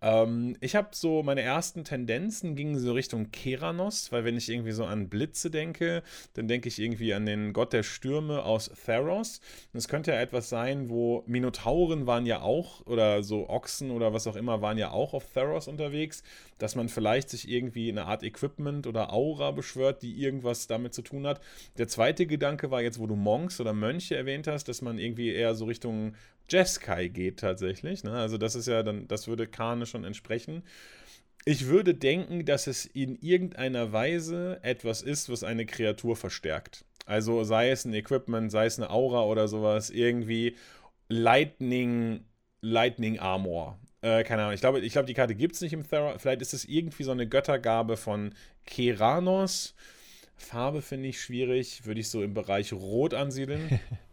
[0.04, 4.72] Ähm, ich habe so meine ersten Tendenzen gingen so Richtung Keranos, weil wenn ich irgendwie
[4.72, 6.02] so an Blitze denke,
[6.34, 9.40] dann denke ich irgendwie an den Gott der Stürme aus Theros.
[9.72, 14.12] Und es könnte ja etwas sein, wo Minotauren waren ja auch oder so Ochsen oder
[14.12, 16.22] was auch immer waren ja auch auf Theros unterwegs,
[16.58, 21.00] dass man vielleicht sich irgendwie eine Art Equipment oder Aura beschwört, die irgendwas damit zu
[21.00, 21.40] tun hat.
[21.78, 25.30] Der zweite Gedanke war jetzt, wo du Monks oder Mönche erwähnt hast, dass man irgendwie
[25.30, 26.14] eher so Richtung
[26.48, 28.04] Jeskai geht tatsächlich.
[28.04, 28.12] Ne?
[28.12, 30.64] Also das ist ja dann, das würde Kane schon entsprechen.
[31.44, 36.84] Ich würde denken, dass es in irgendeiner Weise etwas ist, was eine Kreatur verstärkt.
[37.06, 40.56] Also sei es ein Equipment, sei es eine Aura oder sowas, irgendwie
[41.08, 42.24] Lightning,
[42.60, 43.78] Lightning Armor.
[44.00, 46.18] Äh, keine Ahnung, ich glaube, ich glaube, die Karte gibt es nicht im Thera.
[46.18, 48.34] Vielleicht ist es irgendwie so eine Göttergabe von
[48.66, 49.74] Keranos.
[50.36, 53.80] Farbe finde ich schwierig, würde ich so im Bereich Rot ansiedeln.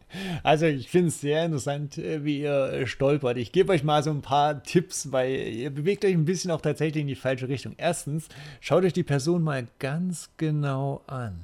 [0.44, 3.38] Also ich finde es sehr interessant, äh, wie ihr äh, stolpert.
[3.38, 6.62] Ich gebe euch mal so ein paar Tipps, weil ihr bewegt euch ein bisschen auch
[6.62, 7.74] tatsächlich in die falsche Richtung.
[7.78, 8.28] Erstens,
[8.60, 11.40] schaut euch die Person mal ganz genau an.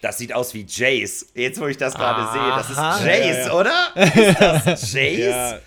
[0.00, 1.26] Das sieht aus wie Jace.
[1.34, 3.52] Jetzt, wo ich das gerade sehe, das ist Jace, Ja, ja.
[3.52, 3.94] oder?
[4.30, 5.18] Ist das Jace?
[5.18, 5.58] Ja,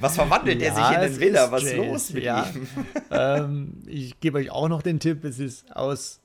[0.00, 2.46] Was verwandelt er Ja, sich in den ist Was ist los mit ja.
[2.52, 2.66] ihm?
[3.12, 6.18] ähm, ich gebe euch auch noch den Tipp, es ist aus.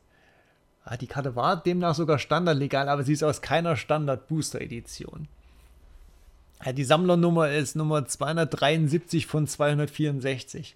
[0.92, 5.28] Ah, die Karte war demnach sogar standardlegal, aber sie ist aus keiner Standard-Booster-Edition.
[6.66, 10.76] Ja, die Sammlernummer ist Nummer 273 von 264.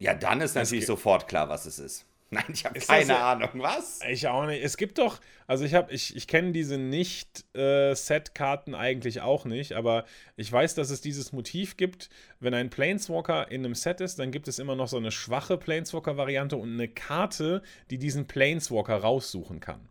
[0.00, 0.88] Ja, dann ist natürlich geht.
[0.88, 2.04] sofort klar, was es ist.
[2.30, 3.50] Nein, ich habe keine das Ahnung.
[3.54, 4.00] Was?
[4.08, 4.62] Ich auch nicht.
[4.64, 10.04] Es gibt doch, also ich habe, ich, ich kenne diese Nicht-Set-Karten eigentlich auch nicht, aber
[10.36, 12.08] ich weiß, dass es dieses Motiv gibt.
[12.40, 15.56] Wenn ein Planeswalker in einem Set ist, dann gibt es immer noch so eine schwache
[15.56, 19.88] Planeswalker-Variante und eine Karte, die diesen Planeswalker raussuchen kann.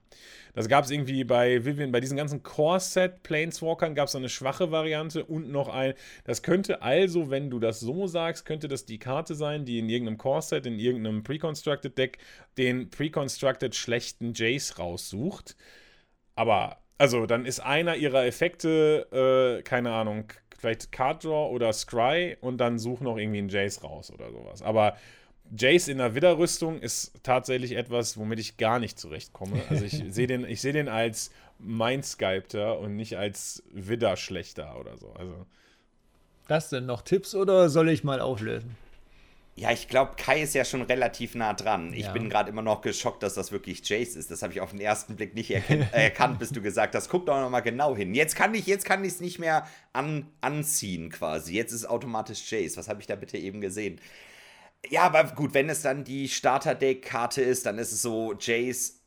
[0.54, 4.72] Das gab es irgendwie bei Vivian, bei diesen ganzen Core-Set Planeswalkern gab es eine schwache
[4.72, 5.94] Variante und noch ein.
[6.26, 9.90] Das könnte also, wenn du das so sagst, könnte das die Karte sein, die in
[9.90, 12.20] irgendeinem Core-Set, in irgendeinem Pre-Constructed Deck
[12.58, 15.56] den Pre-Constructed schlechten Jace raussucht.
[16.36, 20.26] Aber, also, dann ist einer ihrer Effekte, äh, keine Ahnung,
[20.64, 24.62] vielleicht Card Draw oder Scry und dann such noch irgendwie einen Jace raus oder sowas.
[24.62, 24.96] Aber
[25.56, 29.62] Jace in der Widderrüstung ist tatsächlich etwas, womit ich gar nicht zurechtkomme.
[29.70, 35.14] Also ich sehe den, ich sehe den als Mindsculptor und nicht als Widder-Schlechter oder so.
[35.14, 35.46] Also
[36.48, 38.76] Das denn noch Tipps oder soll ich mal auflösen?
[39.56, 41.94] Ja, ich glaube, Kai ist ja schon relativ nah dran.
[41.94, 42.12] Ich Ja.
[42.12, 44.32] bin gerade immer noch geschockt, dass das wirklich Jace ist.
[44.32, 45.52] Das habe ich auf den ersten Blick nicht
[45.92, 48.16] erkannt, bis du gesagt hast, guck doch noch mal genau hin.
[48.16, 51.54] Jetzt kann ich jetzt kann ich es nicht mehr an, anziehen quasi.
[51.54, 52.78] Jetzt ist es automatisch Jace.
[52.78, 54.02] Was habe ich da bitte eben gesehen?
[54.90, 59.00] Ja, aber gut, wenn es dann die Starter-Deck-Karte ist, dann ist es so Jace.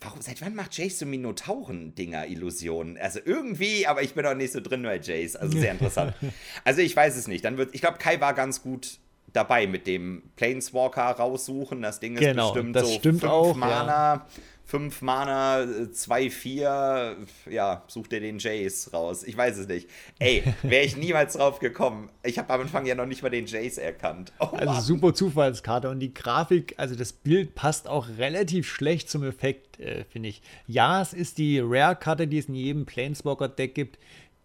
[0.00, 2.98] Warum, seit wann macht Jace so Minotauren-Dinger-Illusionen?
[2.98, 5.36] Also irgendwie, aber ich bin auch nicht so drin bei Jace.
[5.36, 6.14] Also sehr interessant.
[6.64, 7.44] also ich weiß es nicht.
[7.44, 8.98] Dann wird, ich glaube, Kai war ganz gut
[9.32, 11.82] dabei mit dem Planeswalker raussuchen.
[11.82, 14.26] Das Ding ist Genau, bestimmt das so stimmt fünf auch, Mana,
[14.68, 17.16] fünf Mana, äh, zwei, vier.
[17.50, 19.24] Ja, such dir den Jace raus.
[19.24, 19.88] Ich weiß es nicht.
[20.18, 22.10] Ey, wäre ich niemals drauf gekommen.
[22.22, 24.30] Ich habe am Anfang ja noch nicht mal den Jace erkannt.
[24.38, 24.82] Oh, Also Mann.
[24.82, 30.04] super Zufallskarte und die Grafik, also das Bild passt auch relativ schlecht zum Effekt, äh,
[30.04, 30.42] finde ich.
[30.66, 33.98] Ja, es ist die Rare-Karte, die es in jedem Planeswalker-Deck gibt,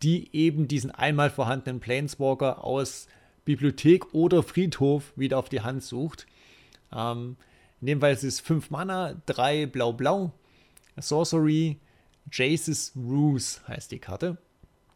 [0.03, 3.07] die eben diesen einmal vorhandenen Planeswalker aus
[3.43, 6.27] Bibliothek oder Friedhof wieder auf die Hand sucht.
[6.95, 7.35] Ähm,
[7.84, 10.31] in dem Fall ist es 5 Mana, 3 Blau-Blau,
[10.95, 11.81] Sorcery,
[12.31, 14.38] Jace's Ruse heißt die Karte.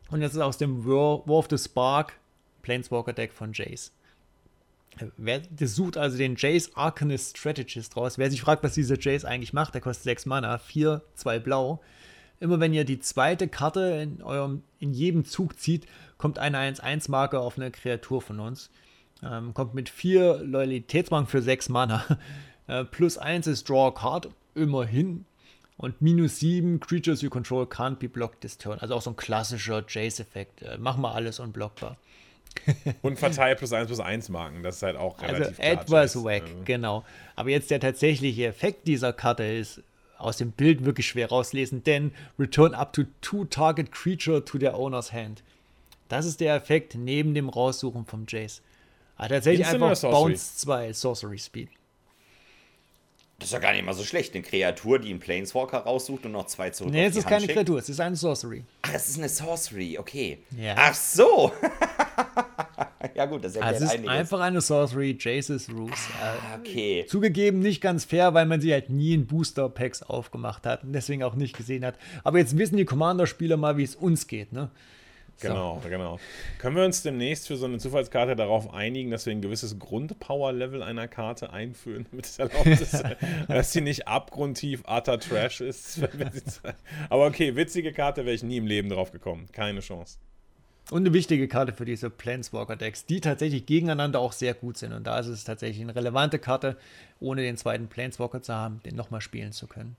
[0.10, 2.14] Und jetzt ist aus dem War, of the Spark
[2.62, 3.92] Planeswalker-Deck von Jace.
[5.18, 8.18] Wer sucht also den Jace Arcanist Strategist raus.
[8.18, 11.82] Wer sich fragt, was dieser Jace eigentlich macht, der kostet 6 Mana, 4, 2 Blau.
[12.40, 15.88] Immer wenn ihr die zweite Karte in eurem in jedem Zug zieht,
[16.18, 18.70] kommt eine 1-1-Marke auf eine Kreatur von uns.
[19.22, 22.06] Ähm, kommt mit 4 Loyalitätsmarken für 6 Mana.
[22.68, 25.26] Äh, plus 1 ist Draw a Card, immerhin.
[25.78, 28.80] Und minus 7, Creatures you control can't be blocked this turn.
[28.80, 30.64] Also auch so ein klassischer Jace-Effekt.
[30.64, 31.98] Äh, mach mal alles unblockbar.
[33.04, 34.64] und verteilt plus 1 plus 1 Marken.
[34.64, 36.24] Das ist halt auch Also relativ klar, etwas Jace.
[36.24, 37.06] wack, Also, genau.
[37.36, 39.84] Aber jetzt der tatsächliche Effekt dieser Karte ist
[40.18, 44.76] aus dem Bild wirklich schwer rauslesen, denn return up to two target creature to their
[44.76, 45.44] owner's hand.
[46.10, 48.64] Das ist der Effekt neben dem Raussuchen vom Jace.
[49.18, 50.10] Ah, tatsächlich Instant einfach?
[50.10, 51.70] Bounce 2, Sorcery Speed.
[53.40, 54.34] Das ist ja gar nicht mal so schlecht.
[54.34, 57.42] Eine Kreatur, die einen Planeswalker raussucht und noch zwei zurück Nee, es ist Hand keine
[57.42, 57.54] schickt.
[57.54, 58.64] Kreatur, es ist eine Sorcery.
[58.82, 60.40] Ach, es ist eine Sorcery, okay.
[60.58, 60.74] Ja.
[60.76, 61.52] Ach so.
[63.16, 64.16] ja gut, das erklärt Also es ist einiges.
[64.16, 65.92] einfach eine Sorcery, Jace's Ruse.
[65.94, 67.06] Äh, okay.
[67.08, 71.24] Zugegeben nicht ganz fair, weil man sie halt nie in Booster-Packs aufgemacht hat und deswegen
[71.24, 71.96] auch nicht gesehen hat.
[72.24, 74.70] Aber jetzt wissen die Commander-Spieler mal, wie es uns geht, ne?
[75.38, 75.48] So.
[75.50, 76.20] Genau, genau.
[76.58, 80.82] Können wir uns demnächst für so eine Zufallskarte darauf einigen, dass wir ein gewisses Grundpower-Level
[80.82, 83.04] einer Karte einführen, damit es erlaubt ist,
[83.48, 86.02] dass sie nicht abgrundtief utter Trash ist?
[87.10, 89.48] Aber okay, witzige Karte wäre ich nie im Leben drauf gekommen.
[89.52, 90.18] Keine Chance.
[90.90, 94.94] Und eine wichtige Karte für diese Planeswalker-Decks, die tatsächlich gegeneinander auch sehr gut sind.
[94.94, 96.78] Und da ist es tatsächlich eine relevante Karte,
[97.20, 99.98] ohne den zweiten Planeswalker zu haben, den nochmal spielen zu können.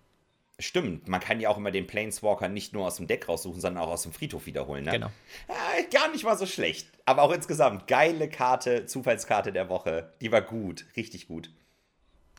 [0.60, 3.84] Stimmt, man kann ja auch immer den Planeswalker nicht nur aus dem Deck raussuchen, sondern
[3.84, 4.90] auch aus dem Friedhof wiederholen, ne?
[4.90, 5.10] Genau.
[5.48, 5.54] Ja,
[5.92, 6.88] gar nicht mal so schlecht.
[7.04, 10.12] Aber auch insgesamt, geile Karte, Zufallskarte der Woche.
[10.20, 11.50] Die war gut, richtig gut.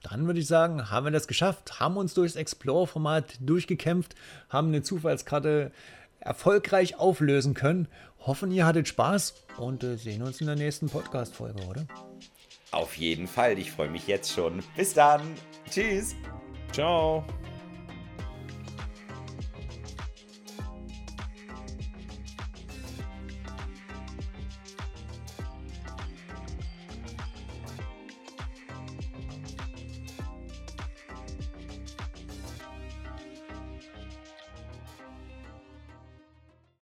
[0.03, 4.15] Dann würde ich sagen, haben wir das geschafft, haben uns durchs Explorer-Format durchgekämpft,
[4.49, 5.71] haben eine Zufallskarte
[6.19, 7.87] erfolgreich auflösen können.
[8.25, 11.87] Hoffen, ihr hattet Spaß und äh, sehen uns in der nächsten Podcast-Folge, oder?
[12.71, 14.61] Auf jeden Fall, ich freue mich jetzt schon.
[14.75, 15.21] Bis dann.
[15.69, 16.15] Tschüss.
[16.73, 17.25] Ciao.